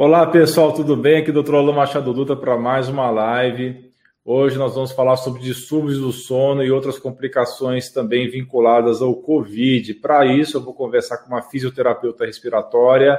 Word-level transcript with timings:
Olá 0.00 0.24
pessoal, 0.28 0.70
tudo 0.70 0.96
bem? 0.96 1.18
Aqui 1.18 1.32
é 1.32 1.34
o 1.34 1.42
Dr. 1.42 1.56
Alô 1.56 1.72
Machado 1.72 2.14
Dutra 2.14 2.36
para 2.36 2.56
mais 2.56 2.88
uma 2.88 3.10
live. 3.10 3.92
Hoje 4.24 4.56
nós 4.56 4.72
vamos 4.72 4.92
falar 4.92 5.16
sobre 5.16 5.42
distúrbios 5.42 5.98
do 5.98 6.12
sono 6.12 6.62
e 6.62 6.70
outras 6.70 7.00
complicações 7.00 7.90
também 7.90 8.30
vinculadas 8.30 9.02
ao 9.02 9.12
Covid. 9.16 9.94
Para 9.94 10.24
isso, 10.24 10.56
eu 10.56 10.60
vou 10.60 10.72
conversar 10.72 11.18
com 11.18 11.30
uma 11.30 11.42
fisioterapeuta 11.42 12.24
respiratória, 12.24 13.18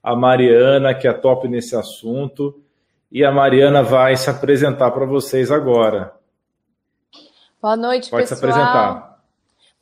a 0.00 0.14
Mariana, 0.14 0.94
que 0.94 1.08
é 1.08 1.12
top 1.12 1.48
nesse 1.48 1.74
assunto. 1.74 2.62
E 3.10 3.24
a 3.24 3.32
Mariana 3.32 3.82
vai 3.82 4.16
se 4.16 4.30
apresentar 4.30 4.92
para 4.92 5.04
vocês 5.04 5.50
agora. 5.50 6.12
Boa 7.60 7.76
noite, 7.76 8.08
Pode 8.08 8.28
pessoal. 8.28 8.40
Pode 8.40 8.54
se 8.54 8.60
apresentar. 8.60 9.11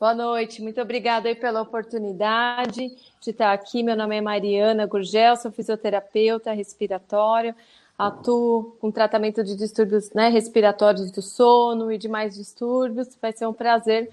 Boa 0.01 0.15
noite, 0.15 0.63
muito 0.63 0.81
obrigada 0.81 1.29
aí 1.29 1.35
pela 1.35 1.61
oportunidade 1.61 2.89
de 3.21 3.29
estar 3.29 3.53
aqui. 3.53 3.83
Meu 3.83 3.95
nome 3.95 4.17
é 4.17 4.19
Mariana 4.19 4.87
Gurgel, 4.87 5.35
sou 5.35 5.51
fisioterapeuta 5.51 6.53
respiratória, 6.53 7.55
atuo 7.95 8.75
com 8.81 8.89
tratamento 8.89 9.43
de 9.43 9.55
distúrbios 9.55 10.11
né, 10.11 10.27
respiratórios 10.29 11.11
do 11.11 11.21
sono 11.21 11.91
e 11.91 11.99
demais 11.99 12.33
distúrbios. 12.33 13.15
Vai 13.21 13.31
ser 13.31 13.45
um 13.45 13.53
prazer 13.53 14.09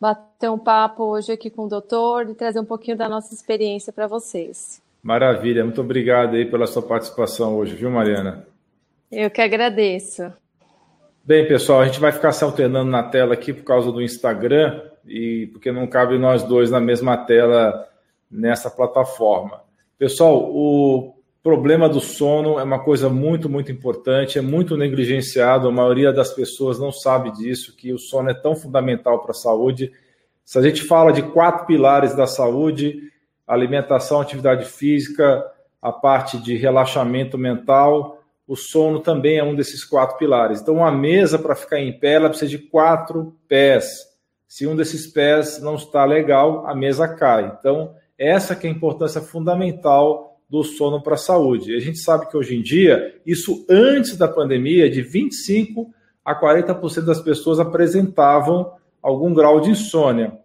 bater 0.00 0.50
um 0.50 0.56
papo 0.56 1.04
hoje 1.04 1.32
aqui 1.32 1.50
com 1.50 1.66
o 1.66 1.68
doutor 1.68 2.30
e 2.30 2.34
trazer 2.34 2.60
um 2.60 2.64
pouquinho 2.64 2.96
da 2.96 3.06
nossa 3.06 3.34
experiência 3.34 3.92
para 3.92 4.06
vocês. 4.06 4.80
Maravilha, 5.02 5.62
muito 5.62 5.82
obrigado 5.82 6.34
aí 6.34 6.46
pela 6.46 6.66
sua 6.66 6.80
participação 6.80 7.58
hoje, 7.58 7.74
viu, 7.74 7.90
Mariana? 7.90 8.46
Eu 9.12 9.30
que 9.30 9.42
agradeço. 9.42 10.32
Bem, 11.22 11.46
pessoal, 11.46 11.80
a 11.80 11.84
gente 11.84 12.00
vai 12.00 12.10
ficar 12.10 12.32
se 12.32 12.42
alternando 12.42 12.90
na 12.90 13.02
tela 13.02 13.34
aqui 13.34 13.52
por 13.52 13.64
causa 13.64 13.92
do 13.92 14.00
Instagram 14.00 14.80
e 15.06 15.48
porque 15.52 15.70
não 15.70 15.86
cabe 15.86 16.18
nós 16.18 16.42
dois 16.42 16.70
na 16.70 16.80
mesma 16.80 17.16
tela 17.16 17.88
nessa 18.30 18.70
plataforma. 18.70 19.62
Pessoal, 19.98 20.50
o 20.54 21.14
problema 21.42 21.88
do 21.88 22.00
sono 22.00 22.58
é 22.58 22.62
uma 22.62 22.82
coisa 22.82 23.08
muito, 23.08 23.48
muito 23.48 23.70
importante, 23.70 24.38
é 24.38 24.42
muito 24.42 24.76
negligenciado, 24.76 25.68
a 25.68 25.72
maioria 25.72 26.12
das 26.12 26.32
pessoas 26.34 26.78
não 26.78 26.90
sabe 26.90 27.30
disso, 27.30 27.76
que 27.76 27.92
o 27.92 27.98
sono 27.98 28.30
é 28.30 28.34
tão 28.34 28.56
fundamental 28.56 29.20
para 29.22 29.30
a 29.30 29.34
saúde. 29.34 29.92
Se 30.44 30.58
a 30.58 30.62
gente 30.62 30.82
fala 30.82 31.12
de 31.12 31.22
quatro 31.22 31.64
pilares 31.66 32.14
da 32.16 32.26
saúde, 32.26 33.00
alimentação, 33.46 34.20
atividade 34.20 34.64
física, 34.64 35.44
a 35.80 35.92
parte 35.92 36.36
de 36.38 36.56
relaxamento 36.56 37.38
mental, 37.38 38.20
o 38.46 38.56
sono 38.56 39.00
também 39.00 39.38
é 39.38 39.44
um 39.44 39.54
desses 39.54 39.84
quatro 39.84 40.16
pilares. 40.16 40.60
Então, 40.60 40.74
uma 40.74 40.90
mesa 40.90 41.38
para 41.38 41.54
ficar 41.54 41.80
em 41.80 41.96
pé, 41.96 42.14
ela 42.14 42.28
precisa 42.28 42.50
de 42.50 42.58
quatro 42.58 43.36
pés. 43.48 44.15
Se 44.48 44.66
um 44.66 44.76
desses 44.76 45.06
pés 45.06 45.60
não 45.60 45.74
está 45.74 46.04
legal, 46.04 46.66
a 46.66 46.74
mesa 46.74 47.08
cai. 47.08 47.56
Então, 47.58 47.94
essa 48.18 48.54
que 48.54 48.66
é 48.66 48.70
a 48.70 48.72
importância 48.72 49.20
fundamental 49.20 50.40
do 50.48 50.62
sono 50.62 51.02
para 51.02 51.14
a 51.14 51.18
saúde. 51.18 51.74
A 51.74 51.80
gente 51.80 51.98
sabe 51.98 52.28
que 52.28 52.36
hoje 52.36 52.56
em 52.56 52.62
dia, 52.62 53.20
isso 53.26 53.66
antes 53.68 54.16
da 54.16 54.28
pandemia, 54.28 54.88
de 54.88 55.02
25 55.02 55.92
a 56.24 56.38
40% 56.40 57.04
das 57.04 57.20
pessoas 57.20 57.58
apresentavam 57.58 58.72
algum 59.02 59.34
grau 59.34 59.60
de 59.60 59.70
insônia. 59.70 60.38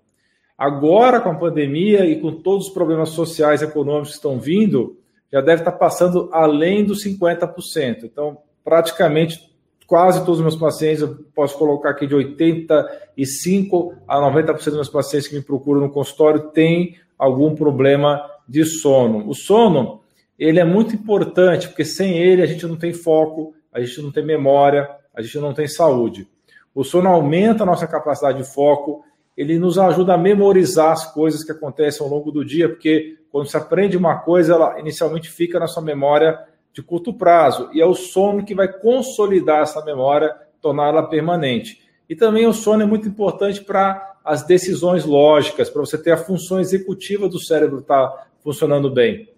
Agora, 0.58 1.20
com 1.20 1.30
a 1.30 1.36
pandemia 1.36 2.06
e 2.06 2.20
com 2.20 2.32
todos 2.32 2.68
os 2.68 2.74
problemas 2.74 3.10
sociais 3.10 3.62
e 3.62 3.66
econômicos 3.66 4.10
que 4.10 4.16
estão 4.16 4.40
vindo, 4.40 4.98
já 5.32 5.42
deve 5.42 5.62
estar 5.62 5.72
passando 5.72 6.30
além 6.32 6.84
dos 6.84 7.04
50%. 7.04 8.04
Então, 8.04 8.38
praticamente 8.64 9.51
quase 9.92 10.20
todos 10.22 10.38
os 10.38 10.42
meus 10.42 10.56
pacientes, 10.56 11.02
eu 11.02 11.18
posso 11.36 11.58
colocar 11.58 11.90
aqui 11.90 12.08
de 12.08 12.16
85 12.16 13.94
a 14.08 14.22
90% 14.22 14.56
dos 14.56 14.74
meus 14.74 14.88
pacientes 14.88 15.28
que 15.28 15.36
me 15.36 15.42
procuram 15.42 15.82
no 15.82 15.92
consultório 15.92 16.40
têm 16.52 16.96
algum 17.20 17.54
problema 17.54 18.26
de 18.48 18.64
sono. 18.64 19.28
O 19.28 19.36
sono, 19.36 20.00
ele 20.40 20.62
é 20.62 20.64
muito 20.64 20.96
importante, 20.96 21.68
porque 21.68 21.84
sem 21.84 22.18
ele 22.18 22.42
a 22.42 22.46
gente 22.46 22.66
não 22.66 22.78
tem 22.78 22.94
foco, 22.94 23.54
a 23.70 23.82
gente 23.82 24.02
não 24.02 24.14
tem 24.14 24.26
memória, 24.26 24.90
a 25.14 25.22
gente 25.22 25.38
não 25.40 25.54
tem 25.54 25.68
saúde. 25.68 26.26
O 26.74 26.86
sono 26.86 27.10
aumenta 27.10 27.64
a 27.64 27.66
nossa 27.66 27.86
capacidade 27.86 28.38
de 28.38 28.46
foco, 28.46 29.04
ele 29.36 29.60
nos 29.60 29.78
ajuda 29.78 30.14
a 30.14 30.18
memorizar 30.18 30.94
as 30.94 31.14
coisas 31.14 31.44
que 31.44 31.52
acontecem 31.52 32.02
ao 32.02 32.10
longo 32.10 32.32
do 32.32 32.46
dia, 32.46 32.70
porque 32.70 33.18
quando 33.30 33.46
você 33.46 33.58
aprende 33.58 33.98
uma 33.98 34.20
coisa, 34.20 34.54
ela 34.54 34.80
inicialmente 34.80 35.30
fica 35.30 35.60
na 35.60 35.68
sua 35.68 35.84
memória 35.84 36.40
de 36.74 36.82
curto 36.82 37.14
prazo, 37.14 37.70
e 37.74 37.82
é 37.82 37.86
o 37.86 37.94
sono 37.94 38.46
que 38.46 38.56
vai 38.56 38.68
consolidar 38.72 39.62
essa 39.62 39.84
memória, 39.84 40.36
torná-la 40.62 41.04
permanente. 41.04 41.82
E 42.10 42.16
também 42.16 42.48
o 42.48 42.54
sono 42.54 42.84
é 42.84 42.86
muito 42.86 43.08
importante 43.08 43.62
para 43.62 44.20
as 44.24 44.44
decisões 44.44 45.06
lógicas, 45.06 45.70
para 45.70 45.82
você 45.82 45.98
ter 45.98 46.12
a 46.12 46.18
função 46.18 46.60
executiva 46.60 47.28
do 47.28 47.40
cérebro 47.40 47.80
estar 47.80 48.08
tá 48.08 48.28
funcionando 48.44 48.90
bem. 48.90 49.30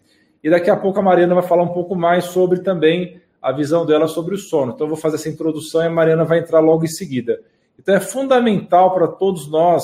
E 0.44 0.49
daqui 0.49 0.69
a 0.69 0.75
pouco 0.75 0.99
a 0.99 1.01
Mariana 1.01 1.33
vai 1.33 1.44
falar 1.44 1.63
um 1.63 1.73
pouco 1.73 1.95
mais 1.95 2.25
sobre 2.25 2.59
também 2.59 3.21
a 3.41 3.51
visão 3.51 3.85
dela 3.85 4.07
sobre 4.07 4.35
o 4.35 4.38
sono. 4.38 4.73
Então 4.73 4.85
eu 4.85 4.89
vou 4.89 4.97
fazer 4.97 5.15
essa 5.15 5.29
introdução 5.29 5.81
e 5.81 5.88
a 5.88 5.89
Mariana 5.89 6.25
vai 6.25 6.39
entrar 6.39 6.59
logo 6.59 6.83
em 6.83 6.89
seguida. 6.89 7.41
Então 7.79 7.95
é 7.95 8.00
fundamental 8.00 8.94
para 8.94 9.07
todos 9.07 9.50
nós, 9.50 9.83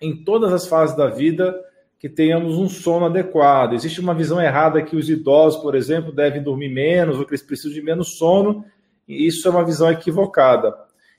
em 0.00 0.22
todas 0.22 0.52
as 0.52 0.66
fases 0.66 0.96
da 0.96 1.08
vida, 1.08 1.58
que 2.04 2.08
tenhamos 2.10 2.58
um 2.58 2.68
sono 2.68 3.06
adequado. 3.06 3.72
Existe 3.72 3.98
uma 3.98 4.12
visão 4.12 4.38
errada 4.38 4.82
que 4.82 4.94
os 4.94 5.08
idosos, 5.08 5.62
por 5.62 5.74
exemplo, 5.74 6.12
devem 6.12 6.42
dormir 6.42 6.68
menos 6.68 7.18
ou 7.18 7.24
que 7.24 7.30
eles 7.30 7.42
precisam 7.42 7.72
de 7.72 7.80
menos 7.80 8.18
sono, 8.18 8.62
e 9.08 9.26
isso 9.26 9.48
é 9.48 9.50
uma 9.50 9.64
visão 9.64 9.90
equivocada. 9.90 10.76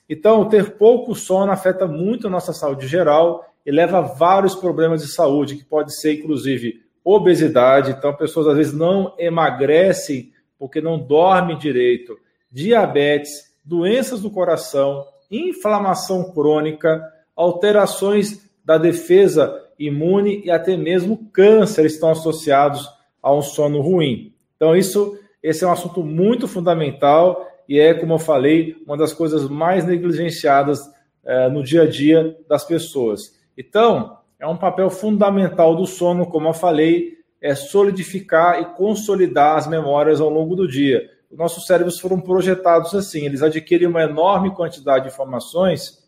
Então, 0.07 0.47
ter 0.47 0.77
pouco 0.77 1.15
sono 1.15 1.51
afeta 1.51 1.87
muito 1.87 2.27
a 2.27 2.29
nossa 2.29 2.53
saúde 2.53 2.85
geral 2.87 3.51
e 3.65 3.71
leva 3.71 3.97
a 3.97 4.01
vários 4.01 4.53
problemas 4.53 5.01
de 5.01 5.07
saúde, 5.07 5.55
que 5.55 5.65
pode 5.65 5.99
ser, 5.99 6.19
inclusive, 6.19 6.83
obesidade. 7.03 7.89
Então, 7.89 8.13
pessoas 8.13 8.45
às 8.45 8.55
vezes 8.55 8.73
não 8.73 9.15
emagrecem 9.17 10.33
porque 10.59 10.81
não 10.81 10.99
dormem 10.99 11.57
direito, 11.57 12.15
diabetes, 12.51 13.31
doenças 13.63 14.21
do 14.21 14.29
coração, 14.29 15.03
inflamação 15.31 16.31
crônica, 16.31 17.03
alterações 17.35 18.47
da 18.63 18.77
defesa 18.77 19.64
imune 19.77 20.41
e 20.45 20.51
até 20.51 20.75
mesmo 20.77 21.29
câncer 21.31 21.85
estão 21.85 22.09
associados 22.09 22.87
a 23.21 23.33
um 23.33 23.41
sono 23.41 23.81
ruim. 23.81 24.33
Então, 24.55 24.75
isso, 24.75 25.17
esse 25.41 25.63
é 25.63 25.67
um 25.67 25.71
assunto 25.71 26.03
muito 26.03 26.47
fundamental 26.47 27.45
e 27.67 27.79
é, 27.79 27.93
como 27.93 28.13
eu 28.13 28.19
falei, 28.19 28.75
uma 28.85 28.95
das 28.95 29.13
coisas 29.13 29.49
mais 29.49 29.85
negligenciadas 29.85 30.79
é, 31.23 31.49
no 31.49 31.63
dia 31.63 31.83
a 31.83 31.87
dia 31.87 32.37
das 32.47 32.63
pessoas. 32.63 33.33
Então, 33.57 34.17
é 34.39 34.47
um 34.47 34.57
papel 34.57 34.89
fundamental 34.89 35.75
do 35.75 35.85
sono, 35.85 36.27
como 36.27 36.47
eu 36.47 36.53
falei, 36.53 37.15
é 37.41 37.55
solidificar 37.55 38.61
e 38.61 38.65
consolidar 38.75 39.57
as 39.57 39.67
memórias 39.67 40.21
ao 40.21 40.29
longo 40.29 40.55
do 40.55 40.67
dia. 40.67 41.09
Os 41.31 41.37
nossos 41.37 41.65
cérebros 41.65 41.99
foram 41.99 42.19
projetados 42.19 42.93
assim, 42.93 43.25
eles 43.25 43.41
adquirem 43.41 43.87
uma 43.87 44.03
enorme 44.03 44.53
quantidade 44.53 45.05
de 45.05 45.11
informações 45.11 46.05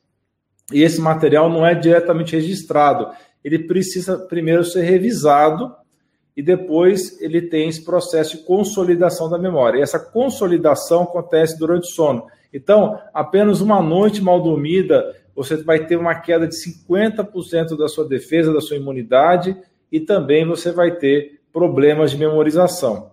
e 0.72 0.84
esse 0.84 1.00
material 1.00 1.50
não 1.50 1.66
é 1.66 1.74
diretamente 1.74 2.36
registrado 2.36 3.10
ele 3.44 3.60
precisa 3.60 4.18
primeiro 4.18 4.64
ser 4.64 4.82
revisado 4.82 5.74
e 6.36 6.42
depois 6.42 7.20
ele 7.22 7.42
tem 7.42 7.68
esse 7.68 7.84
processo 7.84 8.38
de 8.38 8.44
consolidação 8.44 9.30
da 9.30 9.38
memória. 9.38 9.80
E 9.80 9.82
essa 9.82 10.00
consolidação 10.00 11.04
acontece 11.04 11.58
durante 11.58 11.86
o 11.86 11.92
sono. 11.92 12.28
Então, 12.54 13.00
apenas 13.14 13.62
uma 13.62 13.82
noite 13.82 14.22
mal 14.22 14.42
dormida, 14.42 15.16
você 15.36 15.58
vai 15.58 15.86
ter 15.86 15.96
uma 15.96 16.16
queda 16.16 16.48
de 16.48 16.56
50% 16.56 17.78
da 17.78 17.88
sua 17.88 18.08
defesa, 18.08 18.54
da 18.54 18.62
sua 18.62 18.78
imunidade 18.78 19.56
e 19.92 20.00
também 20.00 20.46
você 20.46 20.72
vai 20.72 20.96
ter 20.96 21.40
problemas 21.52 22.12
de 22.12 22.18
memorização. 22.18 23.12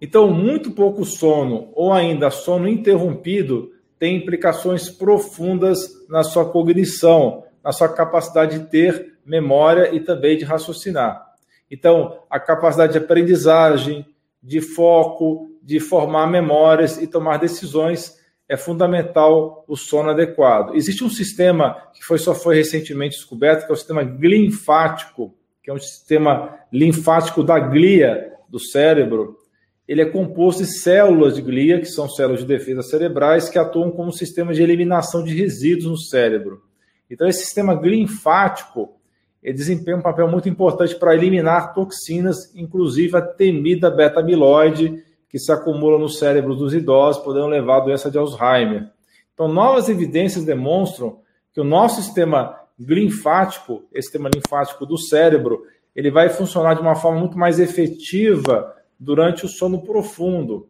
Então, 0.00 0.30
muito 0.30 0.70
pouco 0.72 1.04
sono 1.04 1.70
ou 1.72 1.92
ainda 1.92 2.30
sono 2.30 2.68
interrompido 2.68 3.72
tem 3.98 4.16
implicações 4.16 4.90
profundas 4.90 6.06
na 6.08 6.22
sua 6.22 6.44
cognição, 6.44 7.44
na 7.66 7.72
sua 7.72 7.88
capacidade 7.88 8.60
de 8.60 8.66
ter 8.66 9.14
memória 9.26 9.92
e 9.92 9.98
também 9.98 10.38
de 10.38 10.44
raciocinar. 10.44 11.20
Então, 11.68 12.20
a 12.30 12.38
capacidade 12.38 12.92
de 12.92 12.98
aprendizagem, 12.98 14.06
de 14.40 14.60
foco, 14.60 15.50
de 15.60 15.80
formar 15.80 16.28
memórias 16.28 16.96
e 17.02 17.08
tomar 17.08 17.38
decisões 17.38 18.14
é 18.48 18.56
fundamental 18.56 19.64
o 19.66 19.74
sono 19.74 20.10
adequado. 20.10 20.76
Existe 20.76 21.02
um 21.02 21.10
sistema 21.10 21.76
que 21.92 22.04
foi, 22.04 22.18
só 22.18 22.36
foi 22.36 22.54
recentemente 22.54 23.16
descoberto, 23.16 23.66
que 23.66 23.72
é 23.72 23.74
o 23.74 23.76
sistema 23.76 24.00
linfático, 24.04 25.34
que 25.60 25.68
é 25.68 25.74
um 25.74 25.78
sistema 25.80 26.56
linfático 26.72 27.42
da 27.42 27.58
glia 27.58 28.32
do 28.48 28.60
cérebro. 28.60 29.36
Ele 29.88 30.02
é 30.02 30.06
composto 30.06 30.62
de 30.62 30.68
células 30.68 31.34
de 31.34 31.42
glia, 31.42 31.80
que 31.80 31.86
são 31.86 32.08
células 32.08 32.42
de 32.42 32.46
defesa 32.46 32.82
cerebrais, 32.82 33.48
que 33.48 33.58
atuam 33.58 33.90
como 33.90 34.10
um 34.10 34.12
sistema 34.12 34.54
de 34.54 34.62
eliminação 34.62 35.24
de 35.24 35.34
resíduos 35.34 35.90
no 35.90 35.98
cérebro. 35.98 36.62
Então, 37.10 37.26
esse 37.28 37.44
sistema 37.44 37.74
linfático 37.74 38.96
desempenha 39.52 39.96
um 39.96 40.02
papel 40.02 40.28
muito 40.28 40.48
importante 40.48 40.96
para 40.96 41.14
eliminar 41.14 41.72
toxinas, 41.72 42.52
inclusive 42.54 43.16
a 43.16 43.22
temida 43.22 43.90
beta-amiloide, 43.90 45.04
que 45.28 45.38
se 45.38 45.52
acumula 45.52 45.98
no 45.98 46.08
cérebro 46.08 46.54
dos 46.54 46.74
idosos, 46.74 47.22
podendo 47.22 47.46
levar 47.46 47.76
à 47.76 47.80
doença 47.80 48.10
de 48.10 48.18
Alzheimer. 48.18 48.90
Então, 49.34 49.46
novas 49.46 49.88
evidências 49.88 50.44
demonstram 50.44 51.20
que 51.52 51.60
o 51.60 51.64
nosso 51.64 52.02
sistema 52.02 52.58
linfático, 52.78 53.84
esse 53.92 54.08
sistema 54.08 54.28
linfático 54.32 54.84
do 54.84 54.98
cérebro, 54.98 55.62
ele 55.94 56.10
vai 56.10 56.28
funcionar 56.28 56.74
de 56.74 56.80
uma 56.80 56.94
forma 56.94 57.18
muito 57.18 57.38
mais 57.38 57.58
efetiva 57.58 58.74
durante 58.98 59.44
o 59.44 59.48
sono 59.48 59.82
profundo. 59.82 60.68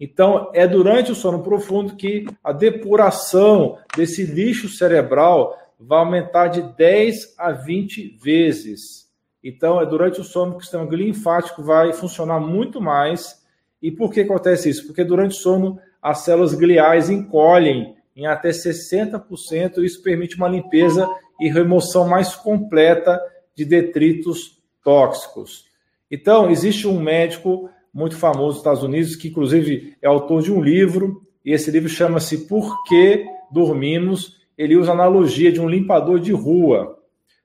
Então, 0.00 0.50
é 0.54 0.66
durante 0.66 1.10
o 1.10 1.14
sono 1.14 1.42
profundo 1.42 1.96
que 1.96 2.26
a 2.42 2.52
depuração 2.52 3.78
desse 3.96 4.24
lixo 4.24 4.68
cerebral 4.68 5.56
vai 5.78 5.98
aumentar 5.98 6.48
de 6.48 6.62
10 6.62 7.34
a 7.38 7.52
20 7.52 8.18
vezes. 8.22 9.08
Então, 9.42 9.80
é 9.80 9.86
durante 9.86 10.20
o 10.20 10.24
sono 10.24 10.52
que 10.52 10.58
o 10.58 10.62
sistema 10.62 10.84
linfático 10.84 11.62
vai 11.62 11.92
funcionar 11.92 12.40
muito 12.40 12.80
mais. 12.80 13.44
E 13.80 13.90
por 13.90 14.12
que 14.12 14.20
acontece 14.20 14.68
isso? 14.68 14.86
Porque 14.86 15.04
durante 15.04 15.32
o 15.32 15.40
sono 15.40 15.78
as 16.02 16.20
células 16.20 16.54
gliais 16.54 17.08
encolhem 17.08 17.96
em 18.16 18.26
até 18.26 18.50
60%, 18.50 19.78
e 19.78 19.86
isso 19.86 20.02
permite 20.02 20.36
uma 20.36 20.48
limpeza 20.48 21.08
e 21.40 21.48
remoção 21.48 22.08
mais 22.08 22.34
completa 22.34 23.20
de 23.54 23.64
detritos 23.64 24.60
tóxicos. 24.82 25.66
Então, 26.10 26.50
existe 26.50 26.88
um 26.88 27.00
médico 27.00 27.70
muito 27.94 28.16
famoso 28.16 28.48
nos 28.48 28.56
Estados 28.56 28.82
Unidos, 28.82 29.14
que 29.14 29.28
inclusive 29.28 29.96
é 30.02 30.08
autor 30.08 30.42
de 30.42 30.52
um 30.52 30.60
livro, 30.60 31.22
e 31.44 31.52
esse 31.52 31.70
livro 31.70 31.88
chama-se 31.88 32.48
Por 32.48 32.82
que 32.84 33.24
Dormimos? 33.50 34.37
Ele 34.58 34.76
usa 34.76 34.90
a 34.90 34.94
analogia 34.94 35.52
de 35.52 35.60
um 35.60 35.68
limpador 35.68 36.18
de 36.18 36.32
rua. 36.32 36.98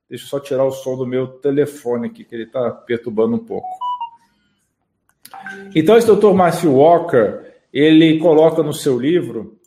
Deixa 0.09 0.25
eu 0.25 0.29
só 0.29 0.39
tirar 0.39 0.65
o 0.65 0.71
som 0.71 0.97
do 0.97 1.05
meu 1.05 1.27
telefone 1.27 2.07
aqui, 2.07 2.25
que 2.25 2.33
ele 2.33 2.43
está 2.43 2.71
perturbando 2.71 3.35
um 3.35 3.45
pouco. 3.45 3.67
Então, 5.75 5.95
esse 5.95 6.07
doutor 6.07 6.33
Matthew 6.33 6.73
Walker, 6.73 7.41
ele 7.71 8.17
coloca 8.19 8.63
no 8.63 8.73
seu 8.73 8.99
livro 8.99 9.57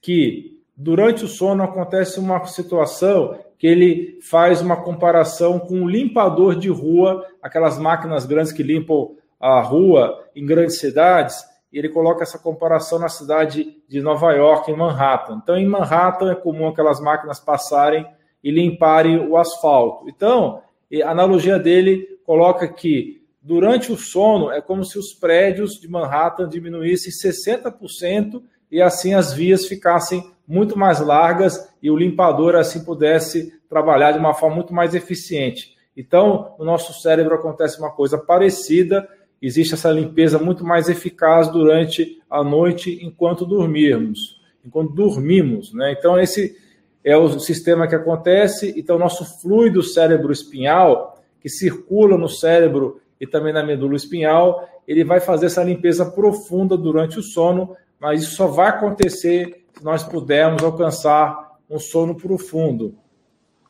que 0.00 0.60
durante 0.76 1.24
o 1.24 1.28
sono 1.28 1.62
acontece 1.62 2.18
uma 2.18 2.44
situação 2.46 3.38
que 3.58 3.66
ele 3.66 4.18
faz 4.22 4.62
uma 4.62 4.76
comparação 4.76 5.58
com 5.58 5.74
um 5.82 5.88
limpador 5.88 6.56
de 6.56 6.70
rua, 6.70 7.26
aquelas 7.42 7.78
máquinas 7.78 8.24
grandes 8.24 8.52
que 8.52 8.62
limpam 8.62 9.10
a 9.38 9.60
rua 9.60 10.24
em 10.34 10.46
grandes 10.46 10.78
cidades, 10.78 11.44
e 11.72 11.78
ele 11.78 11.88
coloca 11.88 12.22
essa 12.22 12.38
comparação 12.38 12.98
na 12.98 13.08
cidade 13.08 13.76
de 13.88 14.00
Nova 14.00 14.32
York, 14.32 14.70
em 14.70 14.76
Manhattan. 14.76 15.40
Então, 15.42 15.56
em 15.56 15.66
Manhattan 15.66 16.32
é 16.32 16.34
comum 16.34 16.68
aquelas 16.68 17.00
máquinas 17.00 17.38
passarem 17.38 18.06
e 18.42 18.50
limparem 18.50 19.18
o 19.28 19.36
asfalto. 19.36 20.08
Então, 20.08 20.62
a 21.04 21.10
analogia 21.10 21.58
dele 21.58 22.18
coloca 22.24 22.66
que 22.66 23.22
durante 23.40 23.92
o 23.92 23.96
sono 23.96 24.50
é 24.50 24.60
como 24.60 24.84
se 24.84 24.98
os 24.98 25.12
prédios 25.12 25.80
de 25.80 25.88
Manhattan 25.88 26.48
diminuíssem 26.48 27.12
60% 27.12 28.42
e 28.70 28.82
assim 28.82 29.14
as 29.14 29.32
vias 29.32 29.66
ficassem 29.66 30.30
muito 30.46 30.78
mais 30.78 31.00
largas 31.00 31.72
e 31.82 31.90
o 31.90 31.96
limpador 31.96 32.56
assim 32.56 32.84
pudesse 32.84 33.52
trabalhar 33.68 34.12
de 34.12 34.18
uma 34.18 34.34
forma 34.34 34.56
muito 34.56 34.74
mais 34.74 34.94
eficiente. 34.94 35.76
Então, 35.96 36.54
no 36.58 36.64
nosso 36.64 36.92
cérebro 37.00 37.34
acontece 37.34 37.78
uma 37.78 37.90
coisa 37.90 38.18
parecida, 38.18 39.08
existe 39.40 39.74
essa 39.74 39.90
limpeza 39.90 40.38
muito 40.38 40.64
mais 40.64 40.88
eficaz 40.88 41.48
durante 41.48 42.20
a 42.28 42.44
noite 42.44 42.98
enquanto 43.02 43.46
dormirmos, 43.46 44.40
enquanto 44.64 44.92
dormimos, 44.92 45.72
né? 45.72 45.92
Então 45.92 46.18
esse 46.18 46.56
é 47.02 47.16
o 47.16 47.38
sistema 47.38 47.88
que 47.88 47.94
acontece, 47.94 48.74
então 48.76 48.98
nosso 48.98 49.24
fluido 49.40 49.82
cérebro 49.82 50.32
espinhal 50.32 51.18
que 51.40 51.48
circula 51.48 52.18
no 52.18 52.28
cérebro 52.28 53.00
e 53.20 53.26
também 53.26 53.52
na 53.52 53.64
medula 53.64 53.96
espinhal, 53.96 54.68
ele 54.86 55.04
vai 55.04 55.20
fazer 55.20 55.46
essa 55.46 55.62
limpeza 55.62 56.04
profunda 56.04 56.76
durante 56.76 57.18
o 57.18 57.22
sono, 57.22 57.76
mas 57.98 58.22
isso 58.22 58.36
só 58.36 58.46
vai 58.46 58.68
acontecer 58.68 59.64
se 59.72 59.84
nós 59.84 60.02
pudermos 60.02 60.62
alcançar 60.62 61.58
um 61.68 61.78
sono 61.78 62.14
profundo. 62.14 62.94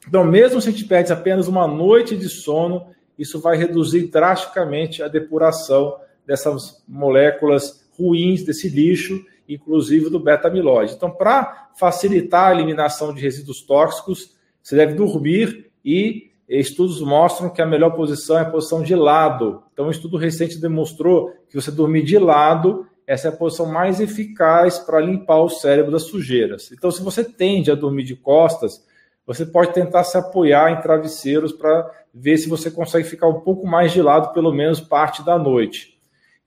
Então, 0.08 0.24
mesmo 0.24 0.60
se 0.60 0.68
a 0.68 0.72
gente 0.72 0.84
perde 0.84 1.12
apenas 1.12 1.46
uma 1.46 1.66
noite 1.66 2.16
de 2.16 2.28
sono, 2.28 2.86
isso 3.20 3.38
vai 3.38 3.56
reduzir 3.56 4.06
drasticamente 4.06 5.02
a 5.02 5.08
depuração 5.08 5.96
dessas 6.26 6.82
moléculas 6.88 7.86
ruins 7.98 8.42
desse 8.42 8.68
lixo, 8.68 9.22
inclusive 9.46 10.08
do 10.08 10.18
beta-amiloide. 10.18 10.94
Então, 10.94 11.10
para 11.10 11.70
facilitar 11.78 12.48
a 12.48 12.54
eliminação 12.54 13.12
de 13.12 13.20
resíduos 13.20 13.60
tóxicos, 13.60 14.34
você 14.62 14.74
deve 14.74 14.94
dormir 14.94 15.70
e 15.84 16.30
estudos 16.48 17.00
mostram 17.02 17.50
que 17.50 17.60
a 17.60 17.66
melhor 17.66 17.90
posição 17.90 18.38
é 18.38 18.40
a 18.40 18.50
posição 18.50 18.82
de 18.82 18.94
lado. 18.94 19.62
Então, 19.72 19.86
um 19.86 19.90
estudo 19.90 20.16
recente 20.16 20.58
demonstrou 20.58 21.32
que 21.48 21.60
você 21.60 21.70
dormir 21.70 22.02
de 22.02 22.18
lado, 22.18 22.86
essa 23.06 23.28
é 23.28 23.30
a 23.30 23.36
posição 23.36 23.66
mais 23.66 24.00
eficaz 24.00 24.78
para 24.78 24.98
limpar 24.98 25.40
o 25.40 25.48
cérebro 25.48 25.92
das 25.92 26.04
sujeiras. 26.04 26.72
Então, 26.72 26.90
se 26.90 27.02
você 27.02 27.22
tende 27.22 27.70
a 27.70 27.74
dormir 27.74 28.04
de 28.04 28.16
costas, 28.16 28.82
você 29.30 29.46
pode 29.46 29.72
tentar 29.72 30.02
se 30.02 30.18
apoiar 30.18 30.72
em 30.72 30.80
travesseiros 30.80 31.52
para 31.52 31.88
ver 32.12 32.36
se 32.36 32.48
você 32.48 32.68
consegue 32.68 33.06
ficar 33.06 33.28
um 33.28 33.38
pouco 33.38 33.64
mais 33.64 33.92
de 33.92 34.02
lado, 34.02 34.32
pelo 34.32 34.52
menos 34.52 34.80
parte 34.80 35.24
da 35.24 35.38
noite. 35.38 35.96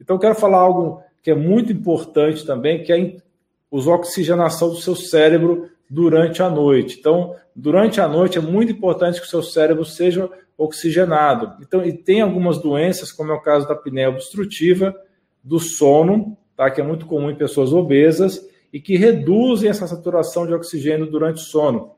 Então, 0.02 0.20
quero 0.20 0.36
falar 0.36 0.58
algo 0.58 1.02
que 1.22 1.32
é 1.32 1.34
muito 1.34 1.72
importante 1.72 2.46
também, 2.46 2.84
que 2.84 2.92
é 2.92 3.16
a 3.72 3.78
oxigenação 3.78 4.68
do 4.68 4.76
seu 4.76 4.98
cérebro 4.98 5.70
durante 5.90 6.44
a 6.44 6.50
noite. 6.50 6.98
Então, 7.00 7.34
durante 7.56 8.02
a 8.02 8.08
noite 8.08 8.38
é 8.38 8.42
muito 8.42 8.74
importante 8.74 9.22
que 9.22 9.28
o 9.28 9.30
seu 9.30 9.42
cérebro 9.42 9.86
seja 9.86 10.30
oxigenado. 10.58 11.56
Então, 11.62 11.86
e 11.86 11.94
tem 11.94 12.20
algumas 12.20 12.58
doenças, 12.58 13.14
como 13.14 13.32
é 13.32 13.34
o 13.34 13.42
caso 13.42 13.66
da 13.66 13.76
apneia 13.76 14.10
obstrutiva, 14.10 14.94
do 15.42 15.58
sono, 15.58 16.38
tá? 16.54 16.70
que 16.70 16.82
é 16.82 16.84
muito 16.84 17.06
comum 17.06 17.32
em 17.32 17.36
pessoas 17.36 17.72
obesas, 17.72 18.46
e 18.74 18.82
que 18.82 18.98
reduzem 18.98 19.70
essa 19.70 19.88
saturação 19.88 20.46
de 20.46 20.54
oxigênio 20.54 21.10
durante 21.10 21.38
o 21.38 21.46
sono. 21.46 21.93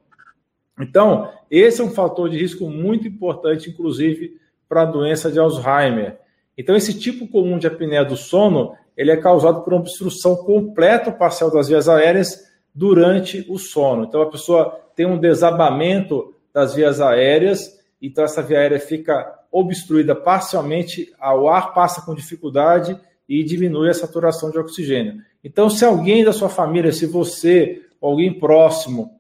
Então, 0.80 1.32
esse 1.50 1.82
é 1.82 1.84
um 1.84 1.92
fator 1.92 2.30
de 2.30 2.38
risco 2.38 2.70
muito 2.70 3.08
importante, 3.08 3.70
inclusive, 3.70 4.38
para 4.68 4.82
a 4.82 4.86
doença 4.86 5.32
de 5.32 5.40
Alzheimer. 5.40 6.18
Então, 6.58 6.76
esse 6.76 6.98
tipo 6.98 7.28
comum 7.28 7.58
de 7.58 7.68
apneia 7.68 8.04
do 8.04 8.18
sono, 8.18 8.74
ele 8.96 9.12
é 9.12 9.18
causado 9.18 9.62
por 9.62 9.74
uma 9.74 9.82
obstrução 9.82 10.36
completa 10.36 11.10
ou 11.10 11.16
parcial 11.16 11.52
das 11.52 11.68
vias 11.68 11.88
aéreas 11.88 12.46
durante 12.74 13.46
o 13.50 13.58
sono. 13.58 14.06
Então, 14.06 14.22
a 14.22 14.30
pessoa 14.30 14.80
tem 14.96 15.06
um 15.06 15.18
desabamento 15.18 16.34
das 16.54 16.74
vias 16.74 17.02
aéreas, 17.02 17.80
então 18.02 18.24
essa 18.24 18.42
via 18.42 18.60
aérea 18.60 18.80
fica 18.80 19.40
obstruída 19.52 20.16
parcialmente, 20.16 21.14
o 21.22 21.50
ar 21.50 21.74
passa 21.74 22.02
com 22.02 22.16
dificuldade 22.16 22.98
e 23.28 23.44
diminui 23.44 23.90
a 23.90 23.94
saturação 23.94 24.52
de 24.52 24.58
oxigênio. 24.58 25.22
Então, 25.44 25.70
se 25.70 25.84
alguém 25.84 26.24
da 26.24 26.34
sua 26.34 26.50
família, 26.50 26.92
se 26.92 27.06
você, 27.06 27.82
alguém 28.02 28.40
próximo, 28.40 29.12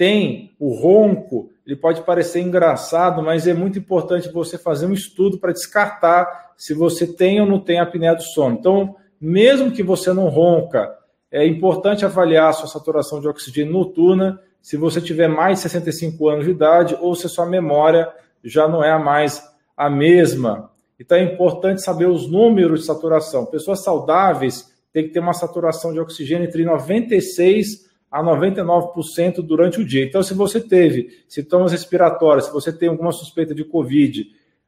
tem 0.00 0.52
o 0.58 0.72
ronco, 0.72 1.50
ele 1.66 1.76
pode 1.76 2.00
parecer 2.00 2.40
engraçado, 2.40 3.22
mas 3.22 3.46
é 3.46 3.52
muito 3.52 3.78
importante 3.78 4.32
você 4.32 4.56
fazer 4.56 4.86
um 4.86 4.94
estudo 4.94 5.38
para 5.38 5.52
descartar 5.52 6.52
se 6.56 6.72
você 6.72 7.06
tem 7.06 7.38
ou 7.38 7.46
não 7.46 7.60
tem 7.60 7.78
apneia 7.78 8.14
do 8.14 8.22
sono. 8.22 8.56
Então, 8.58 8.96
mesmo 9.20 9.70
que 9.70 9.82
você 9.82 10.10
não 10.14 10.30
ronca, 10.30 10.90
é 11.30 11.46
importante 11.46 12.02
avaliar 12.02 12.48
a 12.48 12.52
sua 12.54 12.66
saturação 12.66 13.20
de 13.20 13.28
oxigênio 13.28 13.74
noturna 13.74 14.40
se 14.62 14.74
você 14.74 15.02
tiver 15.02 15.28
mais 15.28 15.58
de 15.58 15.64
65 15.64 16.30
anos 16.30 16.46
de 16.46 16.52
idade 16.52 16.96
ou 16.98 17.14
se 17.14 17.26
a 17.26 17.28
sua 17.28 17.44
memória 17.44 18.10
já 18.42 18.66
não 18.66 18.82
é 18.82 18.98
mais 18.98 19.46
a 19.76 19.90
mesma. 19.90 20.70
Então 20.98 21.18
é 21.18 21.24
importante 21.24 21.82
saber 21.82 22.06
os 22.06 22.26
números 22.26 22.80
de 22.80 22.86
saturação. 22.86 23.44
Pessoas 23.44 23.84
saudáveis 23.84 24.72
têm 24.94 25.02
que 25.02 25.10
ter 25.10 25.20
uma 25.20 25.34
saturação 25.34 25.92
de 25.92 26.00
oxigênio 26.00 26.48
entre 26.48 26.64
96 26.64 27.89
a 28.10 28.22
99% 28.22 29.40
durante 29.42 29.80
o 29.80 29.84
dia. 29.84 30.04
Então, 30.04 30.22
se 30.22 30.34
você 30.34 30.60
teve 30.60 31.22
sintomas 31.28 31.70
respiratórios, 31.70 32.46
se 32.46 32.52
você 32.52 32.72
tem 32.72 32.88
alguma 32.88 33.12
suspeita 33.12 33.54
de 33.54 33.64
Covid, 33.64 34.26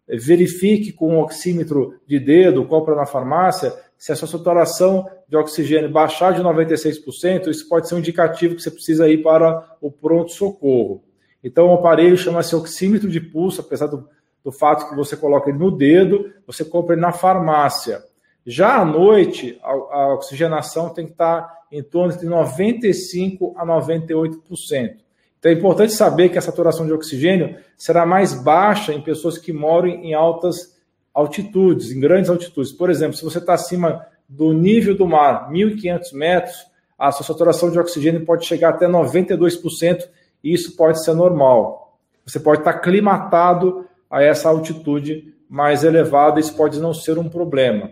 eh, 0.09 0.17
verifique 0.17 0.93
com 0.93 1.17
um 1.17 1.21
oxímetro 1.21 1.95
de 2.07 2.21
dedo, 2.21 2.65
compra 2.65 2.95
na 2.95 3.05
farmácia, 3.05 3.75
se 3.99 4.13
a 4.13 4.17
sua 4.17 4.29
saturação 4.29 5.09
de 5.29 5.37
oxigênio 5.37 5.91
baixar 5.91 6.33
de 6.33 6.43
96%, 6.43 7.49
isso 7.49 7.69
pode 7.69 7.89
ser 7.89 7.97
um 7.97 7.99
indicativo 7.99 8.55
que 8.55 8.63
você 8.63 8.71
precisa 8.71 9.09
ir 9.09 9.23
para 9.23 9.77
o 9.81 9.91
pronto-socorro. 9.91 11.03
Então, 11.43 11.69
o 11.69 11.75
aparelho 11.75 12.17
chama-se 12.17 12.55
oxímetro 12.55 13.09
de 13.09 13.21
pulso, 13.21 13.61
apesar 13.61 13.87
do, 13.87 14.09
do 14.45 14.53
fato 14.53 14.89
que 14.89 14.95
você 14.95 15.17
coloca 15.17 15.51
ele 15.51 15.59
no 15.59 15.71
dedo, 15.71 16.33
você 16.47 16.65
compra 16.65 16.95
ele 16.95 17.03
na 17.03 17.13
farmácia. 17.13 18.03
Já 18.47 18.81
à 18.81 18.85
noite, 18.85 19.59
a, 19.63 19.71
a 19.71 20.15
oxigenação 20.15 20.91
tem 20.91 21.07
que 21.07 21.13
estar 21.13 21.63
em 21.71 21.83
torno 21.83 22.17
de 22.17 22.27
95% 22.27 23.53
a 23.57 23.65
98%. 23.65 24.97
Então 25.39 25.51
é 25.51 25.55
importante 25.55 25.93
saber 25.93 26.29
que 26.29 26.39
a 26.39 26.43
saturação 26.43 26.87
de 26.87 26.93
oxigênio 26.93 27.57
será 27.77 28.07
mais 28.07 28.33
baixa 28.33 28.93
em 28.93 29.01
pessoas 29.01 29.39
que 29.39 29.53
moram 29.53 29.89
em 29.89 30.15
altas 30.15 30.81
altitudes, 31.13 31.91
em 31.91 32.01
grandes 32.01 32.31
altitudes. 32.31 32.73
Por 32.73 32.91
exemplo, 32.91 33.17
se 33.17 33.25
você 33.25 33.39
está 33.39 33.55
acima 33.55 34.07
do 34.29 34.53
nível 34.53 34.97
do 34.97 35.07
mar, 35.07 35.51
1.500 35.51 36.13
metros, 36.15 36.57
a 36.99 37.11
sua 37.11 37.27
saturação 37.27 37.71
de 37.71 37.79
oxigênio 37.79 38.25
pode 38.25 38.47
chegar 38.47 38.71
até 38.71 38.87
92%, 38.87 40.09
e 40.43 40.55
isso 40.55 40.77
pode 40.77 41.05
ser 41.05 41.15
normal. 41.15 41.99
Você 42.25 42.39
pode 42.39 42.61
estar 42.61 42.75
climatado 42.75 43.87
a 44.11 44.23
essa 44.23 44.49
altitude 44.49 45.35
mais 45.49 45.85
elevada, 45.85 46.39
isso 46.39 46.55
pode 46.55 46.81
não 46.81 46.95
ser 46.95 47.19
um 47.19 47.29
problema. 47.29 47.91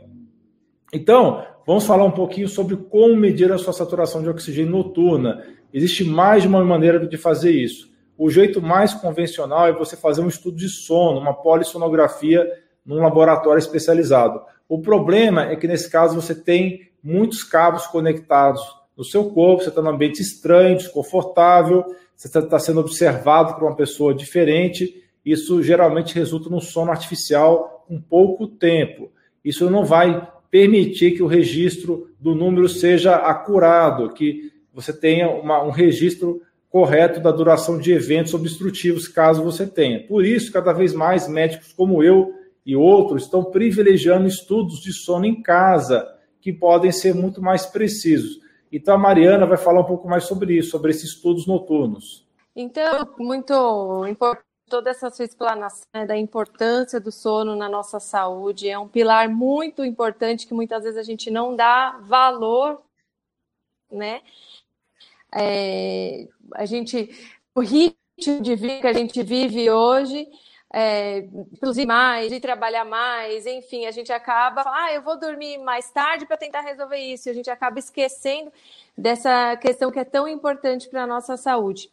Então, 0.93 1.45
Vamos 1.71 1.87
falar 1.87 2.05
um 2.05 2.11
pouquinho 2.11 2.49
sobre 2.49 2.77
como 2.77 3.15
medir 3.15 3.53
a 3.53 3.57
sua 3.57 3.73
saturação 3.73 4.21
de 4.21 4.29
oxigênio 4.29 4.73
noturna. 4.73 5.45
Existe 5.73 6.03
mais 6.03 6.43
de 6.43 6.49
uma 6.49 6.65
maneira 6.65 7.07
de 7.07 7.17
fazer 7.17 7.53
isso. 7.53 7.89
o 8.19 8.29
jeito 8.29 8.61
mais 8.61 8.93
convencional 8.93 9.69
é 9.69 9.73
você 9.73 9.97
fazer 9.97 10.21
um 10.21 10.27
estudo 10.27 10.57
de 10.57 10.69
sono, 10.69 11.21
uma 11.21 11.33
polissonografia 11.33 12.45
num 12.85 13.01
laboratório 13.01 13.61
especializado. 13.61 14.41
O 14.69 14.81
problema 14.81 15.45
é 15.45 15.55
que 15.55 15.69
nesse 15.69 15.89
caso 15.89 16.21
você 16.21 16.35
tem 16.35 16.91
muitos 17.01 17.45
cabos 17.45 17.87
conectados 17.87 18.61
no 18.97 19.05
seu 19.05 19.31
corpo, 19.31 19.63
você 19.63 19.69
está 19.69 19.81
num 19.81 19.91
ambiente 19.91 20.21
estranho, 20.21 20.77
desconfortável, 20.77 21.85
você 22.17 22.27
está 22.27 22.43
tá 22.43 22.59
sendo 22.59 22.81
observado 22.81 23.55
por 23.55 23.63
uma 23.63 23.77
pessoa 23.77 24.13
diferente. 24.13 25.05
Isso 25.25 25.63
geralmente 25.63 26.17
resulta 26.17 26.51
num 26.51 26.61
sono 26.61 26.91
artificial 26.91 27.85
com 27.87 28.01
pouco 28.01 28.49
tempo. 28.49 29.13
Isso 29.45 29.71
não 29.71 29.85
vai 29.85 30.29
permitir 30.50 31.12
que 31.12 31.23
o 31.23 31.26
registro 31.26 32.11
do 32.19 32.35
número 32.35 32.69
seja 32.69 33.16
acurado, 33.16 34.12
que 34.12 34.52
você 34.73 34.92
tenha 34.92 35.30
uma, 35.30 35.62
um 35.62 35.71
registro 35.71 36.42
correto 36.69 37.21
da 37.21 37.30
duração 37.30 37.78
de 37.78 37.92
eventos 37.92 38.35
obstrutivos, 38.35 39.09
caso 39.09 39.42
você 39.42 39.66
tenha. 39.66 40.07
Por 40.07 40.25
isso, 40.25 40.52
cada 40.52 40.73
vez 40.73 40.92
mais 40.92 41.28
médicos 41.28 41.73
como 41.73 42.02
eu 42.02 42.33
e 42.64 42.76
outros 42.76 43.25
estão 43.25 43.45
privilegiando 43.45 44.28
estudos 44.28 44.80
de 44.80 44.92
sono 44.92 45.25
em 45.25 45.42
casa, 45.42 46.07
que 46.40 46.52
podem 46.52 46.92
ser 46.92 47.14
muito 47.14 47.42
mais 47.42 47.66
precisos. 47.66 48.38
Então, 48.73 48.95
a 48.95 48.99
Mariana 48.99 49.47
vai 49.47 49.57
falar 49.57 49.80
um 49.80 49.85
pouco 49.85 50.09
mais 50.09 50.25
sobre 50.25 50.57
isso, 50.57 50.71
sobre 50.71 50.90
esses 50.92 51.11
estudos 51.11 51.47
noturnos. 51.47 52.26
Então, 52.54 53.09
muito 53.19 54.07
importante 54.09 54.50
toda 54.71 54.89
essa 54.91 55.11
sua 55.11 55.25
explanação 55.25 55.87
né, 55.93 56.07
da 56.07 56.17
importância 56.17 57.00
do 57.00 57.12
sono 57.12 57.57
na 57.57 57.69
nossa 57.69 58.00
saúde. 58.00 58.71
É 58.71 58.79
um 58.79 58.89
pilar 58.89 59.29
muito 59.29 59.85
importante 59.85 60.47
que 60.47 60.55
muitas 60.55 60.85
vezes 60.85 60.99
a 60.99 61.03
gente 61.03 61.31
não 61.31 61.55
dá 61.55 61.99
valor, 62.03 62.81
né? 63.91 64.23
É, 65.33 66.29
a 66.55 66.65
gente, 66.65 67.11
o 67.55 67.61
ritmo 67.61 68.41
de 68.41 68.55
vida 68.55 68.81
que 68.81 68.87
a 68.87 68.93
gente 68.93 69.23
vive 69.23 69.71
hoje, 69.71 70.29
é, 70.73 71.27
mais, 71.87 72.31
de 72.31 72.39
trabalhar 72.39 72.85
mais, 72.85 73.47
enfim, 73.47 73.87
a 73.87 73.91
gente 73.91 74.12
acaba, 74.12 74.62
ah, 74.67 74.93
eu 74.93 75.03
vou 75.03 75.19
dormir 75.19 75.59
mais 75.59 75.91
tarde 75.91 76.27
para 76.27 76.37
tentar 76.37 76.61
resolver 76.61 76.99
isso, 76.99 77.29
a 77.29 77.33
gente 77.33 77.50
acaba 77.50 77.79
esquecendo 77.79 78.53
dessa 78.97 79.57
questão 79.57 79.91
que 79.91 79.99
é 79.99 80.05
tão 80.05 80.29
importante 80.29 80.89
para 80.89 81.03
a 81.03 81.07
nossa 81.07 81.37
saúde. 81.37 81.91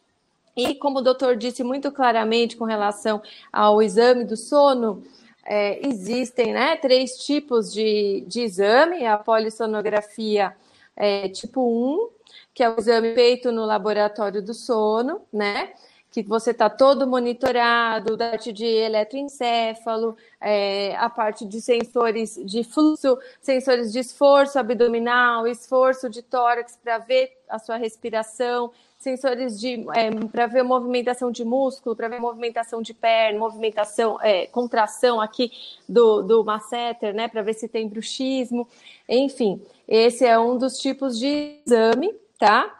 E 0.58 0.74
como 0.74 0.98
o 0.98 1.02
doutor 1.02 1.36
disse 1.36 1.62
muito 1.62 1.92
claramente 1.92 2.56
com 2.56 2.64
relação 2.64 3.22
ao 3.52 3.80
exame 3.80 4.24
do 4.24 4.36
sono, 4.36 5.04
é, 5.46 5.86
existem 5.86 6.52
né, 6.52 6.74
três 6.74 7.24
tipos 7.24 7.72
de, 7.72 8.24
de 8.26 8.40
exame: 8.40 9.06
a 9.06 9.16
polissonografia 9.16 10.52
é, 10.96 11.28
tipo 11.28 11.62
1, 11.62 12.10
que 12.52 12.64
é 12.64 12.68
o 12.68 12.76
exame 12.76 13.14
feito 13.14 13.52
no 13.52 13.64
laboratório 13.64 14.42
do 14.42 14.52
sono, 14.52 15.20
né? 15.32 15.74
Que 16.22 16.28
você 16.28 16.50
está 16.50 16.68
todo 16.68 17.06
monitorado, 17.06 18.16
da 18.16 18.30
parte 18.30 18.52
de 18.52 18.64
eletroencefalo, 18.64 20.16
é, 20.40 20.94
a 20.96 21.08
parte 21.08 21.44
de 21.44 21.60
sensores 21.60 22.38
de 22.44 22.62
fluxo, 22.64 23.18
sensores 23.40 23.92
de 23.92 23.98
esforço 23.98 24.58
abdominal, 24.58 25.46
esforço 25.46 26.08
de 26.08 26.22
tórax 26.22 26.78
para 26.82 26.98
ver 26.98 27.32
a 27.48 27.58
sua 27.58 27.76
respiração, 27.76 28.70
sensores 28.98 29.58
de 29.58 29.86
é, 29.94 30.10
para 30.30 30.46
ver 30.46 30.62
movimentação 30.62 31.30
de 31.30 31.44
músculo, 31.44 31.94
para 31.94 32.08
ver 32.08 32.20
movimentação 32.20 32.82
de 32.82 32.92
perna, 32.92 33.38
movimentação, 33.38 34.20
é, 34.20 34.46
contração 34.46 35.20
aqui 35.20 35.52
do, 35.88 36.22
do 36.22 36.44
masseter, 36.44 37.14
né, 37.14 37.28
para 37.28 37.42
ver 37.42 37.54
se 37.54 37.68
tem 37.68 37.88
bruxismo, 37.88 38.68
enfim, 39.08 39.62
esse 39.86 40.24
é 40.26 40.38
um 40.38 40.58
dos 40.58 40.78
tipos 40.78 41.18
de 41.18 41.60
exame, 41.64 42.14
tá? 42.38 42.77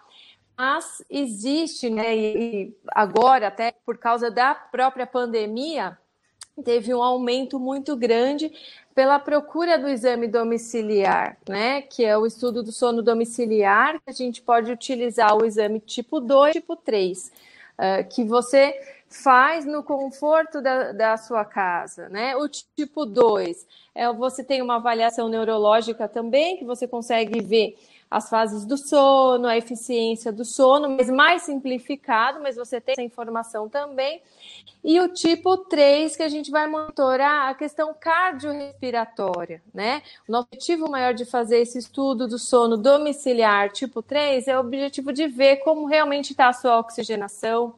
Mas 0.58 1.04
existe, 1.08 1.88
né, 1.88 2.16
e 2.16 2.76
agora, 2.88 3.46
até 3.46 3.72
por 3.86 3.96
causa 3.96 4.28
da 4.28 4.56
própria 4.56 5.06
pandemia, 5.06 5.96
teve 6.64 6.92
um 6.92 7.00
aumento 7.00 7.60
muito 7.60 7.94
grande 7.94 8.52
pela 8.92 9.20
procura 9.20 9.78
do 9.78 9.88
exame 9.88 10.26
domiciliar, 10.26 11.38
né? 11.48 11.82
Que 11.82 12.04
é 12.04 12.18
o 12.18 12.26
estudo 12.26 12.64
do 12.64 12.72
sono 12.72 13.00
domiciliar, 13.04 14.00
que 14.00 14.10
a 14.10 14.12
gente 14.12 14.42
pode 14.42 14.72
utilizar 14.72 15.36
o 15.36 15.44
exame 15.44 15.78
tipo 15.78 16.18
2 16.18 16.54
tipo 16.54 16.74
3, 16.74 17.26
uh, 17.26 17.30
ah, 17.78 18.02
que 18.02 18.24
você 18.24 18.74
faz 19.08 19.64
no 19.64 19.84
conforto 19.84 20.60
da, 20.60 20.90
da 20.90 21.16
sua 21.16 21.44
casa, 21.44 22.08
né? 22.08 22.34
O 22.34 22.48
tipo 22.48 23.06
2 23.06 23.64
é 23.94 24.12
você 24.12 24.42
tem 24.42 24.60
uma 24.60 24.76
avaliação 24.76 25.28
neurológica 25.28 26.08
também, 26.08 26.56
que 26.56 26.64
você 26.64 26.88
consegue 26.88 27.40
ver 27.40 27.78
as 28.10 28.30
fases 28.30 28.64
do 28.64 28.76
sono, 28.76 29.46
a 29.46 29.56
eficiência 29.56 30.32
do 30.32 30.44
sono, 30.44 30.88
mas 30.90 31.10
mais 31.10 31.42
simplificado, 31.42 32.40
mas 32.40 32.56
você 32.56 32.80
tem 32.80 32.92
essa 32.92 33.02
informação 33.02 33.68
também. 33.68 34.22
E 34.82 34.98
o 35.00 35.08
tipo 35.08 35.56
3, 35.56 36.16
que 36.16 36.22
a 36.22 36.28
gente 36.28 36.50
vai 36.50 36.66
monitorar 36.66 37.48
a 37.48 37.54
questão 37.54 37.94
cardiorrespiratória, 37.98 39.62
né? 39.74 40.02
O 40.26 40.34
objetivo 40.34 40.88
maior 40.88 41.12
de 41.12 41.24
fazer 41.24 41.58
esse 41.58 41.78
estudo 41.78 42.26
do 42.26 42.38
sono 42.38 42.76
domiciliar 42.76 43.70
tipo 43.70 44.02
3 44.02 44.48
é 44.48 44.56
o 44.56 44.60
objetivo 44.60 45.12
de 45.12 45.26
ver 45.26 45.56
como 45.58 45.86
realmente 45.86 46.30
está 46.30 46.48
a 46.48 46.52
sua 46.52 46.78
oxigenação, 46.78 47.74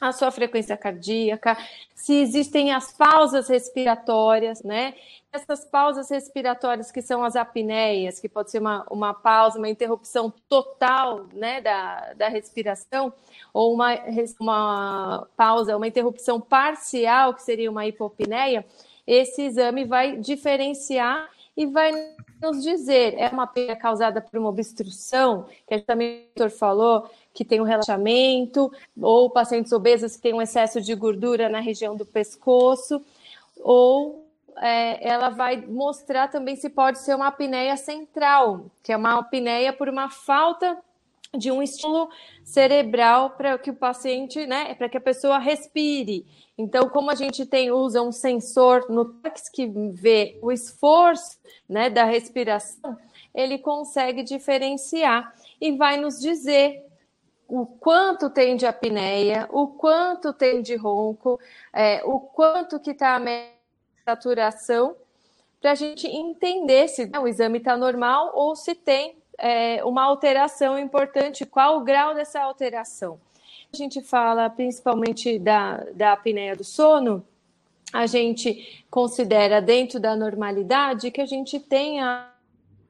a 0.00 0.12
sua 0.12 0.30
frequência 0.30 0.76
cardíaca, 0.76 1.56
se 1.94 2.14
existem 2.14 2.72
as 2.72 2.92
pausas 2.92 3.48
respiratórias, 3.48 4.62
né? 4.62 4.94
Essas 5.32 5.64
pausas 5.64 6.10
respiratórias 6.10 6.90
que 6.90 7.02
são 7.02 7.22
as 7.22 7.36
apneias, 7.36 8.18
que 8.18 8.28
pode 8.28 8.50
ser 8.50 8.58
uma, 8.58 8.84
uma 8.90 9.14
pausa, 9.14 9.58
uma 9.58 9.68
interrupção 9.68 10.32
total 10.48 11.26
né, 11.32 11.60
da, 11.60 12.14
da 12.14 12.28
respiração, 12.28 13.12
ou 13.52 13.72
uma, 13.72 13.90
uma 14.40 15.28
pausa, 15.36 15.76
uma 15.76 15.86
interrupção 15.86 16.40
parcial, 16.40 17.34
que 17.34 17.42
seria 17.42 17.70
uma 17.70 17.86
hipopneia, 17.86 18.66
esse 19.06 19.42
exame 19.42 19.84
vai 19.84 20.16
diferenciar 20.16 21.28
e 21.60 21.66
vai 21.66 21.92
nos 22.40 22.62
dizer, 22.62 23.18
é 23.18 23.28
uma 23.28 23.42
apneia 23.42 23.76
causada 23.76 24.18
por 24.18 24.40
uma 24.40 24.48
obstrução, 24.48 25.44
que 25.68 25.78
também 25.80 26.22
o 26.34 26.38
doutor 26.38 26.56
falou, 26.56 27.10
que 27.34 27.44
tem 27.44 27.60
um 27.60 27.64
relaxamento, 27.64 28.72
ou 28.98 29.28
pacientes 29.28 29.70
obesos 29.70 30.16
que 30.16 30.22
têm 30.22 30.32
um 30.32 30.40
excesso 30.40 30.80
de 30.80 30.94
gordura 30.94 31.50
na 31.50 31.60
região 31.60 31.94
do 31.94 32.06
pescoço, 32.06 33.04
ou 33.58 34.26
é, 34.56 35.06
ela 35.06 35.28
vai 35.28 35.60
mostrar 35.60 36.28
também 36.28 36.56
se 36.56 36.70
pode 36.70 36.98
ser 37.00 37.14
uma 37.14 37.26
apneia 37.26 37.76
central, 37.76 38.64
que 38.82 38.90
é 38.90 38.96
uma 38.96 39.18
apneia 39.18 39.70
por 39.70 39.90
uma 39.90 40.08
falta 40.08 40.78
de 41.36 41.50
um 41.50 41.62
estímulo 41.62 42.08
cerebral 42.44 43.30
para 43.30 43.56
que 43.58 43.70
o 43.70 43.74
paciente, 43.74 44.46
né, 44.46 44.74
para 44.74 44.88
que 44.88 44.96
a 44.96 45.00
pessoa 45.00 45.38
respire. 45.38 46.26
Então, 46.58 46.88
como 46.88 47.10
a 47.10 47.14
gente 47.14 47.46
tem 47.46 47.70
usa 47.70 48.02
um 48.02 48.12
sensor 48.12 48.86
no 48.90 49.04
tórax 49.04 49.48
que 49.48 49.66
vê 49.92 50.38
o 50.42 50.50
esforço, 50.50 51.38
né, 51.68 51.88
da 51.88 52.04
respiração, 52.04 52.98
ele 53.34 53.58
consegue 53.58 54.22
diferenciar 54.22 55.32
e 55.60 55.72
vai 55.72 55.96
nos 55.96 56.18
dizer 56.18 56.84
o 57.46 57.64
quanto 57.64 58.30
tem 58.30 58.56
de 58.56 58.66
apneia, 58.66 59.48
o 59.50 59.68
quanto 59.68 60.32
tem 60.32 60.62
de 60.62 60.76
ronco, 60.76 61.38
é, 61.72 62.02
o 62.04 62.20
quanto 62.20 62.78
que 62.78 62.90
está 62.90 63.16
a 63.16 63.20
saturação, 64.04 64.96
para 65.60 65.72
a 65.72 65.74
gente 65.74 66.06
entender 66.06 66.88
se 66.88 67.06
né, 67.06 67.18
o 67.18 67.28
exame 67.28 67.58
está 67.58 67.76
normal 67.76 68.32
ou 68.34 68.56
se 68.56 68.74
tem 68.74 69.19
é, 69.40 69.82
uma 69.84 70.04
alteração 70.04 70.78
importante, 70.78 71.46
qual 71.46 71.78
o 71.78 71.84
grau 71.84 72.14
dessa 72.14 72.40
alteração. 72.40 73.18
A 73.72 73.76
gente 73.76 74.02
fala 74.02 74.50
principalmente 74.50 75.38
da, 75.38 75.78
da 75.94 76.12
apneia 76.12 76.54
do 76.54 76.64
sono, 76.64 77.24
a 77.92 78.06
gente 78.06 78.84
considera 78.90 79.60
dentro 79.60 79.98
da 79.98 80.14
normalidade 80.14 81.10
que 81.10 81.20
a 81.20 81.26
gente 81.26 81.58
tenha 81.58 82.30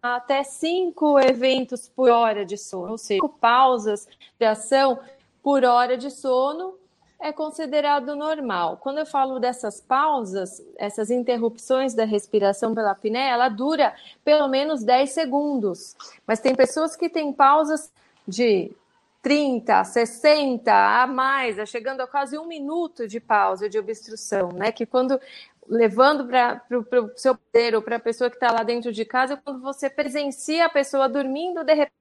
até 0.02 0.42
cinco 0.42 1.18
eventos 1.18 1.88
por 1.88 2.10
hora 2.10 2.44
de 2.44 2.56
sono, 2.56 2.92
ou 2.92 2.98
seja, 2.98 3.20
cinco 3.20 3.28
pausas 3.28 4.08
de 4.38 4.46
ação 4.46 4.98
por 5.42 5.64
hora 5.64 5.96
de 5.96 6.10
sono 6.10 6.79
é 7.20 7.32
considerado 7.32 8.16
normal. 8.16 8.78
Quando 8.78 8.98
eu 8.98 9.06
falo 9.06 9.38
dessas 9.38 9.80
pausas, 9.80 10.62
essas 10.76 11.10
interrupções 11.10 11.94
da 11.94 12.04
respiração 12.04 12.74
pela 12.74 12.92
apneia, 12.92 13.32
ela 13.32 13.48
dura 13.48 13.94
pelo 14.24 14.48
menos 14.48 14.82
10 14.82 15.10
segundos. 15.10 15.94
Mas 16.26 16.40
tem 16.40 16.54
pessoas 16.54 16.96
que 16.96 17.08
têm 17.08 17.32
pausas 17.32 17.92
de 18.26 18.74
30, 19.22 19.84
60 19.84 20.72
a 20.72 21.06
mais, 21.06 21.68
chegando 21.68 22.00
a 22.00 22.06
quase 22.06 22.38
um 22.38 22.46
minuto 22.46 23.06
de 23.06 23.20
pausa 23.20 23.68
de 23.68 23.78
obstrução, 23.78 24.48
né? 24.52 24.72
Que 24.72 24.86
quando 24.86 25.20
levando 25.68 26.26
para 26.26 26.62
o 26.70 27.10
seu 27.16 27.36
poder 27.36 27.74
ou 27.76 27.82
para 27.82 27.96
a 27.96 28.00
pessoa 28.00 28.30
que 28.30 28.36
está 28.36 28.50
lá 28.50 28.62
dentro 28.62 28.90
de 28.92 29.04
casa, 29.04 29.36
quando 29.36 29.60
você 29.60 29.90
presencia 29.90 30.64
a 30.64 30.70
pessoa 30.70 31.08
dormindo, 31.08 31.62
de 31.62 31.74
repente 31.74 32.00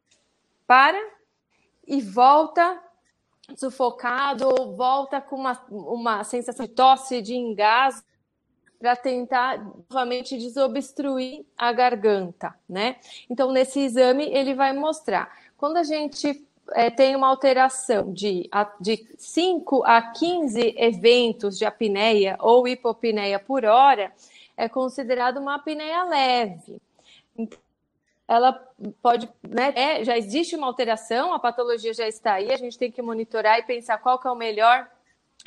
para 0.65 0.99
e 1.85 2.01
volta 2.01 2.79
sufocado 3.55 4.73
volta 4.75 5.21
com 5.21 5.35
uma, 5.35 5.61
uma 5.69 6.23
sensação 6.23 6.65
de 6.65 6.71
tosse, 6.71 7.21
de 7.21 7.35
engasgo, 7.35 8.07
para 8.79 8.95
tentar 8.95 9.61
novamente 9.89 10.37
desobstruir 10.37 11.45
a 11.57 11.71
garganta, 11.73 12.55
né? 12.67 12.95
Então, 13.29 13.51
nesse 13.51 13.81
exame, 13.81 14.23
ele 14.25 14.53
vai 14.53 14.71
mostrar. 14.71 15.29
Quando 15.57 15.77
a 15.77 15.83
gente 15.83 16.47
é, 16.71 16.89
tem 16.89 17.15
uma 17.15 17.27
alteração 17.27 18.13
de, 18.13 18.49
de 18.79 19.05
5 19.17 19.83
a 19.85 20.01
15 20.01 20.75
eventos 20.77 21.57
de 21.57 21.65
apneia 21.65 22.37
ou 22.39 22.67
hipopneia 22.67 23.37
por 23.37 23.65
hora, 23.65 24.13
é 24.55 24.69
considerado 24.69 25.37
uma 25.37 25.55
apneia 25.55 26.03
leve. 26.03 26.81
Então, 27.37 27.59
ela 28.29 28.53
pode, 29.01 29.27
né, 29.41 29.73
é, 29.75 30.03
já 30.03 30.15
existe 30.15 30.55
uma 30.55 30.67
alteração, 30.67 31.33
a 31.33 31.39
patologia 31.39 31.91
já 31.95 32.07
está 32.07 32.33
aí, 32.33 32.51
a 32.51 32.57
gente 32.57 32.77
tem 32.77 32.91
que 32.91 33.01
monitorar 33.01 33.57
e 33.57 33.63
pensar 33.63 33.97
qual 33.97 34.19
que 34.19 34.27
é 34.27 34.31
o 34.31 34.35
melhor 34.35 34.87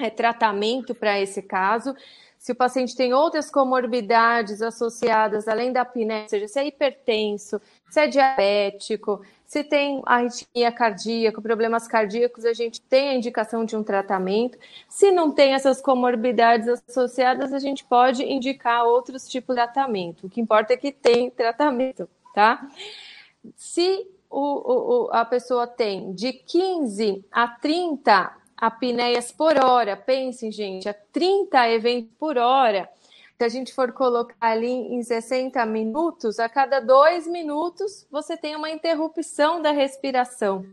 é, 0.01 0.11
tratamento 0.11 0.93
para 0.93 1.21
esse 1.21 1.41
caso. 1.43 1.95
Se 2.37 2.51
o 2.51 2.57
paciente 2.57 2.97
tem 2.97 3.15
outras 3.15 3.49
comorbidades 3.49 4.61
associadas, 4.61 5.47
além 5.47 5.73
da 5.73 5.83
apneia, 5.83 6.25
ou 6.25 6.29
seja, 6.29 6.49
se 6.49 6.59
é 6.59 6.67
hipertenso, 6.67 7.63
se 7.89 8.01
é 8.01 8.09
diabético, 8.09 9.25
se 9.47 9.63
tem 9.63 10.03
arritmia 10.05 10.73
cardíaca, 10.73 11.41
problemas 11.41 11.87
cardíacos, 11.87 12.45
a 12.45 12.53
gente 12.53 12.81
tem 12.81 13.11
a 13.11 13.15
indicação 13.15 13.65
de 13.65 13.77
um 13.77 13.85
tratamento. 13.85 14.59
Se 14.89 15.13
não 15.13 15.31
tem 15.31 15.55
essas 15.55 15.81
comorbidades 15.81 16.67
associadas, 16.89 17.53
a 17.53 17.61
gente 17.61 17.85
pode 17.85 18.25
indicar 18.25 18.85
outros 18.87 19.29
tipos 19.29 19.55
de 19.55 19.63
tratamento. 19.63 20.27
O 20.27 20.29
que 20.29 20.41
importa 20.41 20.73
é 20.73 20.77
que 20.77 20.91
tem 20.91 21.31
tratamento 21.31 22.09
tá? 22.35 22.67
Se 23.57 24.07
o, 24.31 25.07
o, 25.07 25.11
a 25.13 25.25
pessoa 25.25 25.67
tem 25.67 26.13
de 26.13 26.33
15 26.33 27.25
a 27.31 27.49
30 27.49 28.37
apneias 28.57 29.33
por 29.33 29.57
hora, 29.63 29.97
pensem, 29.97 30.51
gente, 30.51 30.89
a 30.89 30.95
30 30.95 31.69
eventos 31.71 32.11
por 32.19 32.39
hora, 32.39 32.89
se 33.37 33.45
a 33.45 33.49
gente 33.49 33.75
for 33.75 33.91
colocar 33.93 34.37
ali 34.41 34.71
em 34.71 35.03
60 35.03 35.67
minutos, 35.67 36.39
a 36.39 36.49
cada 36.49 36.79
dois 36.79 37.27
minutos 37.27 38.07
você 38.11 38.37
tem 38.37 38.55
uma 38.55 38.71
interrupção 38.71 39.61
da 39.61 39.73
respiração. 39.73 40.65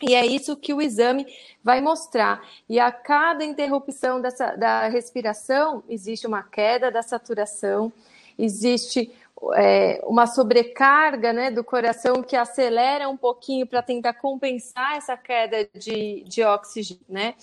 E 0.00 0.14
é 0.14 0.24
isso 0.24 0.56
que 0.56 0.72
o 0.72 0.80
exame 0.80 1.26
vai 1.62 1.80
mostrar. 1.80 2.42
E 2.68 2.78
a 2.78 2.90
cada 2.90 3.44
interrupção 3.44 4.20
dessa, 4.20 4.56
da 4.56 4.88
respiração, 4.88 5.82
existe 5.88 6.26
uma 6.26 6.42
queda 6.42 6.90
da 6.90 7.02
saturação, 7.02 7.92
existe 8.38 9.12
é, 9.54 10.00
uma 10.04 10.26
sobrecarga 10.26 11.32
né, 11.32 11.50
do 11.50 11.62
coração 11.62 12.22
que 12.22 12.36
acelera 12.36 13.08
um 13.08 13.16
pouquinho 13.16 13.66
para 13.66 13.82
tentar 13.82 14.14
compensar 14.14 14.96
essa 14.96 15.16
queda 15.16 15.68
de, 15.74 16.24
de 16.24 16.42
oxigênio, 16.42 17.04
né? 17.08 17.34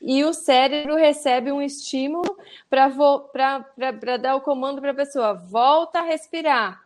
E 0.00 0.24
o 0.24 0.32
cérebro 0.32 0.94
recebe 0.94 1.50
um 1.50 1.60
estímulo 1.60 2.36
para 2.70 4.16
dar 4.16 4.36
o 4.36 4.40
comando 4.40 4.80
para 4.80 4.92
a 4.92 4.94
pessoa, 4.94 5.34
volta 5.34 5.98
a 5.98 6.02
respirar, 6.02 6.80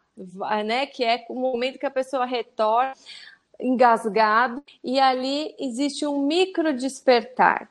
né? 0.64 0.86
Que 0.86 1.04
é 1.04 1.24
o 1.28 1.34
momento 1.34 1.78
que 1.78 1.86
a 1.86 1.90
pessoa 1.90 2.24
retorna 2.24 2.94
engasgado, 3.60 4.62
e 4.82 4.98
ali 4.98 5.54
existe 5.58 6.04
um 6.06 6.26
micro 6.26 6.74
despertar, 6.74 7.70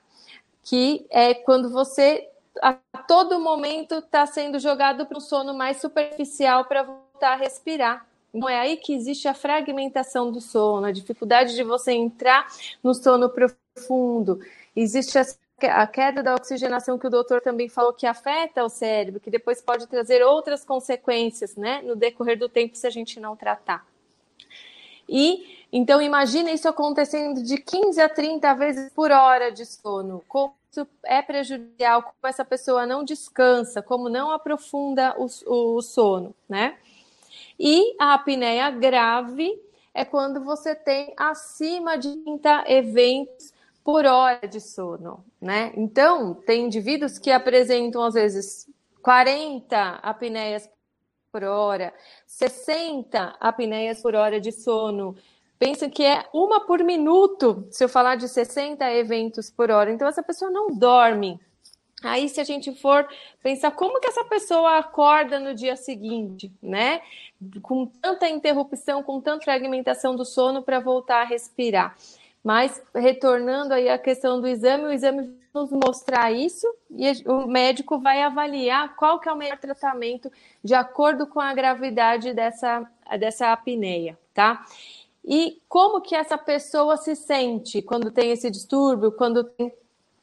que 0.63 1.05
é 1.10 1.33
quando 1.33 1.69
você 1.69 2.31
a 2.62 2.74
todo 3.08 3.39
momento 3.39 3.96
está 3.96 4.25
sendo 4.25 4.60
jogado 4.60 5.05
para 5.05 5.17
um 5.17 5.22
sono 5.22 5.53
mais 5.53 5.77
superficial 5.77 6.65
para 6.65 6.84
voltar 6.84 7.34
a 7.34 7.36
respirar. 7.36 8.05
Não 8.34 8.48
é 8.48 8.60
aí 8.60 8.77
que 8.77 8.93
existe 8.93 9.27
a 9.27 9.34
fragmentação 9.34 10.31
do 10.31 10.39
sono, 10.39 10.86
a 10.86 10.91
dificuldade 10.91 11.53
de 11.53 11.63
você 11.63 11.91
entrar 11.91 12.48
no 12.81 12.93
sono 12.93 13.29
profundo. 13.29 14.39
Existe 14.75 15.17
a 15.63 15.86
queda 15.86 16.24
da 16.24 16.34
oxigenação 16.34 16.98
que 16.98 17.08
o 17.08 17.10
doutor 17.10 17.41
também 17.41 17.67
falou 17.67 17.93
que 17.93 18.08
afeta 18.08 18.63
o 18.63 18.70
cérebro, 18.70 19.20
que 19.20 19.29
depois 19.29 19.62
pode 19.62 19.86
trazer 19.88 20.24
outras 20.24 20.63
consequências, 20.63 21.55
né, 21.55 21.81
no 21.84 21.96
decorrer 21.96 22.38
do 22.38 22.50
tempo 22.50 22.75
se 22.75 22.88
a 22.88 22.89
gente 22.89 23.20
não 23.20 23.36
tratar. 23.36 23.86
E 25.08 25.61
então 25.72 26.01
imagina 26.01 26.51
isso 26.51 26.68
acontecendo 26.68 27.42
de 27.42 27.58
15 27.58 28.01
a 28.01 28.10
30 28.10 28.54
vezes 28.56 28.94
por 28.94 29.12
hora 29.12 29.51
de 29.51 29.66
sono. 29.66 30.24
Como 30.28 30.54
isso 30.72 30.88
é 31.04 31.22
prejudicial, 31.22 32.04
como 32.04 32.16
essa 32.24 32.46
pessoa 32.46 32.86
não 32.86 33.04
descansa, 33.04 33.82
como 33.82 34.10
não 34.10 34.32
aprofunda 34.32 35.16
o, 35.18 35.28
o 35.48 35.82
sono, 35.82 36.34
né? 36.48 36.78
E 37.60 37.96
a 38.00 38.13
apneia 38.13 38.70
grave 38.72 39.62
é 39.94 40.06
quando 40.06 40.44
você 40.44 40.74
tem 40.74 41.13
acima 41.18 41.98
de 41.98 42.15
30 42.15 42.63
eventos 42.67 43.54
por 43.84 44.06
hora 44.06 44.48
de 44.48 44.60
sono, 44.60 45.24
né? 45.39 45.74
Então, 45.76 46.34
tem 46.34 46.65
indivíduos 46.65 47.17
que 47.19 47.32
apresentam 47.32 48.04
às 48.04 48.13
vezes 48.13 48.69
40 49.02 50.00
apneias 50.02 50.69
por 51.32 51.43
hora, 51.43 51.93
60 52.28 53.38
apneias 53.39 54.02
por 54.02 54.15
hora 54.15 54.39
de 54.39 54.52
sono, 54.52 55.15
pensa 55.62 55.88
que 55.88 56.04
é 56.04 56.26
uma 56.34 56.62
por 56.62 56.84
minuto, 56.84 57.67
se 57.69 57.84
eu 57.84 57.88
falar 57.88 58.15
de 58.15 58.28
60 58.28 58.84
eventos 58.93 59.52
por 59.52 59.69
hora. 59.69 59.91
Então, 59.91 60.08
essa 60.08 60.24
pessoa 60.24 60.50
não 60.50 60.76
dorme. 60.76 61.39
Aí, 62.04 62.28
se 62.28 62.41
a 62.41 62.43
gente 62.43 62.74
for 62.74 63.08
pensar 63.43 63.69
como 63.69 64.00
que 64.00 64.08
essa 64.08 64.24
pessoa 64.24 64.80
acorda 64.80 65.39
no 65.39 65.54
dia 65.54 65.76
seguinte, 65.76 66.52
né? 66.63 67.02
Com 67.62 67.86
tanta 67.86 68.28
interrupção, 68.28 69.04
com 69.04 69.21
tanta 69.21 69.43
fragmentação 69.43 70.15
do 70.15 70.26
sono 70.26 70.63
para 70.63 70.80
voltar 70.80 71.21
a 71.21 71.26
respirar. 71.26 71.95
Mas, 72.43 72.82
retornando 72.95 73.76
aí 73.76 73.88
à 73.88 74.00
questão 74.00 74.41
do 74.41 74.47
exame, 74.47 74.86
o 74.86 74.91
exame 74.91 75.32
nos 75.54 75.69
mostrar 75.69 76.32
isso 76.32 76.65
e 76.89 77.06
o 77.28 77.45
médico 77.45 78.00
vai 78.00 78.24
avaliar 78.24 78.95
qual 78.95 79.19
que 79.19 79.30
é 79.30 79.32
o 79.32 79.38
melhor 79.38 79.60
tratamento 79.60 80.32
de 80.63 80.74
acordo 80.74 81.28
com 81.28 81.39
a 81.39 81.54
gravidade 81.54 82.34
dessa, 82.34 82.89
dessa 83.19 83.52
apneia, 83.52 84.17
tá? 84.34 84.65
E 85.23 85.62
como 85.69 86.01
que 86.01 86.15
essa 86.15 86.38
pessoa 86.38 86.97
se 86.97 87.15
sente 87.15 87.81
quando 87.81 88.12
tem 88.12 88.31
esse 88.31 88.49
distúrbio, 88.49 89.12
quando 89.12 89.43
tem 89.43 89.71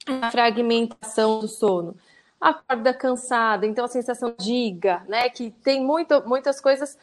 a 0.06 0.30
fragmentação 0.30 1.40
do 1.40 1.48
sono? 1.48 1.96
Acorda 2.40 2.94
cansada, 2.94 3.66
então 3.66 3.84
a 3.84 3.88
sensação 3.88 4.34
de 4.38 4.44
diga, 4.44 5.04
né? 5.08 5.28
Que 5.28 5.50
tem 5.50 5.84
muito, 5.84 6.22
muitas 6.26 6.61
coisas 6.61 6.96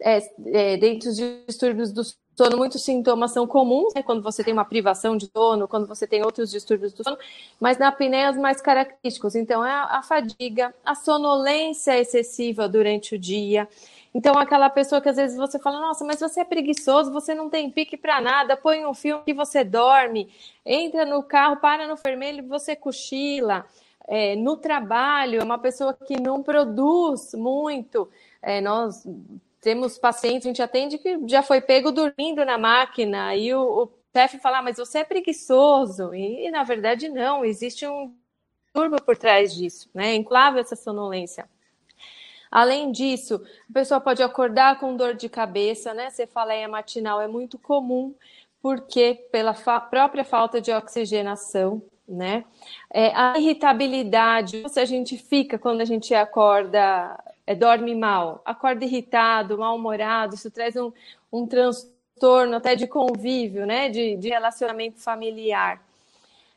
é, 0.00 0.18
é, 0.46 0.76
dentro 0.76 1.08
dos 1.08 1.16
distúrbios 1.46 1.92
do 1.92 2.02
sono, 2.36 2.56
muitos 2.56 2.82
sintomas 2.82 3.32
são 3.32 3.46
comuns, 3.46 3.92
né? 3.94 4.02
Quando 4.02 4.22
você 4.22 4.42
tem 4.42 4.52
uma 4.52 4.64
privação 4.64 5.16
de 5.16 5.30
sono, 5.30 5.68
quando 5.68 5.86
você 5.86 6.06
tem 6.06 6.24
outros 6.24 6.50
distúrbios 6.50 6.92
do 6.92 7.04
sono, 7.04 7.18
mas 7.60 7.78
na 7.78 7.88
apneia 7.88 8.30
os 8.30 8.36
mais 8.36 8.60
característicos. 8.60 9.34
Então, 9.34 9.64
é 9.64 9.70
a, 9.70 9.98
a 9.98 10.02
fadiga, 10.02 10.74
a 10.84 10.94
sonolência 10.94 11.98
excessiva 11.98 12.68
durante 12.68 13.14
o 13.14 13.18
dia, 13.18 13.68
então, 14.14 14.38
aquela 14.38 14.68
pessoa 14.68 15.00
que 15.00 15.08
às 15.08 15.16
vezes 15.16 15.36
você 15.36 15.58
fala, 15.58 15.80
nossa, 15.80 16.04
mas 16.04 16.20
você 16.20 16.40
é 16.40 16.44
preguiçoso, 16.44 17.10
você 17.10 17.34
não 17.34 17.48
tem 17.48 17.70
pique 17.70 17.96
para 17.96 18.20
nada, 18.20 18.56
põe 18.56 18.84
um 18.84 18.92
filme 18.92 19.24
que 19.24 19.32
você 19.32 19.64
dorme, 19.64 20.30
entra 20.66 21.06
no 21.06 21.22
carro, 21.22 21.56
para 21.56 21.86
no 21.86 21.96
vermelho 21.96 22.46
você 22.46 22.76
cochila. 22.76 23.64
É, 24.06 24.36
no 24.36 24.56
trabalho, 24.56 25.40
é 25.40 25.44
uma 25.44 25.58
pessoa 25.58 25.94
que 25.94 26.20
não 26.20 26.42
produz 26.42 27.32
muito. 27.34 28.10
É, 28.42 28.60
nós 28.60 29.06
temos 29.60 29.96
pacientes, 29.96 30.44
a 30.46 30.50
gente 30.50 30.62
atende 30.62 30.98
que 30.98 31.18
já 31.26 31.42
foi 31.42 31.60
pego 31.60 31.90
dormindo 31.92 32.44
na 32.44 32.58
máquina, 32.58 33.34
e 33.36 33.54
o, 33.54 33.84
o 33.84 33.90
chefe 34.14 34.38
fala, 34.38 34.58
ah, 34.58 34.62
mas 34.62 34.76
você 34.76 34.98
é 34.98 35.04
preguiçoso. 35.04 36.14
E, 36.14 36.50
na 36.50 36.64
verdade, 36.64 37.08
não, 37.08 37.44
existe 37.44 37.86
um 37.86 38.14
turbo 38.74 39.00
por 39.00 39.16
trás 39.16 39.54
disso, 39.54 39.88
né? 39.94 40.14
Enclave 40.14 40.60
essa 40.60 40.76
sonolência. 40.76 41.48
Além 42.52 42.92
disso, 42.92 43.42
a 43.70 43.72
pessoa 43.72 43.98
pode 43.98 44.22
acordar 44.22 44.78
com 44.78 44.94
dor 44.94 45.14
de 45.14 45.26
cabeça, 45.26 45.94
né? 45.94 46.10
Cefaleia 46.10 46.68
matinal 46.68 47.18
é 47.18 47.26
muito 47.26 47.58
comum, 47.58 48.14
porque 48.60 49.26
pela 49.32 49.54
fa 49.54 49.80
própria 49.80 50.22
falta 50.22 50.60
de 50.60 50.70
oxigenação, 50.70 51.80
né? 52.06 52.44
É, 52.92 53.10
a 53.16 53.38
irritabilidade, 53.38 54.68
se 54.68 54.78
a 54.78 54.84
gente 54.84 55.16
fica 55.16 55.58
quando 55.58 55.80
a 55.80 55.86
gente 55.86 56.14
acorda, 56.14 57.18
é, 57.46 57.54
dorme 57.54 57.94
mal, 57.94 58.42
acorda 58.44 58.84
irritado, 58.84 59.56
mal-humorado, 59.56 60.34
isso 60.34 60.50
traz 60.50 60.76
um, 60.76 60.92
um 61.32 61.46
transtorno 61.46 62.56
até 62.56 62.74
de 62.76 62.86
convívio, 62.86 63.64
né? 63.64 63.88
De, 63.88 64.14
de 64.16 64.28
relacionamento 64.28 65.00
familiar. 65.00 65.82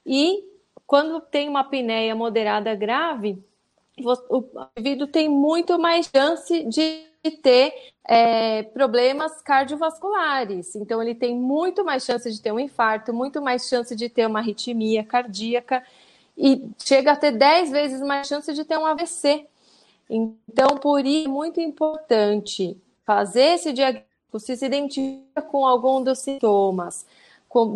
E 0.05 0.43
quando 0.85 1.21
tem 1.21 1.47
uma 1.47 1.61
apneia 1.61 2.13
moderada 2.13 2.75
grave, 2.75 3.41
o 4.03 4.43
indivíduo 4.77 5.07
tem 5.07 5.29
muito 5.29 5.79
mais 5.79 6.09
chance 6.13 6.63
de 6.63 7.05
ter 7.41 7.73
é, 8.07 8.63
problemas 8.63 9.41
cardiovasculares. 9.41 10.75
Então, 10.75 11.01
ele 11.01 11.15
tem 11.15 11.35
muito 11.35 11.83
mais 11.83 12.03
chance 12.03 12.29
de 12.31 12.41
ter 12.41 12.51
um 12.51 12.59
infarto, 12.59 13.13
muito 13.13 13.41
mais 13.41 13.67
chance 13.67 13.95
de 13.95 14.09
ter 14.09 14.27
uma 14.27 14.39
arritmia 14.39 15.03
cardíaca 15.03 15.83
e 16.37 16.69
chega 16.83 17.13
a 17.13 17.15
ter 17.15 17.31
10 17.31 17.71
vezes 17.71 18.01
mais 18.01 18.27
chance 18.27 18.51
de 18.53 18.65
ter 18.65 18.77
um 18.77 18.85
AVC. 18.85 19.47
Então, 20.09 20.77
por 20.77 21.05
isso 21.05 21.27
é 21.27 21.31
muito 21.31 21.59
importante 21.59 22.77
fazer 23.05 23.55
esse 23.55 23.73
diagnóstico, 23.73 24.39
se 24.39 24.57
se 24.57 24.65
identifica 24.65 25.41
com 25.41 25.65
algum 25.65 26.03
dos 26.03 26.19
sintomas, 26.19 27.05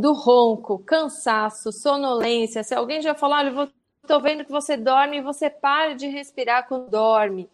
do 0.01 0.11
ronco, 0.11 0.79
cansaço, 0.79 1.71
sonolência. 1.71 2.63
Se 2.63 2.75
alguém 2.75 3.01
já 3.01 3.15
falou, 3.15 3.37
olha, 3.37 3.47
eu 3.47 3.55
vou 3.55 3.67
Estou 4.09 4.19
vendo 4.19 4.43
que 4.43 4.51
você 4.51 4.75
dorme 4.75 5.17
e 5.17 5.21
você 5.21 5.51
para 5.51 5.93
de 5.93 6.07
respirar 6.07 6.67
quando 6.67 6.89
dorme. 6.89 7.47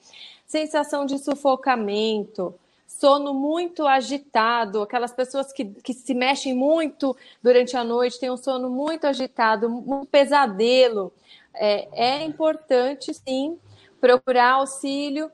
Sensação 0.45 1.05
de 1.05 1.19
sufocamento, 1.19 2.55
sono 2.87 3.33
muito 3.33 3.85
agitado, 3.85 4.81
aquelas 4.81 5.11
pessoas 5.11 5.51
que, 5.51 5.65
que 5.65 5.93
se 5.93 6.13
mexem 6.13 6.55
muito 6.55 7.13
durante 7.43 7.75
a 7.75 7.83
noite, 7.83 8.21
têm 8.21 8.31
um 8.31 8.37
sono 8.37 8.69
muito 8.69 9.05
agitado, 9.05 9.67
um 9.67 10.05
pesadelo, 10.05 11.11
é, 11.53 11.89
é 11.91 12.23
importante 12.23 13.13
sim 13.13 13.59
procurar 13.99 14.53
auxílio 14.53 15.29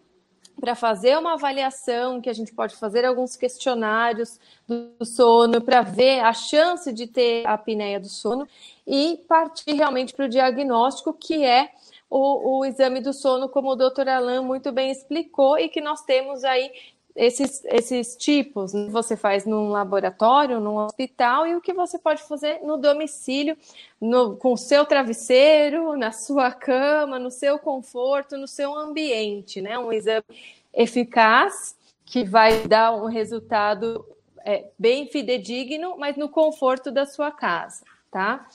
para 0.61 0.75
fazer 0.75 1.17
uma 1.17 1.33
avaliação, 1.33 2.21
que 2.21 2.29
a 2.29 2.33
gente 2.33 2.53
pode 2.53 2.75
fazer 2.75 3.03
alguns 3.03 3.35
questionários 3.35 4.39
do 4.67 5.03
sono 5.03 5.59
para 5.59 5.81
ver 5.81 6.19
a 6.19 6.31
chance 6.33 6.93
de 6.93 7.07
ter 7.07 7.45
a 7.47 7.53
apneia 7.53 7.99
do 7.99 8.07
sono 8.07 8.47
e 8.85 9.19
partir 9.27 9.73
realmente 9.73 10.13
para 10.13 10.25
o 10.25 10.29
diagnóstico, 10.29 11.13
que 11.13 11.43
é 11.43 11.71
o, 12.07 12.59
o, 12.59 12.65
exame 12.65 13.01
do 13.01 13.11
sono, 13.11 13.49
como 13.49 13.71
o 13.71 13.75
doutor 13.75 14.07
Alain 14.07 14.41
muito 14.41 14.71
bem 14.71 14.91
explicou, 14.91 15.57
e 15.57 15.67
que 15.67 15.81
nós 15.81 16.03
temos 16.03 16.43
aí 16.43 16.71
esses, 17.15 17.63
esses 17.65 18.15
tipos. 18.15 18.73
Né? 18.73 18.87
Você 18.89 19.15
faz 19.15 19.45
num 19.45 19.69
laboratório, 19.69 20.59
num 20.59 20.77
hospital, 20.77 21.47
e 21.47 21.55
o 21.55 21.61
que 21.61 21.73
você 21.73 21.97
pode 21.97 22.23
fazer 22.23 22.61
no 22.63 22.77
domicílio, 22.77 23.57
no, 23.99 24.35
com 24.37 24.53
o 24.53 24.57
seu 24.57 24.85
travesseiro, 24.85 25.97
na 25.97 26.11
sua 26.11 26.51
cama, 26.51 27.19
no 27.19 27.31
seu 27.31 27.59
conforto, 27.59 28.37
no 28.37 28.47
seu 28.47 28.75
ambiente, 28.75 29.61
né? 29.61 29.77
Um 29.77 29.91
exame 29.91 30.25
eficaz 30.73 31.75
que 32.05 32.23
vai 32.23 32.67
dar 32.67 32.93
um 32.93 33.05
resultado 33.05 34.05
é, 34.43 34.69
bem 34.77 35.07
fidedigno, 35.07 35.97
mas 35.97 36.17
no 36.17 36.29
conforto 36.29 36.91
da 36.91 37.05
sua 37.05 37.31
casa, 37.31 37.83
tá? 38.09 38.47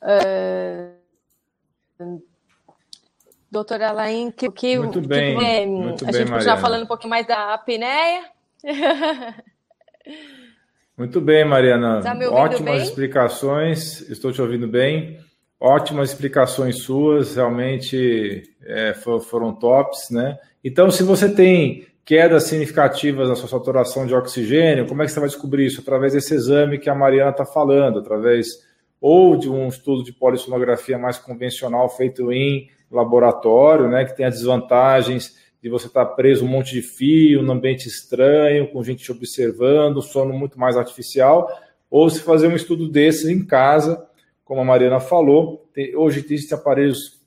Uh, 0.00 0.96
doutora 3.58 3.88
Alain, 3.88 4.30
que, 4.30 4.50
que, 4.50 4.78
muito 4.78 5.00
bem, 5.00 5.36
que, 5.36 5.44
é, 5.44 5.66
muito 5.66 6.04
a 6.04 6.12
bem, 6.12 6.26
gente 6.26 6.44
já 6.44 6.56
falando 6.56 6.84
um 6.84 6.86
pouquinho 6.86 7.10
mais 7.10 7.26
da 7.26 7.54
apneia. 7.54 8.22
Muito 10.96 11.20
bem, 11.20 11.44
Mariana. 11.44 12.00
Tá 12.02 12.12
Ótimas 12.28 12.74
bem? 12.74 12.82
explicações. 12.82 14.00
Estou 14.10 14.32
te 14.32 14.42
ouvindo 14.42 14.66
bem. 14.66 15.20
Ótimas 15.60 16.10
explicações 16.10 16.82
suas, 16.82 17.36
realmente 17.36 18.42
é, 18.64 18.94
foram 18.94 19.54
tops, 19.54 20.10
né? 20.10 20.36
Então, 20.64 20.90
se 20.90 21.04
você 21.04 21.32
tem 21.32 21.86
quedas 22.04 22.44
significativas 22.44 23.28
na 23.28 23.36
sua 23.36 23.48
saturação 23.48 24.08
de 24.08 24.14
oxigênio, 24.14 24.88
como 24.88 25.00
é 25.00 25.06
que 25.06 25.12
você 25.12 25.20
vai 25.20 25.28
descobrir 25.28 25.66
isso? 25.66 25.80
Através 25.80 26.14
desse 26.14 26.34
exame 26.34 26.78
que 26.78 26.90
a 26.90 26.94
Mariana 26.96 27.30
está 27.30 27.44
falando, 27.44 28.00
através 28.00 28.66
ou 29.00 29.36
de 29.36 29.48
um 29.48 29.68
estudo 29.68 30.02
de 30.02 30.12
polissonografia 30.12 30.98
mais 30.98 31.16
convencional 31.16 31.88
feito 31.88 32.32
em 32.32 32.68
laboratório, 32.90 33.88
né, 33.88 34.04
que 34.04 34.16
tem 34.16 34.26
as 34.26 34.34
desvantagens 34.34 35.36
de 35.62 35.68
você 35.68 35.86
estar 35.86 36.04
tá 36.04 36.12
preso 36.12 36.44
um 36.44 36.48
monte 36.48 36.72
de 36.72 36.82
fio, 36.82 37.42
num 37.42 37.52
ambiente 37.52 37.86
estranho, 37.88 38.70
com 38.70 38.82
gente 38.82 39.02
te 39.02 39.12
observando, 39.12 40.00
sono 40.00 40.32
muito 40.32 40.58
mais 40.58 40.76
artificial, 40.76 41.50
ou 41.90 42.08
se 42.08 42.20
fazer 42.20 42.48
um 42.48 42.56
estudo 42.56 42.88
desses 42.88 43.28
em 43.28 43.44
casa, 43.44 44.06
como 44.44 44.60
a 44.60 44.64
Mariana 44.64 45.00
falou. 45.00 45.68
Tem, 45.74 45.94
hoje 45.96 46.24
existem 46.24 46.56
aparelhos 46.56 47.20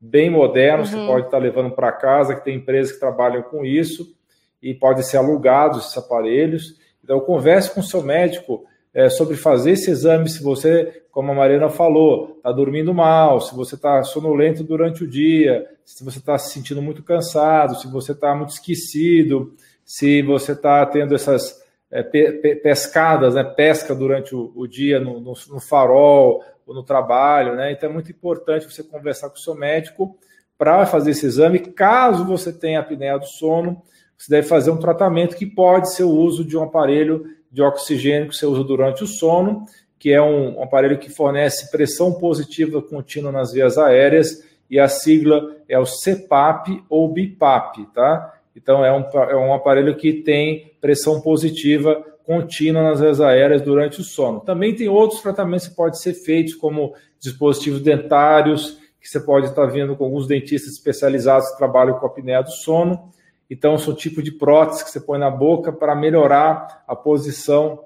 bem 0.00 0.28
modernos, 0.28 0.92
uhum. 0.92 1.00
você 1.00 1.06
pode 1.06 1.26
estar 1.26 1.38
tá 1.38 1.42
levando 1.42 1.70
para 1.74 1.92
casa, 1.92 2.34
que 2.34 2.44
tem 2.44 2.56
empresas 2.56 2.92
que 2.92 3.00
trabalham 3.00 3.42
com 3.42 3.64
isso, 3.64 4.14
e 4.60 4.74
podem 4.74 5.02
ser 5.02 5.18
alugados 5.18 5.84
esses 5.84 5.96
aparelhos. 5.96 6.76
Então, 7.04 7.20
converse 7.20 7.72
com 7.72 7.80
o 7.80 7.84
seu 7.84 8.02
médico 8.02 8.64
é, 8.96 9.10
sobre 9.10 9.36
fazer 9.36 9.72
esse 9.72 9.90
exame 9.90 10.26
se 10.26 10.42
você, 10.42 11.02
como 11.12 11.30
a 11.30 11.34
Mariana 11.34 11.68
falou, 11.68 12.32
está 12.38 12.50
dormindo 12.50 12.94
mal, 12.94 13.42
se 13.42 13.54
você 13.54 13.74
está 13.74 14.02
sonolento 14.02 14.64
durante 14.64 15.04
o 15.04 15.06
dia, 15.06 15.66
se 15.84 16.02
você 16.02 16.18
está 16.18 16.38
se 16.38 16.54
sentindo 16.54 16.80
muito 16.80 17.02
cansado, 17.02 17.76
se 17.76 17.86
você 17.88 18.12
está 18.12 18.34
muito 18.34 18.54
esquecido, 18.54 19.52
se 19.84 20.22
você 20.22 20.52
está 20.52 20.86
tendo 20.86 21.14
essas 21.14 21.62
é, 21.90 22.02
pe 22.02 22.56
pescadas, 22.56 23.34
né, 23.34 23.44
pesca 23.44 23.94
durante 23.94 24.34
o, 24.34 24.50
o 24.56 24.66
dia 24.66 24.98
no, 24.98 25.20
no, 25.20 25.34
no, 25.50 25.60
farol 25.60 26.42
ou 26.66 26.74
no 26.74 26.82
trabalho, 26.82 27.54
né? 27.54 27.72
Então 27.72 27.90
é 27.90 27.92
muito 27.92 28.10
importante 28.10 28.64
você 28.64 28.82
conversar 28.82 29.28
com 29.28 29.36
o 29.36 29.40
seu 29.40 29.54
médico 29.54 30.16
para 30.56 30.86
fazer 30.86 31.10
esse 31.10 31.26
exame. 31.26 31.58
Caso 31.58 32.24
você 32.24 32.50
tenha 32.50 32.80
apneia 32.80 33.18
do 33.18 33.26
sono, 33.26 33.82
você 34.16 34.30
deve 34.30 34.48
fazer 34.48 34.70
um 34.70 34.78
tratamento 34.78 35.36
que 35.36 35.44
pode 35.44 35.92
ser 35.92 36.04
o 36.04 36.10
uso 36.10 36.42
de 36.42 36.56
um 36.56 36.62
aparelho 36.62 37.35
de 37.50 37.62
oxigênio 37.62 38.28
que 38.28 38.36
você 38.36 38.46
usa 38.46 38.64
durante 38.64 39.04
o 39.04 39.06
sono, 39.06 39.64
que 39.98 40.12
é 40.12 40.20
um, 40.20 40.62
aparelho 40.62 40.98
que 40.98 41.10
fornece 41.10 41.70
pressão 41.70 42.12
positiva 42.12 42.82
contínua 42.82 43.32
nas 43.32 43.52
vias 43.52 43.78
aéreas, 43.78 44.44
e 44.68 44.78
a 44.78 44.88
sigla 44.88 45.56
é 45.68 45.78
o 45.78 45.84
CPAP 45.84 46.82
ou 46.88 47.12
BIPAP, 47.12 47.86
tá? 47.94 48.34
Então 48.54 48.84
é 48.84 48.92
um, 48.92 49.04
é 49.30 49.36
um 49.36 49.54
aparelho 49.54 49.96
que 49.96 50.12
tem 50.12 50.72
pressão 50.80 51.20
positiva 51.20 52.04
contínua 52.24 52.82
nas 52.82 53.00
vias 53.00 53.20
aéreas 53.20 53.62
durante 53.62 54.00
o 54.00 54.04
sono. 54.04 54.40
Também 54.40 54.74
tem 54.74 54.88
outros 54.88 55.20
tratamentos 55.20 55.68
que 55.68 55.76
podem 55.76 55.94
ser 55.94 56.14
feitos, 56.14 56.54
como 56.54 56.94
dispositivos 57.20 57.80
dentários, 57.80 58.78
que 59.00 59.08
você 59.08 59.20
pode 59.20 59.46
estar 59.46 59.66
vendo 59.66 59.94
com 59.94 60.04
alguns 60.04 60.26
dentistas 60.26 60.72
especializados 60.72 61.50
que 61.50 61.58
trabalham 61.58 61.98
com 61.98 62.06
a 62.06 62.08
apneia 62.08 62.42
do 62.42 62.50
sono. 62.50 63.12
Então, 63.50 63.78
são 63.78 63.94
tipo 63.94 64.22
de 64.22 64.32
prótese 64.32 64.84
que 64.84 64.90
você 64.90 65.00
põe 65.00 65.18
na 65.18 65.30
boca 65.30 65.72
para 65.72 65.94
melhorar 65.94 66.84
a 66.86 66.96
posição 66.96 67.84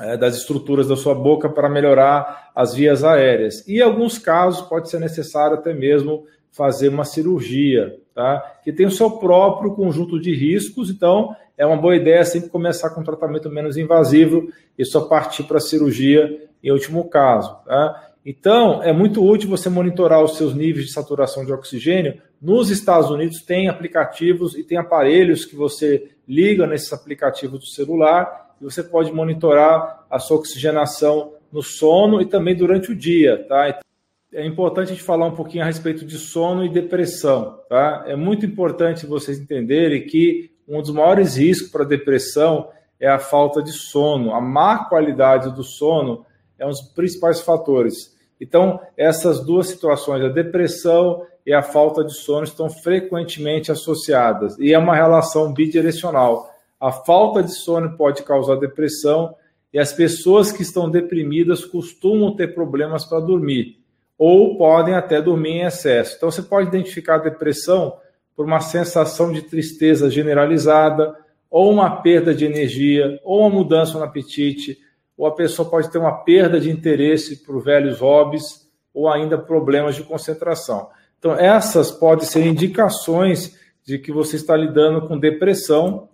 é, 0.00 0.16
das 0.16 0.36
estruturas 0.36 0.88
da 0.88 0.96
sua 0.96 1.14
boca 1.14 1.48
para 1.48 1.68
melhorar 1.68 2.50
as 2.54 2.74
vias 2.74 3.04
aéreas. 3.04 3.66
E 3.66 3.78
em 3.78 3.82
alguns 3.82 4.18
casos 4.18 4.66
pode 4.66 4.88
ser 4.90 4.98
necessário 4.98 5.56
até 5.56 5.72
mesmo 5.74 6.24
fazer 6.50 6.88
uma 6.88 7.04
cirurgia, 7.04 7.98
tá? 8.14 8.58
Que 8.62 8.72
tem 8.72 8.86
o 8.86 8.90
seu 8.90 9.10
próprio 9.12 9.74
conjunto 9.74 10.20
de 10.20 10.34
riscos, 10.34 10.90
então 10.90 11.34
é 11.56 11.64
uma 11.64 11.76
boa 11.76 11.96
ideia 11.96 12.24
sempre 12.24 12.50
começar 12.50 12.90
com 12.90 13.00
um 13.00 13.04
tratamento 13.04 13.50
menos 13.50 13.76
invasivo 13.76 14.48
e 14.78 14.84
só 14.84 15.02
partir 15.02 15.44
para 15.44 15.58
a 15.58 15.60
cirurgia 15.60 16.48
em 16.62 16.70
último 16.70 17.08
caso, 17.08 17.56
tá? 17.64 18.10
Então, 18.24 18.82
é 18.82 18.92
muito 18.92 19.24
útil 19.24 19.50
você 19.50 19.68
monitorar 19.68 20.22
os 20.22 20.36
seus 20.36 20.54
níveis 20.54 20.86
de 20.86 20.92
saturação 20.92 21.44
de 21.44 21.52
oxigênio. 21.52 22.22
Nos 22.42 22.70
Estados 22.70 23.08
Unidos, 23.08 23.40
tem 23.42 23.68
aplicativos 23.68 24.56
e 24.56 24.64
tem 24.64 24.76
aparelhos 24.76 25.44
que 25.44 25.54
você 25.54 26.10
liga 26.26 26.66
nesses 26.66 26.92
aplicativos 26.92 27.60
do 27.60 27.66
celular 27.66 28.56
e 28.60 28.64
você 28.64 28.82
pode 28.82 29.12
monitorar 29.12 30.04
a 30.10 30.18
sua 30.18 30.38
oxigenação 30.38 31.34
no 31.52 31.62
sono 31.62 32.20
e 32.20 32.26
também 32.26 32.56
durante 32.56 32.90
o 32.90 32.96
dia, 32.96 33.46
tá? 33.48 33.80
É 34.32 34.44
importante 34.44 34.88
a 34.88 34.94
gente 34.94 35.04
falar 35.04 35.26
um 35.26 35.36
pouquinho 35.36 35.62
a 35.62 35.66
respeito 35.66 36.04
de 36.04 36.18
sono 36.18 36.64
e 36.64 36.68
depressão, 36.68 37.60
tá? 37.68 38.02
É 38.08 38.16
muito 38.16 38.44
importante 38.44 39.06
vocês 39.06 39.38
entenderem 39.38 40.04
que 40.04 40.50
um 40.66 40.80
dos 40.80 40.90
maiores 40.90 41.36
riscos 41.36 41.70
para 41.70 41.84
depressão 41.84 42.70
é 42.98 43.08
a 43.08 43.20
falta 43.20 43.62
de 43.62 43.70
sono. 43.70 44.34
A 44.34 44.40
má 44.40 44.86
qualidade 44.86 45.54
do 45.54 45.62
sono 45.62 46.26
é 46.58 46.66
um 46.66 46.70
dos 46.70 46.82
principais 46.82 47.40
fatores. 47.40 48.11
Então, 48.42 48.80
essas 48.96 49.38
duas 49.38 49.68
situações, 49.68 50.24
a 50.24 50.28
depressão 50.28 51.24
e 51.46 51.52
a 51.52 51.62
falta 51.62 52.02
de 52.02 52.12
sono, 52.12 52.42
estão 52.42 52.68
frequentemente 52.68 53.70
associadas 53.70 54.58
e 54.58 54.74
é 54.74 54.78
uma 54.78 54.96
relação 54.96 55.52
bidirecional. 55.52 56.50
A 56.80 56.90
falta 56.90 57.40
de 57.40 57.52
sono 57.52 57.96
pode 57.96 58.24
causar 58.24 58.56
depressão 58.56 59.36
e 59.72 59.78
as 59.78 59.92
pessoas 59.92 60.50
que 60.50 60.62
estão 60.62 60.90
deprimidas 60.90 61.64
costumam 61.64 62.34
ter 62.34 62.52
problemas 62.52 63.04
para 63.04 63.20
dormir 63.20 63.80
ou 64.18 64.56
podem 64.56 64.94
até 64.94 65.22
dormir 65.22 65.50
em 65.50 65.62
excesso. 65.62 66.16
Então, 66.16 66.30
você 66.30 66.42
pode 66.42 66.68
identificar 66.68 67.16
a 67.16 67.18
depressão 67.18 67.96
por 68.36 68.44
uma 68.44 68.60
sensação 68.60 69.32
de 69.32 69.42
tristeza 69.42 70.10
generalizada, 70.10 71.16
ou 71.50 71.70
uma 71.70 72.02
perda 72.02 72.34
de 72.34 72.44
energia, 72.44 73.20
ou 73.24 73.40
uma 73.40 73.50
mudança 73.50 73.98
no 73.98 74.04
apetite, 74.04 74.78
ou 75.22 75.28
a 75.28 75.36
pessoa 75.36 75.70
pode 75.70 75.88
ter 75.88 75.98
uma 75.98 76.24
perda 76.24 76.58
de 76.58 76.68
interesse 76.68 77.44
por 77.44 77.62
velhos 77.62 78.00
hobbies 78.00 78.68
ou 78.92 79.08
ainda 79.08 79.38
problemas 79.38 79.94
de 79.94 80.02
concentração. 80.02 80.90
Então, 81.16 81.36
essas 81.38 81.92
podem 81.92 82.26
ser 82.26 82.44
indicações 82.44 83.56
de 83.84 84.00
que 84.00 84.10
você 84.10 84.34
está 84.34 84.56
lidando 84.56 85.06
com 85.06 85.16
depressão 85.16 86.08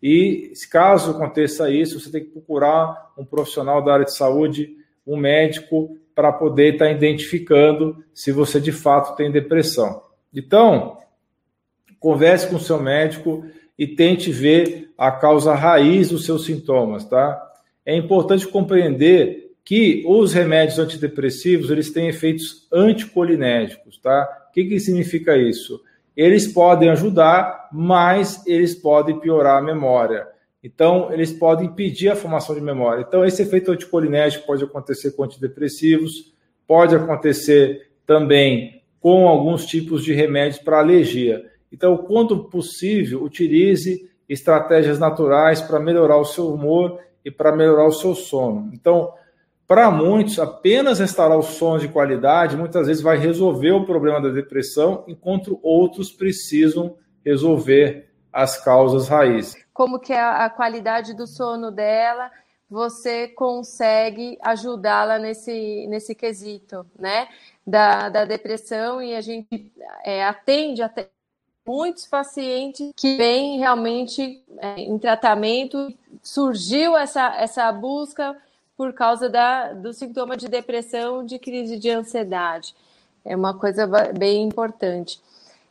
e, 0.00 0.52
caso 0.70 1.10
aconteça 1.10 1.68
isso, 1.68 1.98
você 1.98 2.08
tem 2.08 2.22
que 2.22 2.30
procurar 2.30 3.10
um 3.18 3.24
profissional 3.24 3.82
da 3.82 3.94
área 3.94 4.04
de 4.04 4.16
saúde, 4.16 4.76
um 5.04 5.16
médico, 5.16 5.98
para 6.14 6.32
poder 6.32 6.74
estar 6.74 6.88
identificando 6.88 7.96
se 8.14 8.30
você 8.30 8.60
de 8.60 8.70
fato 8.70 9.16
tem 9.16 9.28
depressão. 9.28 10.02
Então, 10.32 10.98
converse 11.98 12.48
com 12.48 12.54
o 12.54 12.60
seu 12.60 12.80
médico 12.80 13.44
e 13.76 13.88
tente 13.88 14.30
ver 14.30 14.92
a 14.96 15.10
causa 15.10 15.52
raiz 15.52 16.10
dos 16.10 16.24
seus 16.24 16.44
sintomas, 16.44 17.04
tá? 17.04 17.45
É 17.86 17.96
importante 17.96 18.46
compreender 18.48 19.52
que 19.64 20.04
os 20.06 20.32
remédios 20.32 20.78
antidepressivos 20.78 21.70
eles 21.70 21.90
têm 21.90 22.08
efeitos 22.08 22.66
anticolinérgicos, 22.72 23.98
tá? 23.98 24.46
O 24.48 24.52
que, 24.52 24.64
que 24.64 24.80
significa 24.80 25.36
isso? 25.36 25.80
Eles 26.16 26.46
podem 26.46 26.88
ajudar, 26.90 27.68
mas 27.72 28.44
eles 28.46 28.74
podem 28.74 29.18
piorar 29.20 29.58
a 29.58 29.62
memória. 29.62 30.26
Então, 30.62 31.12
eles 31.12 31.32
podem 31.32 31.66
impedir 31.66 32.08
a 32.08 32.16
formação 32.16 32.54
de 32.54 32.60
memória. 32.60 33.04
Então, 33.06 33.24
esse 33.24 33.42
efeito 33.42 33.70
anticolinérgico 33.70 34.46
pode 34.46 34.64
acontecer 34.64 35.12
com 35.12 35.22
antidepressivos, 35.22 36.32
pode 36.66 36.94
acontecer 36.94 37.90
também 38.04 38.82
com 38.98 39.28
alguns 39.28 39.64
tipos 39.66 40.02
de 40.02 40.12
remédios 40.12 40.60
para 40.60 40.78
alergia. 40.78 41.44
Então, 41.72 41.96
quando 41.96 42.44
possível, 42.44 43.22
utilize 43.22 44.08
estratégias 44.28 44.98
naturais 44.98 45.60
para 45.60 45.78
melhorar 45.78 46.16
o 46.18 46.24
seu 46.24 46.52
humor 46.52 46.98
e 47.26 47.30
para 47.30 47.50
melhorar 47.50 47.88
o 47.88 47.92
seu 47.92 48.14
sono. 48.14 48.70
Então, 48.72 49.12
para 49.66 49.90
muitos, 49.90 50.38
apenas 50.38 51.00
restaurar 51.00 51.36
o 51.36 51.42
sono 51.42 51.80
de 51.80 51.88
qualidade 51.88 52.56
muitas 52.56 52.86
vezes 52.86 53.02
vai 53.02 53.18
resolver 53.18 53.72
o 53.72 53.84
problema 53.84 54.20
da 54.20 54.28
depressão, 54.28 55.02
enquanto 55.08 55.58
outros 55.60 56.12
precisam 56.12 56.96
resolver 57.24 58.08
as 58.32 58.62
causas 58.62 59.08
raízes. 59.08 59.56
Como 59.74 59.98
que 59.98 60.12
é 60.12 60.20
a 60.20 60.48
qualidade 60.48 61.14
do 61.14 61.26
sono 61.26 61.72
dela, 61.72 62.30
você 62.70 63.26
consegue 63.26 64.38
ajudá-la 64.40 65.18
nesse, 65.18 65.84
nesse 65.88 66.14
quesito, 66.14 66.86
né? 66.96 67.26
Da, 67.66 68.08
da 68.08 68.24
depressão 68.24 69.02
e 69.02 69.16
a 69.16 69.20
gente 69.20 69.72
é, 70.04 70.24
atende 70.24 70.80
até 70.80 71.08
muitos 71.66 72.06
pacientes 72.06 72.92
que 72.96 73.16
vêm 73.16 73.58
realmente 73.58 74.42
é, 74.58 74.80
em 74.80 74.98
tratamento, 74.98 75.92
surgiu 76.22 76.96
essa, 76.96 77.34
essa 77.36 77.70
busca 77.72 78.36
por 78.76 78.92
causa 78.92 79.28
da, 79.28 79.72
do 79.72 79.92
sintoma 79.92 80.36
de 80.36 80.48
depressão, 80.48 81.24
de 81.24 81.38
crise 81.38 81.78
de 81.78 81.90
ansiedade. 81.90 82.74
É 83.24 83.34
uma 83.34 83.54
coisa 83.54 83.86
bem 84.16 84.44
importante. 84.44 85.20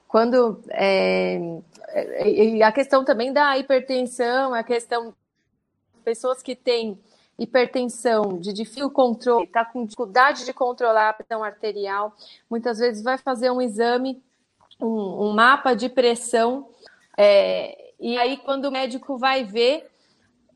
Quando 0.08 0.60
é, 0.70 1.40
e 2.26 2.62
a 2.62 2.72
questão 2.72 3.06
também 3.06 3.32
da 3.32 3.58
hipertensão, 3.58 4.54
a 4.54 4.64
questão 4.64 5.14
pessoas 6.04 6.42
que 6.42 6.56
têm 6.56 7.00
hipertensão, 7.38 8.38
de 8.38 8.54
difícil 8.54 8.90
controle, 8.90 9.46
está 9.46 9.66
com 9.66 9.86
dificuldade 9.86 10.46
de 10.46 10.54
controlar 10.54 11.10
a 11.10 11.14
pressão 11.14 11.44
arterial, 11.44 12.16
muitas 12.50 12.80
vezes 12.80 13.04
vai 13.04 13.18
fazer 13.18 13.50
um 13.50 13.62
exame, 13.62 14.22
um, 14.80 15.28
um 15.28 15.34
mapa 15.34 15.74
de 15.74 15.90
pressão, 15.90 16.70
é, 17.18 17.94
e 18.00 18.18
aí 18.18 18.38
quando 18.38 18.66
o 18.66 18.72
médico 18.72 19.18
vai 19.18 19.44
ver, 19.44 19.90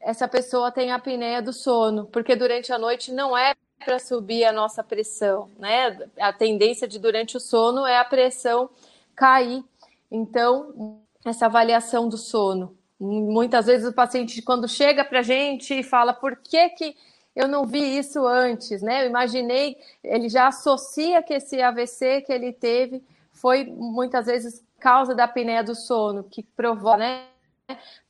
essa 0.02 0.28
pessoa 0.28 0.72
tem 0.72 0.92
a 0.92 0.96
apneia 0.96 1.42
do 1.42 1.52
sono, 1.52 2.06
porque 2.06 2.36
durante 2.36 2.72
a 2.72 2.78
noite 2.78 3.12
não 3.12 3.38
é 3.38 3.54
para 3.84 4.00
subir 4.00 4.44
a 4.44 4.52
nossa 4.52 4.84
pressão, 4.84 5.50
né? 5.58 5.98
A 6.20 6.34
tendência 6.34 6.88
de 6.88 7.00
durante 7.00 7.38
o 7.38 7.40
sono 7.40 7.86
é 7.86 7.98
a 7.98 8.06
pressão 8.06 8.70
cair. 9.16 9.64
Então, 10.12 11.02
essa 11.26 11.46
avaliação 11.46 12.10
do 12.10 12.18
sono. 12.18 12.78
Muitas 13.00 13.68
vezes 13.68 13.88
o 13.88 13.94
paciente, 13.94 14.42
quando 14.42 14.68
chega 14.68 15.06
para 15.06 15.20
a 15.20 15.24
gente 15.24 15.80
e 15.80 15.84
fala 15.84 16.14
por 16.14 16.36
que, 16.38 16.70
que 16.70 16.96
eu 17.36 17.48
não 17.48 17.66
vi 17.66 17.98
isso 17.98 18.26
antes, 18.26 18.82
né? 18.82 19.04
Eu 19.04 19.10
imaginei, 19.10 19.78
ele 20.04 20.28
já 20.28 20.48
associa 20.48 21.24
que 21.24 21.34
esse 21.34 21.62
AVC 21.62 22.22
que 22.22 22.34
ele 22.34 22.52
teve 22.52 23.02
foi 23.42 23.66
muitas 23.66 24.26
vezes 24.26 24.64
causa 24.80 25.14
da 25.14 25.26
apneia 25.26 25.64
do 25.64 25.76
sono, 25.76 26.24
que 26.24 26.44
provoca, 26.44 26.98
né? 26.98 27.26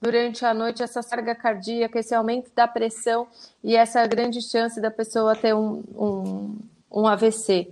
durante 0.01 0.45
a 0.45 0.53
noite 0.53 0.83
essa 0.83 1.01
carga 1.03 1.35
cardíaca, 1.35 1.99
esse 1.99 2.15
aumento 2.15 2.51
da 2.55 2.67
pressão 2.67 3.27
e 3.63 3.75
essa 3.75 4.05
grande 4.07 4.41
chance 4.41 4.79
da 4.79 4.89
pessoa 4.89 5.35
ter 5.35 5.53
um, 5.53 5.83
um, 5.95 6.57
um 6.91 7.07
AVC. 7.07 7.69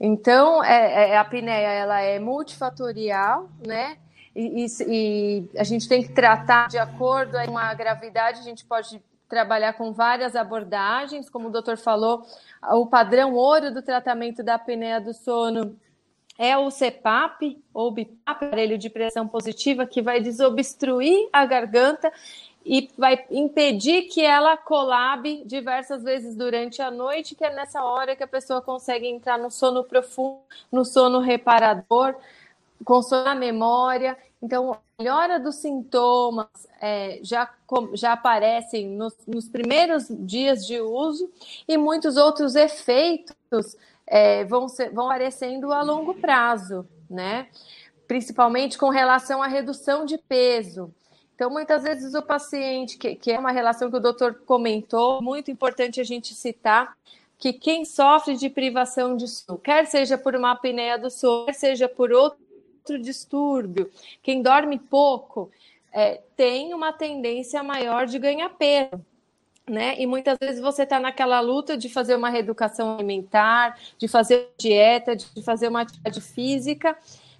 Então, 0.00 0.64
é, 0.64 1.10
é, 1.10 1.16
a 1.16 1.20
apneia 1.20 1.68
ela 1.68 2.00
é 2.00 2.18
multifatorial, 2.18 3.48
né? 3.64 3.98
E, 4.34 4.64
e, 4.64 4.66
e, 4.88 5.58
a 5.58 5.62
gente 5.62 5.86
tem 5.86 6.02
que 6.02 6.12
tratar 6.12 6.68
de 6.68 6.78
acordo 6.78 7.36
com 7.46 7.58
a 7.58 7.74
gravidade, 7.74 8.40
a 8.40 8.42
gente 8.42 8.64
pode 8.64 9.00
trabalhar 9.28 9.74
com 9.74 9.92
várias 9.92 10.34
abordagens, 10.34 11.28
como 11.28 11.48
o 11.48 11.50
doutor 11.50 11.76
falou, 11.76 12.22
o 12.70 12.86
padrão 12.86 13.34
ouro 13.34 13.72
do 13.72 13.82
tratamento 13.82 14.42
da 14.42 14.54
apneia 14.54 15.00
do 15.00 15.14
sono 15.14 15.76
é 16.38 16.56
o 16.56 16.70
CPAP 16.70 17.62
ou 17.72 17.90
BIPAP, 17.90 18.18
aparelho 18.24 18.78
de 18.78 18.88
pressão 18.88 19.28
positiva, 19.28 19.86
que 19.86 20.02
vai 20.02 20.20
desobstruir 20.20 21.28
a 21.32 21.44
garganta 21.44 22.12
e 22.64 22.88
vai 22.96 23.24
impedir 23.30 24.02
que 24.02 24.22
ela 24.22 24.56
colabe 24.56 25.42
diversas 25.44 26.02
vezes 26.02 26.36
durante 26.36 26.80
a 26.80 26.90
noite, 26.90 27.34
que 27.34 27.44
é 27.44 27.54
nessa 27.54 27.82
hora 27.82 28.14
que 28.14 28.22
a 28.22 28.28
pessoa 28.28 28.62
consegue 28.62 29.06
entrar 29.06 29.38
no 29.38 29.50
sono 29.50 29.84
profundo, 29.84 30.40
no 30.70 30.84
sono 30.84 31.18
reparador, 31.18 32.14
consolar 32.84 33.36
a 33.36 33.38
memória. 33.38 34.16
Então, 34.40 34.72
a 34.72 34.78
melhora 34.98 35.38
dos 35.38 35.56
sintomas 35.56 36.48
é, 36.80 37.20
já, 37.22 37.52
já 37.94 38.12
aparecem 38.12 38.88
nos, 38.88 39.14
nos 39.26 39.48
primeiros 39.48 40.06
dias 40.10 40.66
de 40.66 40.80
uso 40.80 41.30
e 41.66 41.76
muitos 41.76 42.16
outros 42.16 42.54
efeitos 42.54 43.76
é, 44.06 44.44
vão, 44.44 44.68
ser, 44.68 44.90
vão 44.90 45.06
aparecendo 45.06 45.72
a 45.72 45.82
longo 45.82 46.14
prazo, 46.14 46.86
né? 47.08 47.48
Principalmente 48.06 48.76
com 48.76 48.88
relação 48.88 49.42
à 49.42 49.46
redução 49.46 50.04
de 50.04 50.18
peso. 50.18 50.92
Então, 51.34 51.50
muitas 51.50 51.82
vezes 51.82 52.14
o 52.14 52.22
paciente, 52.22 52.98
que, 52.98 53.14
que 53.14 53.32
é 53.32 53.38
uma 53.38 53.50
relação 53.50 53.90
que 53.90 53.96
o 53.96 54.00
doutor 54.00 54.42
comentou, 54.46 55.22
muito 55.22 55.50
importante 55.50 56.00
a 56.00 56.04
gente 56.04 56.34
citar, 56.34 56.96
que 57.38 57.52
quem 57.52 57.84
sofre 57.84 58.36
de 58.36 58.48
privação 58.48 59.16
de 59.16 59.26
sono, 59.26 59.58
quer 59.58 59.86
seja 59.86 60.16
por 60.16 60.36
uma 60.36 60.52
apneia 60.52 60.96
do 60.96 61.10
sono, 61.10 61.46
quer 61.46 61.54
seja 61.54 61.88
por 61.88 62.12
outro 62.12 63.00
distúrbio, 63.00 63.90
quem 64.22 64.42
dorme 64.42 64.78
pouco, 64.78 65.50
é, 65.92 66.20
tem 66.36 66.72
uma 66.72 66.92
tendência 66.92 67.62
maior 67.62 68.06
de 68.06 68.18
ganhar 68.18 68.50
peso 68.50 69.04
né? 69.72 69.98
E 69.98 70.06
muitas 70.06 70.36
vezes 70.38 70.60
você 70.60 70.82
está 70.82 71.00
naquela 71.00 71.40
luta 71.40 71.78
de 71.78 71.88
fazer 71.88 72.14
uma 72.14 72.28
reeducação 72.28 72.94
alimentar, 72.94 73.78
de 73.96 74.06
fazer 74.06 74.50
dieta, 74.58 75.16
de 75.16 75.42
fazer 75.42 75.68
uma 75.68 75.80
atividade 75.80 76.20
física, 76.20 76.94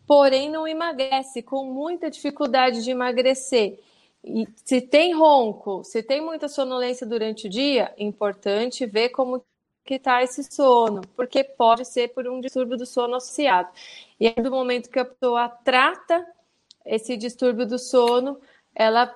porém 0.06 0.50
não 0.50 0.66
emagrece, 0.66 1.42
com 1.42 1.66
muita 1.66 2.10
dificuldade 2.10 2.82
de 2.82 2.90
emagrecer. 2.90 3.78
E 4.24 4.48
se 4.64 4.80
tem 4.80 5.12
ronco, 5.12 5.84
se 5.84 6.02
tem 6.02 6.22
muita 6.22 6.48
sonolência 6.48 7.06
durante 7.06 7.48
o 7.48 7.50
dia, 7.50 7.92
é 7.98 8.02
importante 8.02 8.86
ver 8.86 9.10
como 9.10 9.44
que 9.84 9.94
está 9.94 10.22
esse 10.22 10.42
sono, 10.44 11.02
porque 11.14 11.44
pode 11.44 11.84
ser 11.84 12.14
por 12.14 12.26
um 12.26 12.40
distúrbio 12.40 12.78
do 12.78 12.86
sono 12.86 13.16
associado. 13.16 13.68
E 14.18 14.28
aí, 14.28 14.34
do 14.34 14.50
momento 14.50 14.88
que 14.88 14.98
a 14.98 15.04
pessoa 15.04 15.48
trata 15.48 16.26
esse 16.86 17.14
distúrbio 17.14 17.66
do 17.66 17.78
sono, 17.78 18.40
ela 18.74 19.06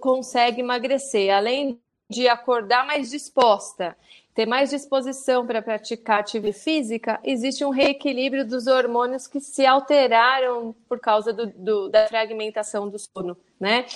consegue 0.00 0.60
emagrecer. 0.60 1.34
Além 1.34 1.81
de 2.12 2.28
acordar 2.28 2.86
mais 2.86 3.10
disposta, 3.10 3.96
ter 4.34 4.46
mais 4.46 4.70
disposição 4.70 5.46
para 5.46 5.60
praticar 5.60 6.20
atividade 6.20 6.58
física, 6.58 7.18
existe 7.24 7.64
um 7.64 7.70
reequilíbrio 7.70 8.46
dos 8.46 8.66
hormônios 8.66 9.26
que 9.26 9.40
se 9.40 9.64
alteraram 9.64 10.74
por 10.88 11.00
causa 11.00 11.32
do, 11.32 11.46
do, 11.46 11.88
da 11.88 12.06
fragmentação 12.06 12.88
do 12.88 12.98
sono, 12.98 13.36
né? 13.58 13.86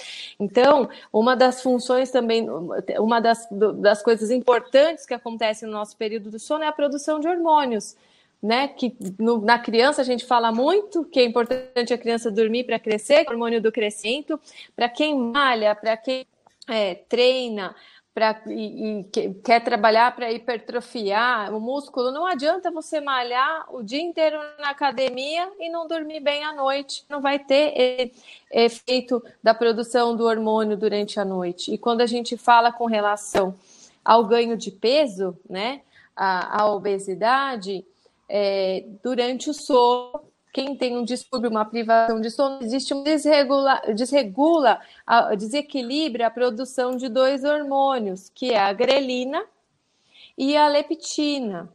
Então, 0.40 0.88
uma 1.12 1.36
das 1.36 1.62
funções 1.62 2.10
também, 2.10 2.48
uma 2.98 3.20
das, 3.20 3.46
das 3.50 4.02
coisas 4.02 4.30
importantes 4.30 5.06
que 5.06 5.14
acontece 5.14 5.66
no 5.66 5.72
nosso 5.72 5.96
período 5.96 6.30
do 6.30 6.38
sono 6.38 6.64
é 6.64 6.68
a 6.68 6.72
produção 6.72 7.20
de 7.20 7.28
hormônios. 7.28 7.94
Né, 8.42 8.68
que 8.68 8.94
no, 9.18 9.40
na 9.40 9.58
criança 9.58 10.02
a 10.02 10.04
gente 10.04 10.26
fala 10.26 10.52
muito 10.52 11.06
que 11.06 11.18
é 11.18 11.24
importante 11.24 11.94
a 11.94 11.98
criança 11.98 12.30
dormir 12.30 12.64
para 12.64 12.78
crescer, 12.78 13.26
hormônio 13.26 13.62
do 13.62 13.72
crescimento, 13.72 14.38
para 14.76 14.90
quem 14.90 15.18
malha, 15.18 15.74
para 15.74 15.96
quem 15.96 16.26
é, 16.68 16.94
treina, 16.94 17.74
pra, 18.16 18.40
e, 18.46 19.00
e 19.14 19.34
quer 19.44 19.62
trabalhar 19.62 20.16
para 20.16 20.32
hipertrofiar 20.32 21.54
o 21.54 21.60
músculo, 21.60 22.10
não 22.10 22.24
adianta 22.24 22.70
você 22.70 22.98
malhar 22.98 23.66
o 23.68 23.82
dia 23.82 24.00
inteiro 24.00 24.38
na 24.58 24.70
academia 24.70 25.52
e 25.60 25.68
não 25.68 25.86
dormir 25.86 26.20
bem 26.20 26.42
à 26.42 26.54
noite. 26.54 27.04
Não 27.10 27.20
vai 27.20 27.38
ter 27.38 28.10
efeito 28.50 29.22
da 29.42 29.52
produção 29.52 30.16
do 30.16 30.24
hormônio 30.24 30.78
durante 30.78 31.20
a 31.20 31.26
noite. 31.26 31.74
E 31.74 31.76
quando 31.76 32.00
a 32.00 32.06
gente 32.06 32.38
fala 32.38 32.72
com 32.72 32.86
relação 32.86 33.54
ao 34.02 34.24
ganho 34.24 34.56
de 34.56 34.70
peso, 34.70 35.36
né, 35.46 35.82
a, 36.16 36.62
a 36.62 36.72
obesidade, 36.72 37.84
é, 38.30 38.82
durante 39.02 39.50
o 39.50 39.52
sono, 39.52 40.22
quem 40.56 40.74
tem 40.74 40.96
um 40.96 41.04
distúrbio, 41.04 41.50
uma 41.50 41.66
privação 41.66 42.18
de 42.18 42.30
sono, 42.30 42.62
existe 42.62 42.94
um 42.94 43.02
desregula, 43.02 43.78
desregula, 43.94 44.80
desequilibra 45.36 46.28
a 46.28 46.30
produção 46.30 46.96
de 46.96 47.10
dois 47.10 47.44
hormônios, 47.44 48.30
que 48.30 48.54
é 48.54 48.58
a 48.58 48.72
grelina 48.72 49.44
e 50.36 50.56
a 50.56 50.66
leptina. 50.66 51.70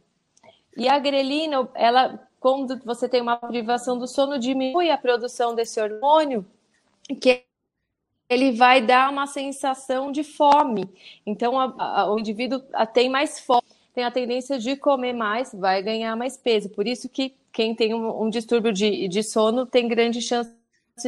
E 0.76 0.88
a 0.88 0.98
grelina, 0.98 1.70
ela, 1.74 2.28
quando 2.40 2.76
você 2.84 3.08
tem 3.08 3.22
uma 3.22 3.36
privação 3.36 3.96
do 3.96 4.08
sono, 4.08 4.36
diminui 4.36 4.90
a 4.90 4.98
produção 4.98 5.54
desse 5.54 5.80
hormônio, 5.80 6.44
que 7.20 7.44
ele 8.28 8.50
vai 8.50 8.84
dar 8.84 9.12
uma 9.12 9.28
sensação 9.28 10.10
de 10.10 10.24
fome. 10.24 10.92
Então, 11.24 11.56
a, 11.56 11.72
a, 11.78 12.12
o 12.12 12.18
indivíduo 12.18 12.60
tem 12.92 13.08
mais 13.08 13.38
fome, 13.38 13.62
tem 13.94 14.04
a 14.04 14.10
tendência 14.10 14.58
de 14.58 14.76
comer 14.76 15.12
mais, 15.12 15.54
vai 15.54 15.82
ganhar 15.82 16.16
mais 16.16 16.36
peso. 16.36 16.68
Por 16.70 16.86
isso 16.86 17.08
que 17.08 17.34
quem 17.52 17.74
tem 17.74 17.94
um, 17.94 18.22
um 18.22 18.30
distúrbio 18.30 18.72
de, 18.72 19.06
de 19.08 19.22
sono 19.22 19.66
tem 19.66 19.86
grande 19.86 20.22
chance 20.22 20.52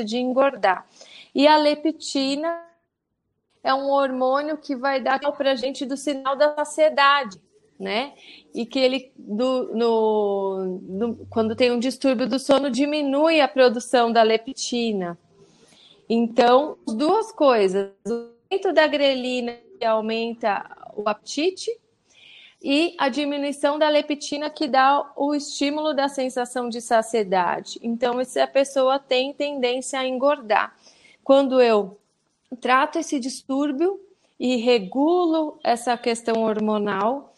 de 0.04 0.18
engordar. 0.18 0.86
E 1.34 1.46
a 1.46 1.56
leptina 1.56 2.62
é 3.62 3.72
um 3.72 3.88
hormônio 3.90 4.58
que 4.58 4.76
vai 4.76 5.00
dar 5.00 5.18
para 5.18 5.52
a 5.52 5.54
gente 5.56 5.86
do 5.86 5.96
sinal 5.96 6.36
da 6.36 6.54
saciedade, 6.54 7.40
né? 7.80 8.12
E 8.54 8.66
que 8.66 8.78
ele, 8.78 9.10
do, 9.16 9.74
no, 9.74 11.26
quando 11.30 11.56
tem 11.56 11.72
um 11.72 11.78
distúrbio 11.78 12.28
do 12.28 12.38
sono, 12.38 12.70
diminui 12.70 13.40
a 13.40 13.48
produção 13.48 14.12
da 14.12 14.22
leptina. 14.22 15.18
Então, 16.08 16.76
duas 16.86 17.32
coisas. 17.32 17.90
O 18.06 18.28
aumento 18.50 18.72
da 18.74 18.86
grelina 18.86 19.56
que 19.78 19.84
aumenta 19.84 20.62
o 20.94 21.08
apetite 21.08 21.70
e 22.64 22.94
a 22.96 23.10
diminuição 23.10 23.78
da 23.78 23.90
leptina 23.90 24.48
que 24.48 24.66
dá 24.66 25.12
o 25.16 25.34
estímulo 25.34 25.92
da 25.92 26.08
sensação 26.08 26.70
de 26.70 26.80
saciedade. 26.80 27.78
Então, 27.82 28.24
se 28.24 28.40
a 28.40 28.46
pessoa 28.48 28.98
tem 28.98 29.34
tendência 29.34 30.00
a 30.00 30.06
engordar. 30.06 30.74
Quando 31.22 31.60
eu 31.60 31.98
trato 32.62 32.98
esse 32.98 33.20
distúrbio 33.20 34.00
e 34.40 34.56
regulo 34.56 35.58
essa 35.62 35.94
questão 35.98 36.42
hormonal, 36.42 37.34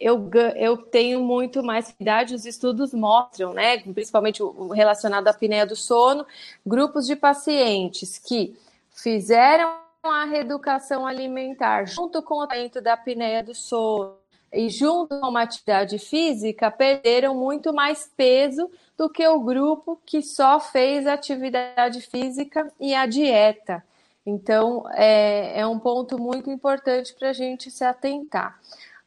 eu, 0.00 0.28
eu 0.56 0.76
tenho 0.78 1.22
muito 1.22 1.62
mais 1.62 1.94
idade, 2.00 2.34
os 2.34 2.44
estudos 2.44 2.92
mostram, 2.92 3.52
né, 3.52 3.78
principalmente 3.78 4.42
relacionado 4.74 5.28
à 5.28 5.30
apneia 5.30 5.64
do 5.64 5.76
sono, 5.76 6.26
grupos 6.66 7.06
de 7.06 7.14
pacientes 7.14 8.18
que 8.18 8.58
fizeram 8.90 9.78
a 10.02 10.24
reeducação 10.24 11.06
alimentar 11.06 11.84
junto 11.84 12.20
com 12.20 12.40
o 12.40 12.46
tratamento 12.48 12.80
da 12.80 12.94
apneia 12.94 13.44
do 13.44 13.54
sono 13.54 14.19
e 14.52 14.68
junto 14.68 15.20
com 15.20 15.28
uma 15.28 15.42
atividade 15.42 15.98
física, 15.98 16.70
perderam 16.70 17.34
muito 17.34 17.72
mais 17.72 18.10
peso 18.16 18.70
do 18.96 19.08
que 19.08 19.26
o 19.26 19.40
grupo 19.40 20.00
que 20.04 20.22
só 20.22 20.60
fez 20.60 21.06
atividade 21.06 22.00
física 22.00 22.70
e 22.78 22.94
a 22.94 23.06
dieta. 23.06 23.82
Então, 24.26 24.84
é, 24.92 25.60
é 25.60 25.66
um 25.66 25.78
ponto 25.78 26.20
muito 26.20 26.50
importante 26.50 27.14
para 27.14 27.30
a 27.30 27.32
gente 27.32 27.70
se 27.70 27.84
atentar 27.84 28.58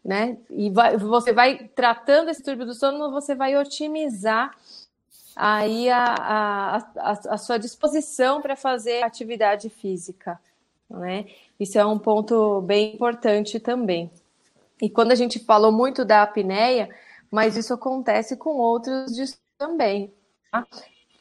né? 0.03 0.37
E 0.49 0.69
vai, 0.69 0.97
você 0.97 1.31
vai 1.31 1.69
tratando 1.69 2.29
esse 2.29 2.41
distúrbio 2.41 2.65
do 2.65 2.73
sono, 2.73 3.11
você 3.11 3.33
vai 3.33 3.55
otimizar 3.55 4.55
aí 5.35 5.89
a, 5.89 6.03
a, 6.03 6.77
a, 6.77 7.11
a 7.29 7.37
sua 7.37 7.57
disposição 7.57 8.41
para 8.41 8.55
fazer 8.55 9.03
atividade 9.03 9.69
física, 9.69 10.39
né? 10.89 11.25
Isso 11.59 11.79
é 11.79 11.85
um 11.85 11.97
ponto 11.97 12.61
bem 12.61 12.95
importante 12.95 13.59
também. 13.59 14.11
E 14.83 14.89
quando 14.89 15.13
a 15.13 15.15
gente 15.15 15.39
falou 15.39 15.71
muito 15.71 16.03
da 16.03 16.23
apneia, 16.23 16.89
mas 17.31 17.55
isso 17.55 17.73
acontece 17.73 18.35
com 18.35 18.57
outros 18.57 19.15
distúrbios 19.15 19.41
também. 19.57 20.13
Tá? 20.51 20.67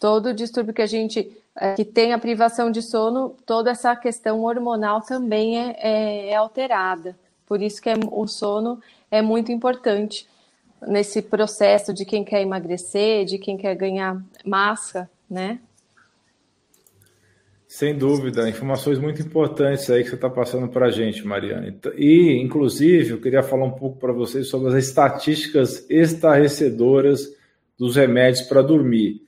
Todo 0.00 0.34
distúrbio 0.34 0.74
que 0.74 0.82
a 0.82 0.86
gente 0.86 1.40
é, 1.54 1.74
que 1.74 1.84
tem 1.84 2.12
a 2.12 2.18
privação 2.18 2.72
de 2.72 2.82
sono, 2.82 3.36
toda 3.46 3.70
essa 3.70 3.94
questão 3.94 4.42
hormonal 4.42 5.00
também 5.00 5.60
é, 5.60 5.76
é, 5.78 6.30
é 6.30 6.34
alterada. 6.34 7.16
Por 7.46 7.62
isso 7.62 7.80
que 7.80 7.88
é, 7.88 7.94
o 8.10 8.26
sono 8.26 8.80
é 9.08 9.22
muito 9.22 9.52
importante 9.52 10.28
nesse 10.84 11.22
processo 11.22 11.94
de 11.94 12.04
quem 12.04 12.24
quer 12.24 12.42
emagrecer, 12.42 13.24
de 13.24 13.38
quem 13.38 13.56
quer 13.56 13.76
ganhar 13.76 14.20
massa, 14.44 15.08
né? 15.30 15.60
Sem 17.72 17.96
dúvida, 17.96 18.46
informações 18.50 18.98
muito 18.98 19.22
importantes 19.22 19.88
aí 19.88 20.02
que 20.02 20.10
você 20.10 20.14
está 20.14 20.28
passando 20.28 20.68
para 20.68 20.88
a 20.88 20.90
gente, 20.90 21.26
Mariana. 21.26 21.74
E, 21.96 22.38
inclusive, 22.38 23.12
eu 23.12 23.18
queria 23.18 23.42
falar 23.42 23.64
um 23.64 23.70
pouco 23.70 23.98
para 23.98 24.12
vocês 24.12 24.46
sobre 24.48 24.68
as 24.68 24.74
estatísticas 24.74 25.86
estarrecedoras 25.88 27.34
dos 27.78 27.96
remédios 27.96 28.42
para 28.42 28.60
dormir. 28.60 29.22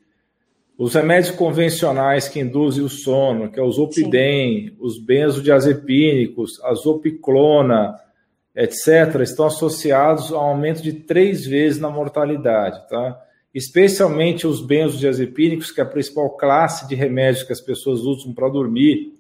Os 0.77 0.95
remédios 0.95 1.35
convencionais 1.35 2.29
que 2.29 2.39
induzem 2.39 2.85
o 2.85 2.89
sono, 2.91 3.51
que 3.51 3.59
é 3.59 3.63
o 3.63 3.73
Zolpidem, 3.73 4.69
Sim. 4.69 4.77
os 4.79 4.99
benzodiazepínicos, 4.99 6.63
a 6.65 6.75
Zopiclona, 6.75 7.99
etc., 8.55 9.23
estão 9.23 9.47
associados 9.47 10.31
a 10.31 10.37
um 10.37 10.49
aumento 10.49 10.83
de 10.83 10.93
três 10.93 11.47
vezes 11.47 11.81
na 11.81 11.89
mortalidade, 11.89 12.87
tá? 12.91 13.19
Especialmente 13.55 14.47
os 14.47 14.61
benzodiazepínicos, 14.61 15.71
que 15.71 15.81
é 15.81 15.85
a 15.85 15.87
principal 15.87 16.31
classe 16.31 16.89
de 16.89 16.97
remédios 16.97 17.45
que 17.45 17.53
as 17.53 17.61
pessoas 17.61 18.01
usam 18.01 18.33
para 18.35 18.49
dormir. 18.49 19.15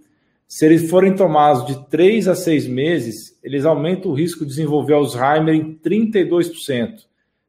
Se 0.48 0.66
eles 0.66 0.90
forem 0.90 1.14
tomados 1.14 1.64
de 1.66 1.88
três 1.88 2.26
a 2.26 2.34
seis 2.34 2.66
meses, 2.66 3.38
eles 3.42 3.64
aumentam 3.64 4.10
o 4.10 4.14
risco 4.14 4.40
de 4.40 4.50
desenvolver 4.50 4.94
Alzheimer 4.94 5.54
em 5.54 5.74
32%. 5.74 7.04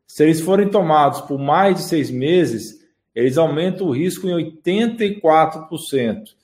Se 0.07 0.23
eles 0.23 0.39
forem 0.39 0.69
tomados 0.69 1.21
por 1.21 1.39
mais 1.39 1.75
de 1.77 1.83
seis 1.83 2.11
meses, 2.11 2.85
eles 3.15 3.37
aumentam 3.37 3.87
o 3.87 3.91
risco 3.91 4.27
em 4.27 4.53
84%. 4.61 6.35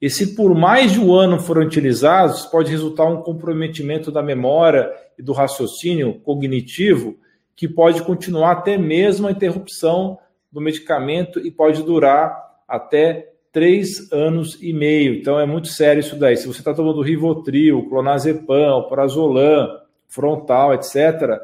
E 0.00 0.08
se 0.08 0.36
por 0.36 0.54
mais 0.54 0.92
de 0.92 1.00
um 1.00 1.12
ano 1.12 1.40
forem 1.40 1.66
utilizados, 1.66 2.46
pode 2.46 2.70
resultar 2.70 3.06
um 3.06 3.20
comprometimento 3.22 4.12
da 4.12 4.22
memória 4.22 4.88
e 5.18 5.22
do 5.22 5.32
raciocínio 5.32 6.20
cognitivo, 6.20 7.16
que 7.58 7.66
pode 7.66 8.04
continuar 8.04 8.52
até 8.52 8.78
mesmo 8.78 9.26
a 9.26 9.32
interrupção 9.32 10.16
do 10.50 10.60
medicamento 10.60 11.44
e 11.44 11.50
pode 11.50 11.82
durar 11.82 12.40
até 12.68 13.32
três 13.50 14.12
anos 14.12 14.62
e 14.62 14.72
meio. 14.72 15.16
Então 15.16 15.40
é 15.40 15.44
muito 15.44 15.66
sério 15.66 15.98
isso 15.98 16.14
daí. 16.14 16.36
Se 16.36 16.46
você 16.46 16.60
está 16.60 16.72
tomando 16.72 17.02
Rivotril, 17.02 17.88
Clonazepam, 17.88 18.84
Prazolam, 18.88 19.76
Frontal, 20.06 20.72
etc., 20.72 21.36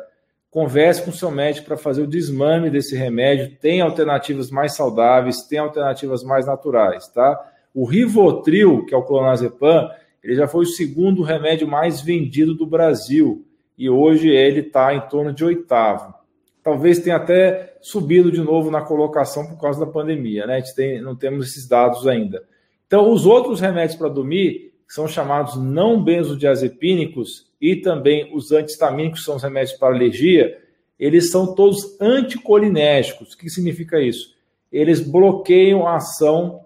converse 0.52 1.02
com 1.02 1.10
seu 1.10 1.32
médico 1.32 1.66
para 1.66 1.76
fazer 1.76 2.02
o 2.02 2.06
desmame 2.06 2.70
desse 2.70 2.94
remédio. 2.94 3.56
Tem 3.60 3.80
alternativas 3.80 4.52
mais 4.52 4.76
saudáveis, 4.76 5.42
tem 5.42 5.58
alternativas 5.58 6.22
mais 6.22 6.46
naturais, 6.46 7.08
tá? 7.08 7.44
O 7.74 7.84
Rivotril, 7.84 8.86
que 8.86 8.94
é 8.94 8.96
o 8.96 9.02
clonazepam, 9.02 9.90
ele 10.22 10.36
já 10.36 10.46
foi 10.46 10.62
o 10.62 10.68
segundo 10.68 11.24
remédio 11.24 11.66
mais 11.66 12.00
vendido 12.00 12.54
do 12.54 12.64
Brasil 12.64 13.44
e 13.76 13.90
hoje 13.90 14.28
ele 14.28 14.60
está 14.60 14.94
em 14.94 15.00
torno 15.08 15.32
de 15.32 15.44
oitavo. 15.44 16.14
Talvez 16.62 16.98
tenha 16.98 17.16
até 17.16 17.76
subido 17.82 18.32
de 18.32 18.40
novo 18.40 18.70
na 18.70 18.80
colocação 18.80 19.46
por 19.46 19.60
causa 19.60 19.84
da 19.84 19.90
pandemia, 19.90 20.46
né? 20.46 20.56
A 20.56 20.60
gente 20.60 20.74
tem, 20.74 21.02
não 21.02 21.14
temos 21.14 21.48
esses 21.48 21.68
dados 21.68 22.06
ainda. 22.06 22.42
Então, 22.86 23.10
os 23.12 23.26
outros 23.26 23.60
remédios 23.60 23.98
para 23.98 24.08
dormir, 24.08 24.72
que 24.86 24.94
são 24.94 25.06
chamados 25.06 25.56
não 25.56 26.02
benzodiazepínicos, 26.02 27.52
e 27.60 27.76
também 27.76 28.34
os 28.34 28.52
antihistamínicos, 28.52 29.20
que 29.20 29.26
são 29.26 29.36
os 29.36 29.42
remédios 29.42 29.76
para 29.76 29.94
alergia, 29.94 30.58
eles 30.98 31.30
são 31.30 31.54
todos 31.54 32.00
anticolinérgicos. 32.00 33.34
O 33.34 33.38
que 33.38 33.50
significa 33.50 34.00
isso? 34.00 34.34
Eles 34.70 35.00
bloqueiam 35.00 35.86
a 35.86 35.96
ação 35.96 36.64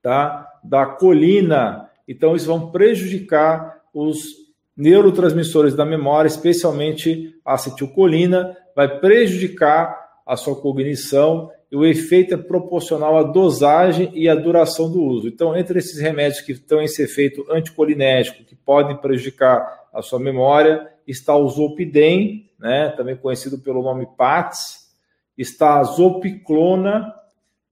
tá, 0.00 0.48
da 0.62 0.86
colina. 0.86 1.90
Então, 2.06 2.34
isso 2.34 2.46
vão 2.46 2.70
prejudicar 2.70 3.82
os 3.92 4.41
neurotransmissores 4.82 5.74
da 5.74 5.84
memória, 5.84 6.26
especialmente 6.26 7.34
a 7.44 7.54
acetilcolina, 7.54 8.56
vai 8.74 8.98
prejudicar 8.98 9.96
a 10.26 10.36
sua 10.36 10.56
cognição 10.56 11.50
e 11.70 11.76
o 11.76 11.86
efeito 11.86 12.34
é 12.34 12.36
proporcional 12.36 13.16
à 13.16 13.22
dosagem 13.22 14.10
e 14.12 14.28
à 14.28 14.34
duração 14.34 14.90
do 14.90 15.00
uso. 15.00 15.28
Então, 15.28 15.56
entre 15.56 15.78
esses 15.78 16.00
remédios 16.00 16.40
que 16.40 16.52
estão 16.52 16.82
esse 16.82 17.02
efeito 17.02 17.46
anticolinérgico, 17.48 18.44
que 18.44 18.56
podem 18.56 18.96
prejudicar 18.96 19.86
a 19.94 20.02
sua 20.02 20.18
memória, 20.18 20.90
está 21.06 21.36
o 21.36 21.48
Zolpidem, 21.48 22.50
né, 22.58 22.92
também 22.96 23.16
conhecido 23.16 23.58
pelo 23.58 23.82
nome 23.82 24.06
PATS, 24.18 24.90
está 25.38 25.78
a 25.78 25.84
Zopiclona, 25.84 27.14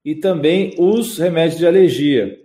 e 0.04 0.14
também 0.14 0.74
os 0.78 1.18
remédios 1.18 1.58
de 1.58 1.66
alergia, 1.66 2.40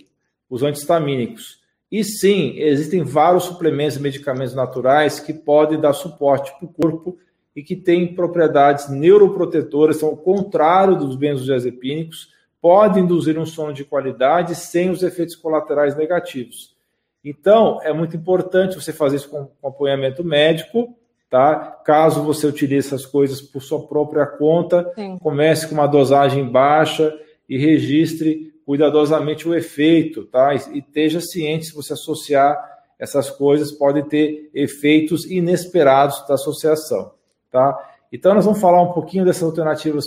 os 0.49 0.63
antihistamínicos. 0.63 1.59
E 1.91 2.03
sim, 2.03 2.55
existem 2.57 3.03
vários 3.03 3.43
suplementos 3.43 3.97
e 3.97 4.01
medicamentos 4.01 4.55
naturais 4.55 5.19
que 5.19 5.33
podem 5.33 5.79
dar 5.79 5.93
suporte 5.93 6.51
para 6.57 6.65
o 6.65 6.73
corpo 6.73 7.17
e 7.55 7.63
que 7.63 7.75
têm 7.75 8.13
propriedades 8.13 8.89
neuroprotetoras, 8.89 9.97
são 9.97 10.09
o 10.09 10.17
contrário 10.17 10.97
dos 10.97 11.15
benzodiazepínicos, 11.15 12.33
podem 12.61 13.03
induzir 13.03 13.37
um 13.37 13.45
sono 13.45 13.71
de 13.71 13.85
qualidade 13.85 14.55
sem 14.55 14.89
os 14.89 15.03
efeitos 15.03 15.35
colaterais 15.35 15.95
negativos. 15.95 16.75
Então, 17.23 17.79
é 17.83 17.93
muito 17.93 18.17
importante 18.17 18.75
você 18.75 18.91
fazer 18.91 19.17
isso 19.17 19.29
com 19.29 19.49
acompanhamento 19.63 20.23
médico, 20.23 20.95
tá? 21.29 21.55
Caso 21.85 22.23
você 22.23 22.45
utilize 22.47 22.87
essas 22.87 23.05
coisas 23.05 23.41
por 23.41 23.61
sua 23.61 23.87
própria 23.87 24.25
conta, 24.25 24.91
Sim. 24.95 25.17
comece 25.19 25.67
com 25.67 25.75
uma 25.75 25.87
dosagem 25.87 26.47
baixa 26.49 27.15
e 27.47 27.57
registre 27.57 28.54
cuidadosamente 28.65 29.47
o 29.47 29.53
efeito, 29.53 30.25
tá? 30.25 30.53
E 30.53 30.79
esteja 30.79 31.21
ciente 31.21 31.67
se 31.67 31.75
você 31.75 31.93
associar 31.93 32.57
essas 32.97 33.29
coisas 33.29 33.71
podem 33.71 34.03
ter 34.03 34.49
efeitos 34.53 35.25
inesperados 35.29 36.25
da 36.27 36.35
associação, 36.35 37.11
tá? 37.51 37.77
Então 38.11 38.33
nós 38.33 38.45
vamos 38.45 38.59
falar 38.59 38.81
um 38.81 38.93
pouquinho 38.93 39.25
dessas 39.25 39.43
alternativas 39.43 40.05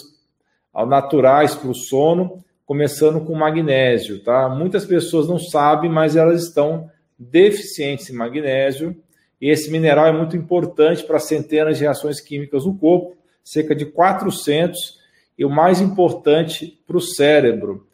naturais 0.87 1.55
para 1.55 1.71
o 1.71 1.75
sono, 1.75 2.43
começando 2.65 3.21
com 3.25 3.35
magnésio, 3.35 4.23
tá? 4.23 4.49
Muitas 4.49 4.85
pessoas 4.85 5.29
não 5.29 5.39
sabem, 5.39 5.91
mas 5.91 6.17
elas 6.17 6.45
estão 6.45 6.91
deficientes 7.19 8.11
em 8.11 8.15
magnésio, 8.15 8.97
e 9.41 9.51
esse 9.51 9.71
mineral 9.71 10.07
é 10.07 10.13
muito 10.13 10.37
importante 10.37 11.05
para 11.05 11.19
centenas 11.19 11.79
de 11.79 11.85
reações 11.85 12.21
químicas 12.21 12.65
no 12.65 12.77
corpo, 12.77 13.17
cerca 13.43 13.75
de 13.75 13.87
400 13.87 14.99
e 15.39 15.45
o 15.45 15.51
mais 15.51 15.81
importante 15.81 16.83
para 16.87 16.97
o 16.97 17.01
cérebro. 17.01 17.88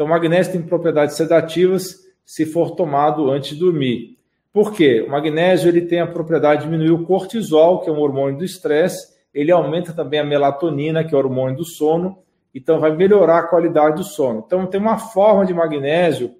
Então, 0.00 0.06
o 0.06 0.10
magnésio 0.10 0.52
tem 0.52 0.62
propriedades 0.62 1.14
sedativas 1.14 1.98
se 2.24 2.46
for 2.46 2.70
tomado 2.70 3.30
antes 3.30 3.50
de 3.50 3.56
dormir. 3.60 4.16
Por 4.50 4.72
quê? 4.72 5.04
O 5.06 5.10
magnésio 5.10 5.68
ele 5.68 5.82
tem 5.82 6.00
a 6.00 6.06
propriedade 6.06 6.62
de 6.62 6.70
diminuir 6.70 6.92
o 6.92 7.04
cortisol, 7.04 7.82
que 7.82 7.90
é 7.90 7.92
um 7.92 8.00
hormônio 8.00 8.38
do 8.38 8.42
estresse, 8.42 9.14
ele 9.34 9.52
aumenta 9.52 9.92
também 9.92 10.18
a 10.18 10.24
melatonina, 10.24 11.04
que 11.04 11.14
é 11.14 11.18
o 11.18 11.20
hormônio 11.20 11.58
do 11.58 11.66
sono, 11.66 12.16
então 12.54 12.80
vai 12.80 12.96
melhorar 12.96 13.40
a 13.40 13.46
qualidade 13.46 13.96
do 13.96 14.02
sono. 14.02 14.42
Então, 14.46 14.66
tem 14.66 14.80
uma 14.80 14.96
forma 14.96 15.44
de 15.44 15.52
magnésio 15.52 16.34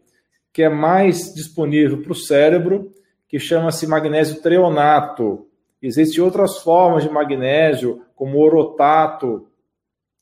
que 0.54 0.62
é 0.62 0.70
mais 0.70 1.34
disponível 1.34 2.00
para 2.00 2.12
o 2.12 2.16
cérebro, 2.16 2.90
que 3.28 3.38
chama-se 3.38 3.86
magnésio 3.86 4.40
treonato. 4.40 5.46
Existem 5.82 6.24
outras 6.24 6.62
formas 6.62 7.02
de 7.02 7.10
magnésio, 7.10 8.00
como 8.16 8.38
orotato, 8.38 9.48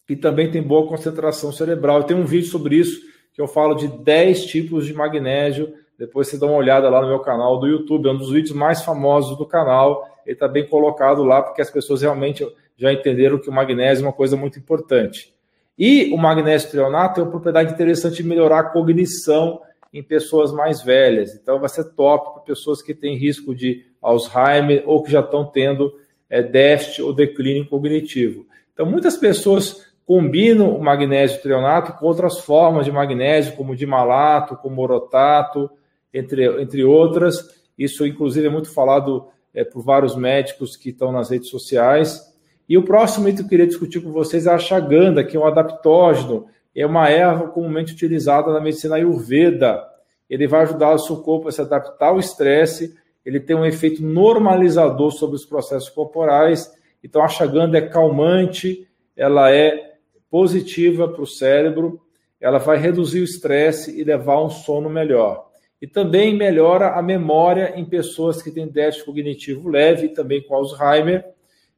que 0.08 0.16
também 0.16 0.50
tem 0.50 0.60
boa 0.60 0.88
concentração 0.88 1.52
cerebral. 1.52 2.02
Tem 2.02 2.16
um 2.16 2.24
vídeo 2.24 2.48
sobre 2.48 2.74
isso 2.74 3.06
que 3.38 3.42
eu 3.42 3.46
falo 3.46 3.76
de 3.76 3.86
10 3.86 4.46
tipos 4.46 4.84
de 4.84 4.92
magnésio. 4.92 5.72
Depois 5.96 6.26
você 6.26 6.36
dá 6.36 6.46
uma 6.46 6.56
olhada 6.56 6.90
lá 6.90 7.00
no 7.00 7.06
meu 7.06 7.20
canal 7.20 7.56
do 7.60 7.68
YouTube, 7.68 8.08
é 8.08 8.10
um 8.10 8.16
dos 8.16 8.32
vídeos 8.32 8.52
mais 8.52 8.82
famosos 8.82 9.38
do 9.38 9.46
canal. 9.46 10.04
Ele 10.26 10.34
está 10.34 10.48
bem 10.48 10.66
colocado 10.66 11.22
lá, 11.22 11.40
porque 11.40 11.62
as 11.62 11.70
pessoas 11.70 12.02
realmente 12.02 12.44
já 12.76 12.92
entenderam 12.92 13.38
que 13.38 13.48
o 13.48 13.52
magnésio 13.52 14.02
é 14.02 14.08
uma 14.08 14.12
coisa 14.12 14.36
muito 14.36 14.58
importante. 14.58 15.32
E 15.78 16.12
o 16.12 16.16
magnésio 16.16 16.68
treonato 16.68 17.14
tem 17.14 17.22
uma 17.22 17.30
propriedade 17.30 17.72
interessante 17.72 18.16
de 18.16 18.28
melhorar 18.28 18.58
a 18.58 18.64
cognição 18.64 19.60
em 19.94 20.02
pessoas 20.02 20.50
mais 20.50 20.82
velhas. 20.82 21.32
Então, 21.36 21.60
vai 21.60 21.68
ser 21.68 21.84
top 21.94 22.32
para 22.32 22.42
pessoas 22.42 22.82
que 22.82 22.92
têm 22.92 23.16
risco 23.16 23.54
de 23.54 23.86
Alzheimer 24.02 24.82
ou 24.84 25.00
que 25.00 25.12
já 25.12 25.20
estão 25.20 25.44
tendo 25.44 25.94
é, 26.28 26.42
déficit 26.42 27.02
ou 27.02 27.12
declínio 27.12 27.68
cognitivo. 27.68 28.48
Então, 28.74 28.84
muitas 28.84 29.16
pessoas 29.16 29.87
combinam 30.08 30.74
o 30.74 30.82
magnésio 30.82 31.42
treonato 31.42 31.92
com 31.92 32.06
outras 32.06 32.38
formas 32.38 32.86
de 32.86 32.90
magnésio, 32.90 33.54
como 33.54 33.76
de 33.76 33.84
malato, 33.84 34.56
como 34.56 34.80
orotato, 34.80 35.70
entre, 36.14 36.46
entre 36.62 36.82
outras. 36.82 37.46
Isso, 37.78 38.06
inclusive, 38.06 38.46
é 38.46 38.50
muito 38.50 38.72
falado 38.72 39.28
é, 39.52 39.64
por 39.64 39.84
vários 39.84 40.16
médicos 40.16 40.78
que 40.78 40.88
estão 40.88 41.12
nas 41.12 41.28
redes 41.28 41.50
sociais. 41.50 42.26
E 42.66 42.78
o 42.78 42.84
próximo 42.84 43.28
item 43.28 43.40
que 43.40 43.42
eu 43.42 43.48
queria 43.50 43.66
discutir 43.66 44.00
com 44.00 44.10
vocês 44.10 44.46
é 44.46 44.50
a 44.50 44.58
chaganda, 44.58 45.22
que 45.22 45.36
é 45.36 45.40
um 45.40 45.46
adaptógeno, 45.46 46.46
é 46.74 46.86
uma 46.86 47.10
erva 47.10 47.48
comumente 47.48 47.92
utilizada 47.92 48.50
na 48.50 48.62
medicina 48.62 48.96
ayurveda. 48.96 49.84
Ele 50.30 50.48
vai 50.48 50.62
ajudar 50.62 50.94
o 50.94 50.98
seu 50.98 51.18
corpo 51.18 51.48
a 51.48 51.52
se 51.52 51.60
adaptar 51.60 52.08
ao 52.08 52.18
estresse, 52.18 52.96
ele 53.26 53.40
tem 53.40 53.54
um 53.54 53.66
efeito 53.66 54.02
normalizador 54.02 55.10
sobre 55.10 55.36
os 55.36 55.44
processos 55.44 55.90
corporais. 55.90 56.74
Então, 57.04 57.22
a 57.22 57.28
chaganda 57.28 57.76
é 57.76 57.82
calmante, 57.82 58.88
ela 59.14 59.50
é 59.50 59.87
positiva 60.30 61.08
para 61.08 61.22
o 61.22 61.26
cérebro, 61.26 62.00
ela 62.40 62.58
vai 62.58 62.78
reduzir 62.78 63.20
o 63.20 63.24
estresse 63.24 63.98
e 63.98 64.04
levar 64.04 64.42
um 64.42 64.50
sono 64.50 64.88
melhor. 64.88 65.48
E 65.80 65.86
também 65.86 66.34
melhora 66.34 66.90
a 66.90 67.02
memória 67.02 67.74
em 67.76 67.84
pessoas 67.84 68.42
que 68.42 68.50
têm 68.50 68.66
déficit 68.66 69.04
cognitivo 69.04 69.68
leve 69.68 70.06
e 70.06 70.08
também 70.10 70.42
com 70.42 70.54
Alzheimer, 70.54 71.24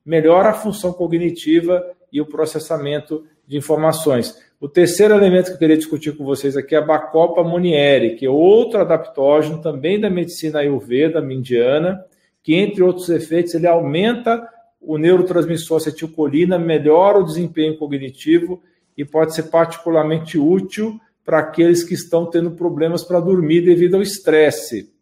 melhora 0.04 0.50
a 0.50 0.54
função 0.54 0.92
cognitiva 0.92 1.84
e 2.12 2.20
o 2.20 2.26
processamento 2.26 3.24
de 3.46 3.56
informações. 3.56 4.36
O 4.60 4.68
terceiro 4.68 5.14
elemento 5.14 5.46
que 5.46 5.52
eu 5.52 5.58
queria 5.58 5.76
discutir 5.76 6.16
com 6.16 6.24
vocês 6.24 6.56
aqui 6.56 6.74
é 6.74 6.78
a 6.78 6.82
Bacopa 6.82 7.42
Monieri, 7.42 8.16
que 8.16 8.26
é 8.26 8.30
outro 8.30 8.80
adaptógeno 8.80 9.62
também 9.62 9.98
da 9.98 10.10
medicina 10.10 10.60
ayurveda 10.60 11.20
indiana, 11.20 12.04
que 12.42 12.54
entre 12.54 12.82
outros 12.82 13.08
efeitos 13.08 13.54
ele 13.54 13.66
aumenta 13.66 14.46
o 14.80 14.96
neurotransmissor 14.96 15.76
acetilcolina, 15.76 16.58
melhora 16.58 17.18
o 17.18 17.24
desempenho 17.24 17.76
cognitivo 17.76 18.62
e 18.96 19.04
pode 19.04 19.34
ser 19.34 19.44
particularmente 19.44 20.38
útil 20.38 20.98
para 21.24 21.38
aqueles 21.38 21.84
que 21.84 21.94
estão 21.94 22.26
tendo 22.26 22.52
problemas 22.52 23.04
para 23.04 23.20
dormir 23.20 23.60
devido 23.60 23.96
ao 23.96 24.02
estresse. 24.02 24.92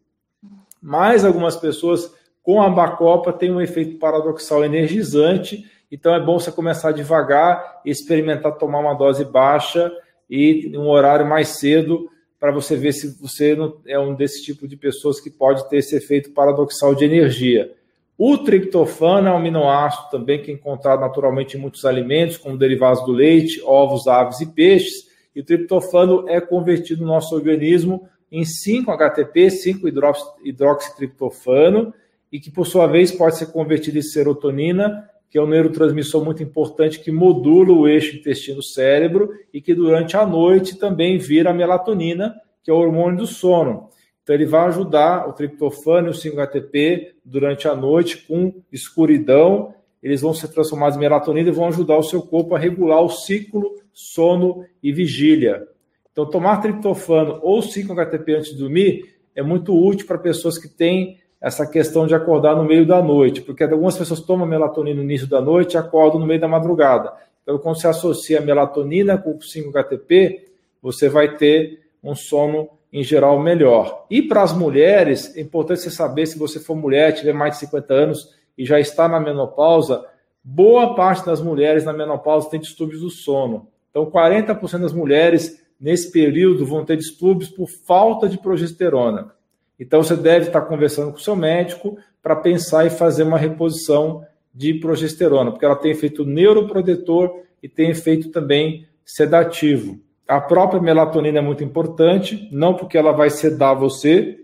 Mas 0.81 1.23
algumas 1.23 1.55
pessoas 1.55 2.11
com 2.43 2.61
a 2.61 2.69
Bacopa 2.69 3.33
têm 3.33 3.51
um 3.51 3.61
efeito 3.61 3.97
paradoxal 3.97 4.63
energizante 4.63 5.65
então 5.91 6.13
é 6.13 6.23
bom 6.23 6.39
você 6.39 6.51
começar 6.51 6.91
devagar 6.91 7.81
experimentar 7.85 8.57
tomar 8.57 8.79
uma 8.79 8.93
dose 8.93 9.25
baixa 9.25 9.91
e 10.29 10.71
um 10.77 10.87
horário 10.87 11.27
mais 11.27 11.59
cedo 11.59 12.09
para 12.39 12.51
você 12.51 12.75
ver 12.75 12.93
se 12.93 13.19
você 13.19 13.57
é 13.87 13.99
um 13.99 14.13
desse 14.13 14.43
tipo 14.43 14.67
de 14.67 14.77
pessoas 14.77 15.19
que 15.19 15.29
pode 15.29 15.67
ter 15.67 15.77
esse 15.77 15.95
efeito 15.95 16.31
paradoxal 16.31 16.95
de 16.95 17.03
energia. 17.03 17.73
O 18.19 18.37
triptofano 18.37 19.29
é 19.29 19.31
um 19.31 19.37
aminoácido 19.37 20.09
também 20.11 20.41
que 20.41 20.51
é 20.51 20.53
encontrado 20.53 20.99
naturalmente 20.99 21.55
em 21.55 21.59
muitos 21.59 21.85
alimentos, 21.85 22.37
como 22.37 22.57
derivados 22.57 23.05
do 23.05 23.13
leite, 23.13 23.61
ovos, 23.63 24.07
aves 24.07 24.41
e 24.41 24.45
peixes. 24.45 25.07
E 25.33 25.39
o 25.39 25.43
triptofano 25.43 26.27
é 26.27 26.41
convertido 26.41 27.03
no 27.03 27.07
nosso 27.07 27.33
organismo 27.33 28.09
em 28.29 28.43
5-HTP, 28.43 29.47
5-hidroxitriptofano, 29.47 31.93
e 32.29 32.41
que 32.41 32.51
por 32.51 32.67
sua 32.67 32.87
vez 32.87 33.09
pode 33.11 33.37
ser 33.37 33.53
convertido 33.53 33.97
em 33.97 34.03
serotonina 34.03 35.09
que 35.29 35.37
é 35.37 35.41
um 35.41 35.47
neurotransmissor 35.47 36.25
muito 36.25 36.41
importante 36.41 36.99
que 36.99 37.11
modula 37.11 37.71
o 37.71 37.87
eixo 37.87 38.17
intestino-cérebro 38.17 39.29
e 39.53 39.61
que 39.61 39.75
durante 39.75 40.17
a 40.17 40.25
noite 40.25 40.77
também 40.77 41.19
vira 41.19 41.53
melatonina, 41.53 42.35
que 42.63 42.71
é 42.71 42.73
o 42.73 42.77
hormônio 42.77 43.19
do 43.19 43.27
sono. 43.27 43.89
Então 44.29 44.35
ele 44.35 44.45
vai 44.45 44.67
ajudar 44.67 45.27
o 45.27 45.33
triptofano 45.33 46.09
e 46.09 46.11
o 46.11 46.13
5-HTP 46.13 47.15
durante 47.25 47.67
a 47.67 47.73
noite 47.73 48.27
com 48.27 48.53
escuridão, 48.71 49.73
eles 50.03 50.21
vão 50.21 50.35
ser 50.35 50.49
transformados 50.49 50.95
em 50.95 50.99
melatonina 50.99 51.49
e 51.49 51.51
vão 51.51 51.65
ajudar 51.65 51.97
o 51.97 52.03
seu 52.03 52.21
corpo 52.21 52.53
a 52.53 52.59
regular 52.59 53.01
o 53.01 53.09
ciclo 53.09 53.73
sono 53.91 54.63
e 54.83 54.93
vigília. 54.93 55.67
Então 56.11 56.27
tomar 56.27 56.61
triptofano 56.61 57.39
ou 57.41 57.59
5-HTP 57.59 58.35
antes 58.35 58.51
de 58.51 58.59
dormir 58.59 59.15
é 59.35 59.41
muito 59.41 59.75
útil 59.75 60.05
para 60.05 60.19
pessoas 60.19 60.59
que 60.59 60.67
têm 60.67 61.17
essa 61.41 61.65
questão 61.65 62.05
de 62.05 62.13
acordar 62.13 62.55
no 62.55 62.63
meio 62.63 62.85
da 62.85 63.01
noite, 63.01 63.41
porque 63.41 63.63
algumas 63.63 63.97
pessoas 63.97 64.19
tomam 64.19 64.45
melatonina 64.45 64.97
no 64.97 65.03
início 65.05 65.25
da 65.25 65.41
noite 65.41 65.73
e 65.73 65.77
acordam 65.77 66.19
no 66.19 66.27
meio 66.27 66.39
da 66.39 66.47
madrugada. 66.47 67.13
Então, 67.41 67.57
quando 67.57 67.81
você 67.81 67.87
associa 67.87 68.37
a 68.37 68.43
melatonina 68.43 69.17
com 69.17 69.31
o 69.31 69.39
5-HTP, 69.39 70.51
você 70.83 71.09
vai 71.09 71.35
ter 71.35 71.79
um 72.03 72.13
sono 72.13 72.69
em 72.91 73.03
geral 73.03 73.39
melhor. 73.39 74.05
E 74.09 74.21
para 74.21 74.41
as 74.41 74.53
mulheres, 74.53 75.35
é 75.37 75.41
importante 75.41 75.81
você 75.81 75.91
saber 75.91 76.25
se 76.25 76.37
você 76.37 76.59
for 76.59 76.75
mulher, 76.75 77.13
tiver 77.13 77.33
mais 77.33 77.53
de 77.53 77.59
50 77.59 77.93
anos 77.93 78.29
e 78.57 78.65
já 78.65 78.79
está 78.79 79.07
na 79.07 79.19
menopausa, 79.19 80.05
boa 80.43 80.95
parte 80.95 81.25
das 81.25 81.41
mulheres 81.41 81.85
na 81.85 81.93
menopausa 81.93 82.49
tem 82.49 82.59
distúrbios 82.59 83.01
do 83.01 83.09
sono. 83.09 83.67
Então, 83.89 84.09
40% 84.09 84.79
das 84.79 84.93
mulheres 84.93 85.61
nesse 85.79 86.11
período 86.11 86.65
vão 86.65 86.83
ter 86.83 86.97
distúrbios 86.97 87.49
por 87.49 87.67
falta 87.67 88.27
de 88.27 88.37
progesterona. 88.37 89.33
Então, 89.79 90.03
você 90.03 90.15
deve 90.15 90.47
estar 90.47 90.61
conversando 90.61 91.11
com 91.11 91.17
o 91.17 91.21
seu 91.21 91.35
médico 91.35 91.97
para 92.21 92.35
pensar 92.35 92.85
e 92.85 92.89
fazer 92.89 93.23
uma 93.23 93.37
reposição 93.37 94.25
de 94.53 94.73
progesterona, 94.73 95.51
porque 95.51 95.65
ela 95.65 95.75
tem 95.75 95.91
efeito 95.91 96.25
neuroprotetor 96.25 97.43
e 97.61 97.69
tem 97.69 97.89
efeito 97.89 98.29
também 98.29 98.87
sedativo. 99.05 99.99
A 100.29 100.39
própria 100.39 100.79
melatonina 100.79 101.39
é 101.39 101.41
muito 101.41 101.63
importante, 101.63 102.47
não 102.51 102.75
porque 102.75 102.95
ela 102.95 103.11
vai 103.11 103.31
sedar 103.31 103.75
você, 103.75 104.37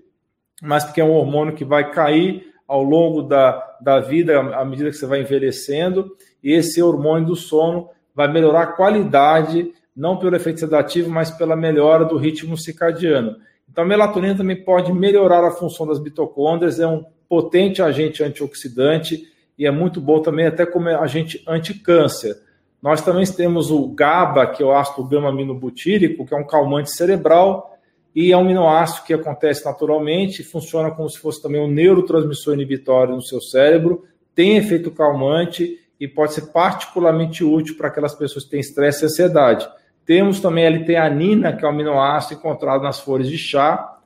mas 0.60 0.84
porque 0.84 1.00
é 1.00 1.06
um 1.06 1.12
hormônio 1.12 1.54
que 1.54 1.64
vai 1.64 1.92
cair 1.92 2.52
ao 2.68 2.82
longo 2.82 3.22
da, 3.22 3.78
da 3.80 4.00
vida, 4.00 4.40
à 4.40 4.66
medida 4.66 4.90
que 4.90 4.96
você 4.96 5.06
vai 5.06 5.22
envelhecendo, 5.22 6.10
e 6.44 6.54
esse 6.54 6.82
hormônio 6.82 7.28
do 7.28 7.36
sono 7.36 7.88
vai 8.16 8.28
melhorar 8.28 8.64
a 8.64 8.72
qualidade, 8.74 9.72
não 9.96 10.18
pelo 10.18 10.36
efeito 10.36 10.62
sedativo, 10.62 11.12
mas 11.12 11.30
pela 11.30 11.56
melhora 11.56 12.04
do 12.04 12.18
ritmo 12.18 12.58
circadiano. 12.58 13.36
Então, 13.70 13.84
a 13.84 13.88
melatonina 13.88 14.36
também 14.36 14.56
pode 14.56 14.92
melhorar 14.92 15.46
a 15.46 15.52
função 15.52 15.86
das 15.86 16.02
mitocôndrias, 16.02 16.80
é 16.80 16.88
um 16.88 17.06
potente 17.30 17.84
agente 17.84 18.24
antioxidante 18.24 19.22
e 19.56 19.68
é 19.68 19.72
muito 19.72 20.02
bom 20.02 20.20
também 20.20 20.48
até 20.48 20.66
como 20.66 20.90
agente 20.90 21.44
anticâncer. 21.48 22.36
Nós 22.82 23.02
também 23.02 23.26
temos 23.26 23.72
o 23.72 23.88
GABA, 23.88 24.48
que 24.48 24.62
é 24.62 24.66
o 24.66 24.72
ácido 24.72 25.04
gama-aminobutírico, 25.08 26.26
que 26.26 26.34
é 26.34 26.38
um 26.38 26.46
calmante 26.46 26.92
cerebral 26.92 27.76
e 28.16 28.32
é 28.32 28.38
um 28.38 28.42
aminoácido 28.42 29.06
que 29.06 29.14
acontece 29.14 29.66
naturalmente, 29.66 30.44
funciona 30.44 30.90
como 30.92 31.10
se 31.10 31.20
fosse 31.20 31.42
também 31.42 31.60
um 31.60 31.68
neurotransmissor 31.68 32.54
inibitório 32.54 33.16
no 33.16 33.22
seu 33.22 33.42
cérebro, 33.42 34.06
tem 34.34 34.56
efeito 34.58 34.90
calmante 34.92 35.80
e 36.00 36.08
pode 36.08 36.34
ser 36.34 36.48
particularmente 36.54 37.44
útil 37.44 37.76
para 37.78 37.88
aquelas 37.88 38.14
pessoas 38.14 38.46
que 38.46 38.52
têm 38.52 38.60
estresse 38.60 39.04
e 39.04 39.06
ansiedade. 39.08 39.68
Temos 40.06 40.40
também 40.40 40.66
a 40.66 40.68
L-teanina, 40.68 41.54
que 41.54 41.66
é 41.66 41.68
um 41.68 41.72
aminoácido 41.72 42.40
encontrado 42.40 42.84
nas 42.84 43.00
folhas 43.00 43.28
de 43.28 43.38
chá, 43.38 43.98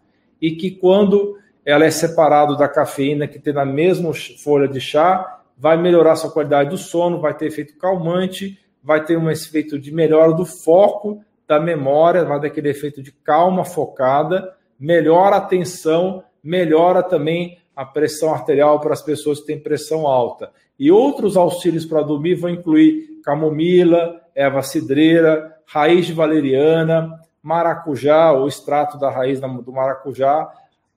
e 0.41 0.51
que 0.51 0.72
quando 0.72 1.38
ela 1.65 1.86
é 1.86 1.91
separada 1.91 2.55
da 2.55 2.67
cafeína 2.67 3.28
que 3.28 3.38
tem 3.38 3.53
na 3.53 3.65
mesma 3.65 4.11
folha 4.41 4.67
de 4.67 4.80
chá, 4.80 5.38
vai 5.60 5.76
melhorar 5.76 6.16
sua 6.16 6.32
qualidade 6.32 6.70
do 6.70 6.78
sono, 6.78 7.20
vai 7.20 7.34
ter 7.34 7.47
efeito 7.47 7.78
calmante, 7.78 8.57
vai 8.82 9.03
ter 9.03 9.18
um 9.18 9.30
efeito 9.30 9.78
de 9.78 9.93
melhora 9.93 10.34
do 10.34 10.45
foco 10.45 11.22
da 11.45 11.60
memória, 11.60 12.24
vai 12.24 12.39
dar 12.39 12.47
aquele 12.47 12.70
efeito 12.70 13.03
de 13.03 13.12
calma 13.12 13.66
focada, 13.66 14.55
melhora 14.80 15.36
a 15.36 15.39
atenção, 15.39 16.24
melhora 16.41 17.03
também 17.03 17.57
a 17.76 17.84
pressão 17.84 18.34
arterial 18.34 18.80
para 18.80 18.93
as 18.93 19.01
pessoas 19.01 19.41
que 19.41 19.47
têm 19.47 19.60
pressão 19.60 20.07
alta. 20.07 20.49
E 20.80 20.89
outros 20.89 21.36
auxílios 21.36 21.86
para 21.86 22.01
dormir 22.03 22.36
vão 22.36 22.49
incluir 22.49 23.20
camomila, 23.24 24.22
erva 24.34 24.62
cidreira, 24.62 25.57
raiz 25.66 26.05
de 26.05 26.14
valeriana, 26.14 27.20
maracujá, 27.43 28.32
o 28.32 28.47
extrato 28.47 28.97
da 28.97 29.10
raiz 29.10 29.41
do 29.41 29.72
maracujá, 29.74 30.49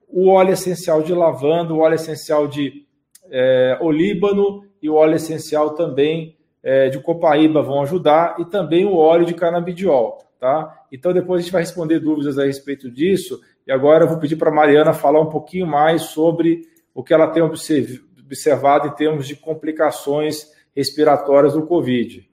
o 0.08 0.28
óleo 0.28 0.52
essencial 0.52 1.02
de 1.02 1.12
lavanda, 1.12 1.72
o 1.74 1.80
óleo 1.80 1.94
essencial 1.94 2.46
de 2.46 2.86
é, 3.32 3.78
olíbano 3.80 4.64
e 4.82 4.90
o 4.90 4.94
óleo 4.94 5.16
essencial 5.16 5.70
também 5.70 6.36
é, 6.62 6.90
de 6.90 7.00
copaíba 7.00 7.62
vão 7.62 7.80
ajudar, 7.82 8.36
e 8.38 8.44
também 8.44 8.84
o 8.84 8.94
óleo 8.94 9.24
de 9.24 9.34
canabidiol. 9.34 10.18
Tá? 10.38 10.84
Então, 10.92 11.12
depois 11.12 11.40
a 11.40 11.42
gente 11.42 11.52
vai 11.52 11.62
responder 11.62 11.98
dúvidas 11.98 12.38
a 12.38 12.44
respeito 12.44 12.90
disso. 12.90 13.40
E 13.66 13.72
agora 13.72 14.04
eu 14.04 14.08
vou 14.08 14.18
pedir 14.18 14.36
para 14.36 14.50
a 14.50 14.54
Mariana 14.54 14.92
falar 14.92 15.20
um 15.20 15.30
pouquinho 15.30 15.66
mais 15.66 16.02
sobre 16.02 16.62
o 16.94 17.02
que 17.02 17.14
ela 17.14 17.28
tem 17.28 17.42
observado 17.42 18.88
em 18.88 18.94
termos 18.94 19.26
de 19.26 19.36
complicações 19.36 20.50
respiratórias 20.74 21.54
do 21.54 21.64
Covid. 21.64 22.28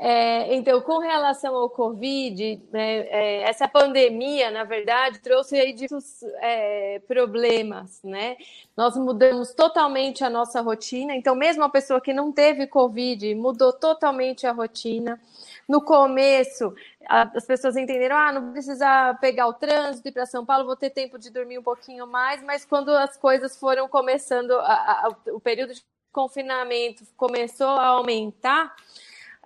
É, 0.00 0.54
então, 0.54 0.80
com 0.80 0.98
relação 0.98 1.56
ao 1.56 1.68
Covid, 1.68 2.62
né, 2.70 2.98
é, 3.08 3.42
essa 3.42 3.66
pandemia, 3.66 4.48
na 4.48 4.62
verdade, 4.62 5.18
trouxe 5.18 5.58
aí 5.58 5.72
diversos 5.72 6.22
é, 6.40 7.00
problemas, 7.00 8.00
né? 8.04 8.36
Nós 8.76 8.96
mudamos 8.96 9.52
totalmente 9.52 10.22
a 10.22 10.30
nossa 10.30 10.60
rotina, 10.60 11.16
então, 11.16 11.34
mesmo 11.34 11.64
a 11.64 11.68
pessoa 11.68 12.00
que 12.00 12.12
não 12.12 12.30
teve 12.30 12.68
Covid 12.68 13.34
mudou 13.34 13.72
totalmente 13.72 14.46
a 14.46 14.52
rotina. 14.52 15.20
No 15.68 15.80
começo, 15.82 16.72
as 17.04 17.44
pessoas 17.44 17.76
entenderam, 17.76 18.16
ah, 18.16 18.32
não 18.32 18.52
precisa 18.52 19.14
pegar 19.20 19.48
o 19.48 19.52
trânsito 19.52 20.06
ir 20.06 20.12
para 20.12 20.26
São 20.26 20.46
Paulo, 20.46 20.64
vou 20.64 20.76
ter 20.76 20.90
tempo 20.90 21.18
de 21.18 21.28
dormir 21.28 21.58
um 21.58 21.62
pouquinho 21.62 22.06
mais, 22.06 22.40
mas 22.44 22.64
quando 22.64 22.90
as 22.90 23.16
coisas 23.16 23.58
foram 23.58 23.88
começando, 23.88 24.52
a, 24.52 25.08
a, 25.08 25.32
o 25.32 25.40
período 25.40 25.74
de 25.74 25.82
confinamento 26.12 27.04
começou 27.16 27.66
a 27.66 27.86
aumentar, 27.86 28.74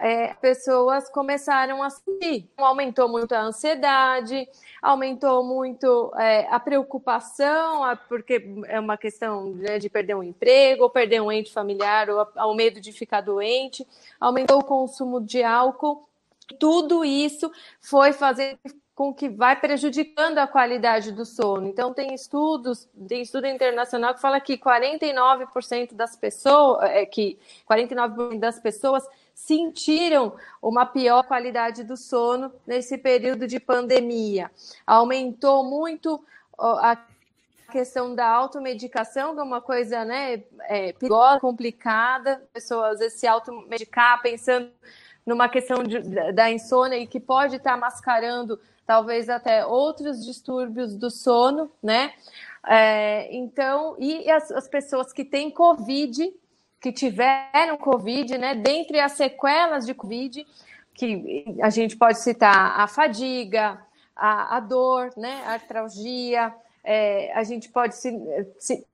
é, 0.02 0.34
pessoas 0.34 1.08
começaram 1.08 1.80
a 1.80 1.88
sentir. 1.88 2.50
Aumentou 2.56 3.08
muito 3.08 3.32
a 3.36 3.40
ansiedade, 3.40 4.48
aumentou 4.82 5.44
muito 5.44 6.12
é, 6.18 6.44
a 6.50 6.58
preocupação, 6.58 7.82
porque 8.08 8.44
é 8.66 8.80
uma 8.80 8.96
questão 8.96 9.52
né, 9.52 9.78
de 9.78 9.88
perder 9.88 10.16
um 10.16 10.22
emprego, 10.24 10.82
ou 10.82 10.90
perder 10.90 11.22
um 11.22 11.30
ente 11.30 11.52
familiar, 11.52 12.10
ou 12.10 12.26
o 12.36 12.54
medo 12.54 12.80
de 12.80 12.90
ficar 12.90 13.20
doente, 13.20 13.86
aumentou 14.18 14.58
o 14.58 14.64
consumo 14.64 15.20
de 15.20 15.44
álcool. 15.44 16.02
Tudo 16.58 17.04
isso 17.04 17.48
foi 17.80 18.12
fazer 18.12 18.58
com 18.96 19.14
que 19.14 19.28
vai 19.28 19.54
prejudicando 19.54 20.38
a 20.38 20.48
qualidade 20.48 21.12
do 21.12 21.24
sono. 21.24 21.68
Então 21.68 21.94
tem 21.94 22.12
estudos, 22.12 22.88
tem 23.08 23.22
estudo 23.22 23.46
internacional 23.46 24.14
que 24.14 24.20
fala 24.20 24.40
que 24.40 24.58
49% 24.58 25.94
das 25.94 26.16
pessoas, 26.16 26.90
é, 26.90 27.06
que 27.06 27.38
49% 27.70 28.38
das 28.38 28.58
pessoas 28.58 29.06
sentiram 29.34 30.34
uma 30.60 30.86
pior 30.86 31.24
qualidade 31.24 31.84
do 31.84 31.96
sono 31.96 32.52
nesse 32.66 32.96
período 32.98 33.46
de 33.46 33.58
pandemia. 33.58 34.50
Aumentou 34.86 35.64
muito 35.64 36.24
a 36.58 36.96
questão 37.70 38.14
da 38.14 38.28
automedicação, 38.28 39.34
que 39.34 39.40
é 39.40 39.42
uma 39.42 39.60
coisa 39.60 40.04
né, 40.04 40.42
é, 40.68 40.92
perigosa, 40.92 41.40
complicada, 41.40 42.42
pessoas 42.52 43.00
se 43.12 43.26
automedicar 43.26 44.20
pensando 44.20 44.70
numa 45.24 45.48
questão 45.48 45.82
de, 45.82 46.00
da 46.32 46.50
insônia 46.50 46.98
e 46.98 47.06
que 47.06 47.18
pode 47.18 47.56
estar 47.56 47.76
mascarando 47.76 48.60
talvez 48.86 49.28
até 49.28 49.64
outros 49.64 50.24
distúrbios 50.24 50.96
do 50.96 51.10
sono, 51.10 51.70
né? 51.82 52.12
É, 52.66 53.34
então, 53.34 53.96
e 53.98 54.30
as, 54.30 54.50
as 54.52 54.68
pessoas 54.68 55.12
que 55.12 55.24
têm 55.24 55.50
Covid 55.50 56.32
que 56.82 56.90
tiveram 56.90 57.78
Covid, 57.78 58.36
né? 58.36 58.56
Dentre 58.56 58.98
as 58.98 59.12
sequelas 59.12 59.86
de 59.86 59.94
Covid, 59.94 60.44
que 60.92 61.44
a 61.62 61.70
gente 61.70 61.96
pode 61.96 62.18
citar 62.18 62.78
a 62.78 62.88
fadiga, 62.88 63.80
a, 64.16 64.56
a 64.56 64.60
dor, 64.60 65.12
né? 65.16 65.44
A 65.46 65.52
artralgia, 65.52 66.52
é, 66.82 67.32
a 67.34 67.44
gente 67.44 67.68
pode 67.68 67.94
se, 67.94 68.12
se, 68.58 68.84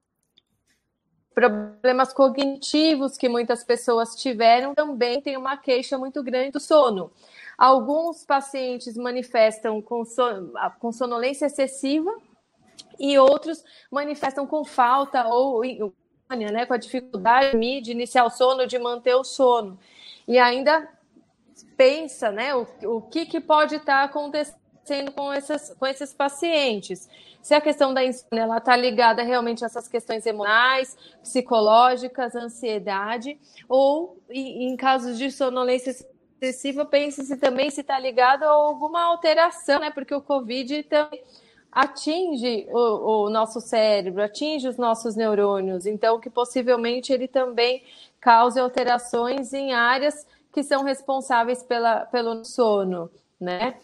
problemas 1.34 2.12
cognitivos 2.12 3.16
que 3.16 3.26
muitas 3.26 3.64
pessoas 3.64 4.14
tiveram 4.14 4.74
também 4.74 5.22
tem 5.22 5.38
uma 5.38 5.56
queixa 5.56 5.96
muito 5.96 6.22
grande 6.22 6.50
do 6.50 6.60
sono. 6.60 7.10
Alguns 7.56 8.22
pacientes 8.22 8.98
manifestam 8.98 9.80
com, 9.80 10.04
son, 10.04 10.52
com 10.78 10.92
sonolência 10.92 11.46
excessiva 11.46 12.14
e 13.00 13.18
outros 13.18 13.64
manifestam 13.90 14.46
com 14.46 14.62
falta 14.62 15.26
ou 15.26 15.64
né, 16.36 16.66
com 16.66 16.74
a 16.74 16.78
dificuldade 16.78 17.80
de 17.80 17.92
iniciar 17.92 18.24
o 18.24 18.30
sono, 18.30 18.66
de 18.66 18.78
manter 18.78 19.14
o 19.14 19.24
sono. 19.24 19.78
E 20.26 20.38
ainda 20.38 20.88
pensa 21.76 22.30
né, 22.30 22.54
o, 22.54 22.66
o 22.84 23.00
que, 23.00 23.24
que 23.24 23.40
pode 23.40 23.76
estar 23.76 24.04
acontecendo 24.04 25.10
com, 25.12 25.32
essas, 25.32 25.74
com 25.74 25.86
esses 25.86 26.12
pacientes. 26.12 27.08
Se 27.40 27.54
a 27.54 27.60
questão 27.60 27.94
da 27.94 28.04
insônia 28.04 28.46
está 28.56 28.76
ligada 28.76 29.22
realmente 29.22 29.64
a 29.64 29.66
essas 29.66 29.88
questões 29.88 30.26
emocionais, 30.26 30.96
psicológicas, 31.22 32.34
ansiedade, 32.34 33.38
ou 33.68 34.20
em, 34.28 34.68
em 34.68 34.76
casos 34.76 35.16
de 35.16 35.30
sonolência 35.30 35.94
excessiva, 36.40 36.84
pense-se 36.84 37.36
também 37.38 37.70
se 37.70 37.80
está 37.80 37.98
ligado 37.98 38.42
a 38.42 38.50
alguma 38.50 39.02
alteração, 39.02 39.80
né? 39.80 39.90
Porque 39.90 40.14
o 40.14 40.20
Covid 40.20 40.82
também 40.84 41.22
atinge 41.70 42.66
o, 42.70 43.26
o, 43.26 43.30
nosso 43.30 43.60
cérebro, 43.60 44.22
atinge 44.22 44.68
os 44.68 44.76
nossos 44.76 45.14
neurônios, 45.14 45.86
então 45.86 46.18
que 46.18 46.30
possivelmente 46.30 47.12
ele 47.12 47.28
também 47.28 47.82
cause 48.20 48.58
alterações 48.58 49.52
em 49.52 49.72
áreas 49.72 50.26
que 50.52 50.62
são 50.62 50.82
responsáveis 50.82 51.62
pela, 51.62 52.06
pelo 52.06 52.44
sono, 52.44 53.10
né? 53.40 53.76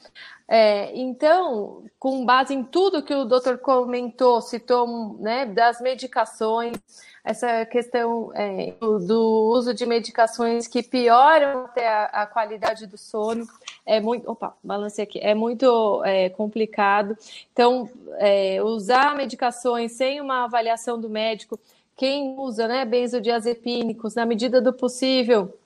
É, 0.47 0.95
então, 0.97 1.85
com 1.99 2.25
base 2.25 2.53
em 2.53 2.63
tudo 2.63 3.03
que 3.03 3.15
o 3.15 3.25
doutor 3.25 3.59
comentou, 3.59 4.43
citou 4.43 5.17
né, 5.19 5.47
das 5.47 5.81
medicações, 5.81 6.77
essa 7.25 7.65
questão 7.65 8.31
é, 8.35 8.75
do 8.81 9.51
uso 9.51 9.73
de 9.73 9.87
medicações 9.87 10.67
que 10.67 10.83
pioram 10.83 11.65
até 11.65 11.89
a, 11.89 12.05
a, 12.05 12.27
qualidade 12.27 12.87
do 12.87 12.99
sono 12.99 13.47
é 13.87 13.99
muito. 13.99 14.31
Opa, 14.31 14.55
balancei 14.63 15.05
aqui, 15.05 15.19
é 15.19 15.35
muito 15.35 16.05
é, 16.05 16.29
complicado. 16.29 17.17
Então, 17.51 17.89
é, 18.19 18.63
usar 18.63 19.17
medicações 19.17 19.93
sem 19.93 20.21
uma 20.21 20.45
avaliação 20.45 21.01
do 21.01 21.09
médico, 21.09 21.59
quem 21.97 22.39
usa 22.39 22.69
né, 22.69 22.85
benzodiazepínicos, 22.85 24.15
na 24.15 24.27
medida 24.27 24.61
do 24.61 24.73
possível, 24.73 25.57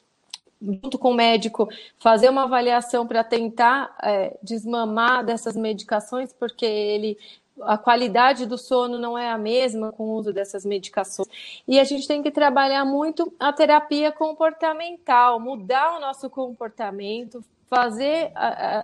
junto 0.61 0.98
com 0.98 1.12
o 1.12 1.14
médico, 1.14 1.68
fazer 1.98 2.28
uma 2.28 2.44
avaliação 2.44 3.06
para 3.06 3.22
tentar 3.22 3.96
é, 4.02 4.36
desmamar 4.42 5.24
dessas 5.24 5.56
medicações, 5.56 6.32
porque 6.32 6.66
ele 6.66 7.16
a 7.62 7.76
qualidade 7.76 8.46
do 8.46 8.56
sono 8.56 8.98
não 8.98 9.18
é 9.18 9.30
a 9.30 9.38
mesma 9.38 9.90
com 9.90 10.04
o 10.04 10.14
uso 10.14 10.32
dessas 10.32 10.64
medicações. 10.64 11.28
E 11.66 11.80
a 11.80 11.84
gente 11.84 12.06
tem 12.06 12.22
que 12.22 12.30
trabalhar 12.30 12.84
muito 12.84 13.32
a 13.38 13.52
terapia 13.52 14.12
comportamental, 14.12 15.40
mudar 15.40 15.96
o 15.96 16.00
nosso 16.00 16.30
comportamento, 16.30 17.44
fazer, 17.68 18.32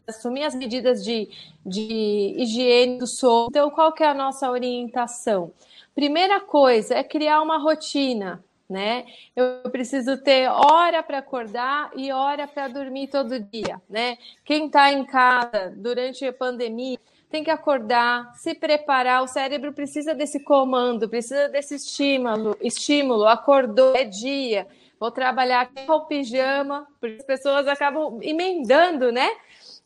assumir 0.06 0.44
as 0.44 0.54
medidas 0.54 1.04
de, 1.04 1.28
de 1.64 2.34
higiene 2.36 2.98
do 2.98 3.06
sono. 3.06 3.46
Então, 3.48 3.70
qual 3.70 3.92
que 3.92 4.02
é 4.02 4.08
a 4.08 4.14
nossa 4.14 4.50
orientação? 4.50 5.52
Primeira 5.94 6.40
coisa 6.40 6.94
é 6.94 7.04
criar 7.04 7.40
uma 7.40 7.58
rotina, 7.58 8.44
né? 8.74 9.06
Eu 9.36 9.70
preciso 9.70 10.18
ter 10.18 10.48
hora 10.48 11.00
para 11.00 11.18
acordar 11.18 11.92
e 11.94 12.10
hora 12.10 12.48
para 12.48 12.66
dormir 12.66 13.06
todo 13.06 13.38
dia, 13.38 13.80
né? 13.88 14.18
Quem 14.44 14.66
está 14.66 14.92
em 14.92 15.04
casa 15.04 15.72
durante 15.76 16.26
a 16.26 16.32
pandemia 16.32 16.98
tem 17.30 17.44
que 17.44 17.52
acordar, 17.52 18.34
se 18.34 18.52
preparar. 18.52 19.22
O 19.22 19.28
cérebro 19.28 19.72
precisa 19.72 20.12
desse 20.12 20.40
comando, 20.40 21.08
precisa 21.08 21.48
desse 21.48 21.76
estímulo. 21.76 22.56
Estímulo, 22.60 23.28
acordou, 23.28 23.94
é 23.94 24.02
dia. 24.02 24.66
Vou 24.98 25.12
trabalhar 25.12 25.60
aqui 25.60 25.86
com 25.86 25.92
o 25.92 26.06
pijama, 26.06 26.88
porque 27.00 27.18
as 27.20 27.24
pessoas 27.24 27.68
acabam 27.68 28.18
emendando, 28.22 29.12
né? 29.12 29.30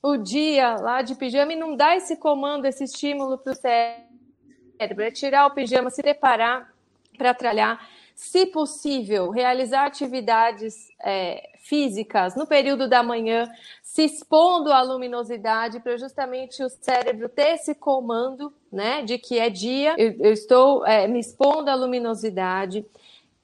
O 0.03 0.17
dia 0.17 0.77
lá 0.77 1.03
de 1.03 1.15
pijama 1.15 1.53
e 1.53 1.57
não 1.57 1.77
dá 1.77 1.95
esse 1.95 2.17
comando, 2.17 2.65
esse 2.65 2.85
estímulo 2.85 3.37
para 3.37 3.53
o 3.53 3.57
cérebro. 3.57 5.03
É 5.03 5.11
tirar 5.11 5.47
o 5.47 5.51
pijama, 5.51 5.91
se 5.91 6.01
preparar 6.01 6.73
para 7.19 7.35
trabalhar 7.35 7.85
se 8.19 8.47
possível, 8.47 9.31
realizar 9.31 9.87
atividades 9.87 10.89
é, 11.01 11.51
físicas 11.61 12.35
no 12.35 12.49
período 12.49 12.89
da 12.89 13.01
manhã, 13.01 13.49
se 13.81 14.03
expondo 14.03 14.73
à 14.73 14.83
luminosidade 14.83 15.79
para 15.79 15.97
justamente 15.97 16.61
o 16.65 16.69
cérebro 16.69 17.29
ter 17.29 17.55
esse 17.55 17.77
comando, 17.77 18.53
né, 18.73 19.03
de 19.03 19.19
que 19.19 19.39
é 19.39 19.49
dia, 19.49 19.95
eu, 19.97 20.17
eu 20.19 20.33
estou 20.33 20.85
é, 20.85 21.07
me 21.07 21.21
expondo 21.21 21.71
à 21.71 21.77
luminosidade, 21.77 22.85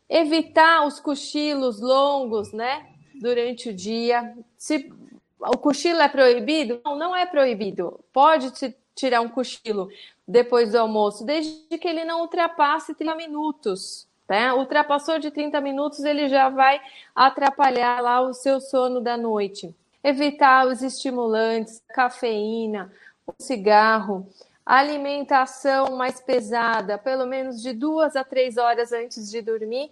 evitar 0.08 0.84
os 0.84 0.98
cochilos 0.98 1.80
longos, 1.80 2.52
né, 2.52 2.84
durante 3.20 3.68
o 3.68 3.72
dia. 3.72 4.36
Se 4.58 4.92
o 5.38 5.56
cochilo 5.56 6.00
é 6.00 6.08
proibido? 6.08 6.80
Não, 6.84 6.98
não 6.98 7.14
é 7.14 7.24
proibido. 7.24 8.00
Pode 8.12 8.50
tirar 8.92 9.20
um 9.20 9.28
cochilo 9.28 9.88
depois 10.26 10.72
do 10.72 10.78
almoço, 10.78 11.24
desde 11.24 11.78
que 11.78 11.86
ele 11.86 12.04
não 12.04 12.22
ultrapasse 12.22 12.92
30 12.92 13.14
minutos. 13.14 14.12
Tá? 14.26 14.54
Ultrapassou 14.54 15.18
de 15.18 15.30
30 15.30 15.60
minutos, 15.60 16.02
ele 16.02 16.28
já 16.28 16.48
vai 16.48 16.80
atrapalhar 17.14 18.00
lá 18.00 18.20
o 18.22 18.32
seu 18.32 18.60
sono 18.60 19.00
da 19.00 19.16
noite. 19.16 19.74
Evitar 20.02 20.66
os 20.66 20.82
estimulantes, 20.82 21.82
cafeína, 21.88 22.90
o 23.26 23.34
cigarro, 23.38 24.26
alimentação 24.64 25.96
mais 25.96 26.20
pesada, 26.20 26.96
pelo 26.96 27.26
menos 27.26 27.60
de 27.60 27.72
duas 27.72 28.16
a 28.16 28.24
três 28.24 28.56
horas 28.56 28.92
antes 28.92 29.30
de 29.30 29.42
dormir. 29.42 29.90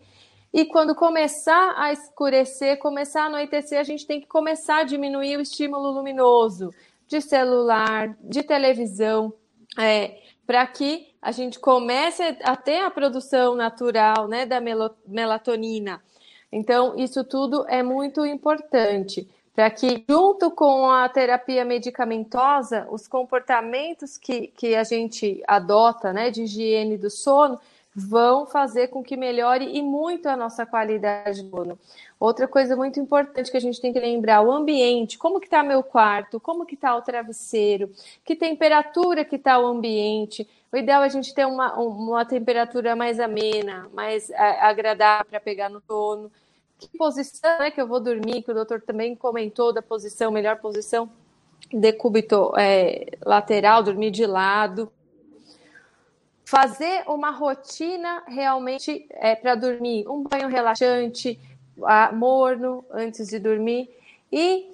E 0.53 0.65
quando 0.67 0.95
começar 0.95 1.75
a 1.77 1.93
escurecer, 1.93 2.79
começar 2.79 3.23
a 3.25 3.27
anoitecer, 3.27 3.79
a 3.79 3.85
gente 3.85 4.07
tem 4.07 4.21
que 4.21 4.27
começar 4.27 4.79
a 4.79 4.85
diminuir 4.85 5.37
o 5.37 5.41
estímulo 5.41 5.91
luminoso 5.91 6.75
de 7.07 7.21
celular, 7.21 8.17
de 8.21 8.43
televisão, 8.43 9.33
é, 9.79 10.22
para 10.47 10.67
que 10.67 11.09
a 11.21 11.31
gente 11.31 11.59
comece 11.59 12.23
a 12.43 12.57
ter 12.57 12.81
a 12.81 12.91
produção 12.91 13.55
natural 13.55 14.27
né, 14.27 14.45
da 14.45 14.61
melatonina. 15.07 16.03
Então, 16.51 16.95
isso 16.97 17.25
tudo 17.25 17.67
é 17.69 17.83
muito 17.83 18.27
importante 18.27 19.29
para 19.55 19.71
que, 19.71 20.05
junto 20.09 20.51
com 20.51 20.91
a 20.91 21.09
terapia 21.09 21.65
medicamentosa, 21.65 22.87
os 22.91 23.07
comportamentos 23.07 24.17
que, 24.17 24.49
que 24.49 24.75
a 24.75 24.83
gente 24.83 25.43
adota 25.47 26.13
né, 26.13 26.31
de 26.31 26.43
higiene 26.43 26.97
do 26.97 27.11
sono 27.11 27.61
vão 27.95 28.47
fazer 28.47 28.89
com 28.89 29.03
que 29.03 29.17
melhore 29.17 29.77
e 29.77 29.83
muito 29.83 30.29
a 30.29 30.37
nossa 30.37 30.65
qualidade 30.65 31.43
do 31.43 31.51
sono. 31.51 31.79
Outra 32.19 32.49
coisa 32.49 32.75
muito 32.75 32.99
importante 32.99 33.51
que 33.51 33.57
a 33.57 33.61
gente 33.61 33.81
tem 33.81 33.93
que 33.93 34.01
lembrar, 34.01 34.41
o 34.43 34.51
ambiente, 34.51 35.19
como 35.19 35.39
que 35.39 35.47
está 35.47 35.63
meu 35.63 35.83
quarto, 35.83 36.41
como 36.41 36.65
que 36.65 36.75
está 36.75 36.97
o 36.97 37.03
travesseiro, 37.03 37.91
que 38.25 38.35
temperatura 38.35 39.25
que 39.25 39.37
está 39.37 39.59
o 39.59 39.67
ambiente. 39.67 40.49
O 40.73 40.77
ideal 40.77 41.03
é 41.03 41.07
a 41.07 41.09
gente 41.11 41.35
ter 41.35 41.47
uma, 41.47 41.75
uma 41.79 42.25
temperatura 42.25 42.97
mais 42.97 43.21
amena, 43.21 43.91
mais 43.93 44.31
agradável 44.31 45.27
para 45.27 45.41
pegar 45.41 45.69
no 45.69 45.83
sono. 45.87 46.33
Que 46.79 46.89
posição 46.97 47.63
é 47.63 47.71
que 47.71 47.81
eu 47.81 47.87
vou 47.87 48.01
dormir, 48.01 48.43
que 48.43 48.51
o 48.51 48.55
doutor 48.55 48.81
também 48.81 49.15
comentou 49.15 49.73
da 49.73 49.83
posição, 49.83 50.33
melhor 50.33 50.57
posição, 50.57 51.11
decúbito 51.71 52.53
é, 52.57 53.19
lateral, 53.25 53.83
dormir 53.83 54.11
de 54.11 54.27
lado 54.27 54.91
fazer 56.53 57.05
uma 57.07 57.31
rotina 57.31 58.23
realmente 58.29 59.07
é, 59.13 59.35
para 59.35 59.55
dormir, 59.55 60.07
um 60.07 60.23
banho 60.23 60.49
relaxante, 60.49 61.41
morno 62.13 62.85
antes 62.91 63.29
de 63.29 63.39
dormir. 63.39 63.89
E 64.31 64.71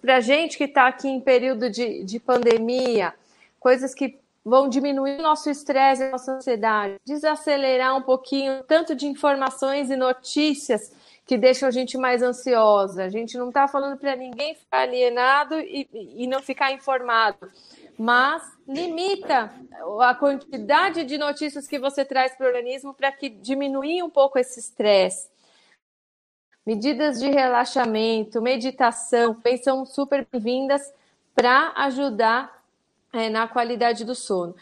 para 0.00 0.16
a 0.16 0.20
gente 0.20 0.56
que 0.56 0.64
está 0.64 0.86
aqui 0.86 1.06
em 1.06 1.20
período 1.20 1.68
de, 1.68 2.02
de 2.02 2.18
pandemia, 2.18 3.12
coisas 3.60 3.94
que 3.94 4.18
vão 4.42 4.70
diminuir 4.70 5.18
o 5.18 5.22
nosso 5.22 5.50
estresse, 5.50 6.02
a 6.02 6.12
nossa 6.12 6.32
ansiedade, 6.32 6.94
desacelerar 7.04 7.94
um 7.94 8.02
pouquinho 8.02 8.64
tanto 8.64 8.94
de 8.94 9.06
informações 9.06 9.90
e 9.90 9.96
notícias 9.96 10.94
que 11.26 11.36
deixam 11.36 11.68
a 11.68 11.70
gente 11.70 11.98
mais 11.98 12.22
ansiosa. 12.22 13.04
A 13.04 13.10
gente 13.10 13.36
não 13.36 13.48
está 13.48 13.68
falando 13.68 13.98
para 13.98 14.16
ninguém 14.16 14.54
ficar 14.54 14.78
alienado 14.78 15.60
e, 15.60 15.86
e 15.92 16.26
não 16.26 16.40
ficar 16.40 16.72
informado 16.72 17.50
mas 17.98 18.42
limita 18.66 19.52
a 20.00 20.14
quantidade 20.14 21.04
de 21.04 21.18
notícias 21.18 21.66
que 21.66 21.80
você 21.80 22.04
traz 22.04 22.36
para 22.36 22.46
o 22.46 22.48
organismo 22.48 22.94
para 22.94 23.10
que 23.10 23.28
diminuir 23.28 24.04
um 24.04 24.10
pouco 24.10 24.38
esse 24.38 24.60
estresse. 24.60 25.28
Medidas 26.64 27.18
de 27.18 27.28
relaxamento, 27.28 28.40
meditação, 28.40 29.36
são 29.64 29.84
super 29.84 30.24
bem-vindas 30.30 30.92
para 31.34 31.72
ajudar 31.76 32.62
é, 33.12 33.28
na 33.28 33.48
qualidade 33.48 34.04
do 34.04 34.14
sono. 34.14 34.54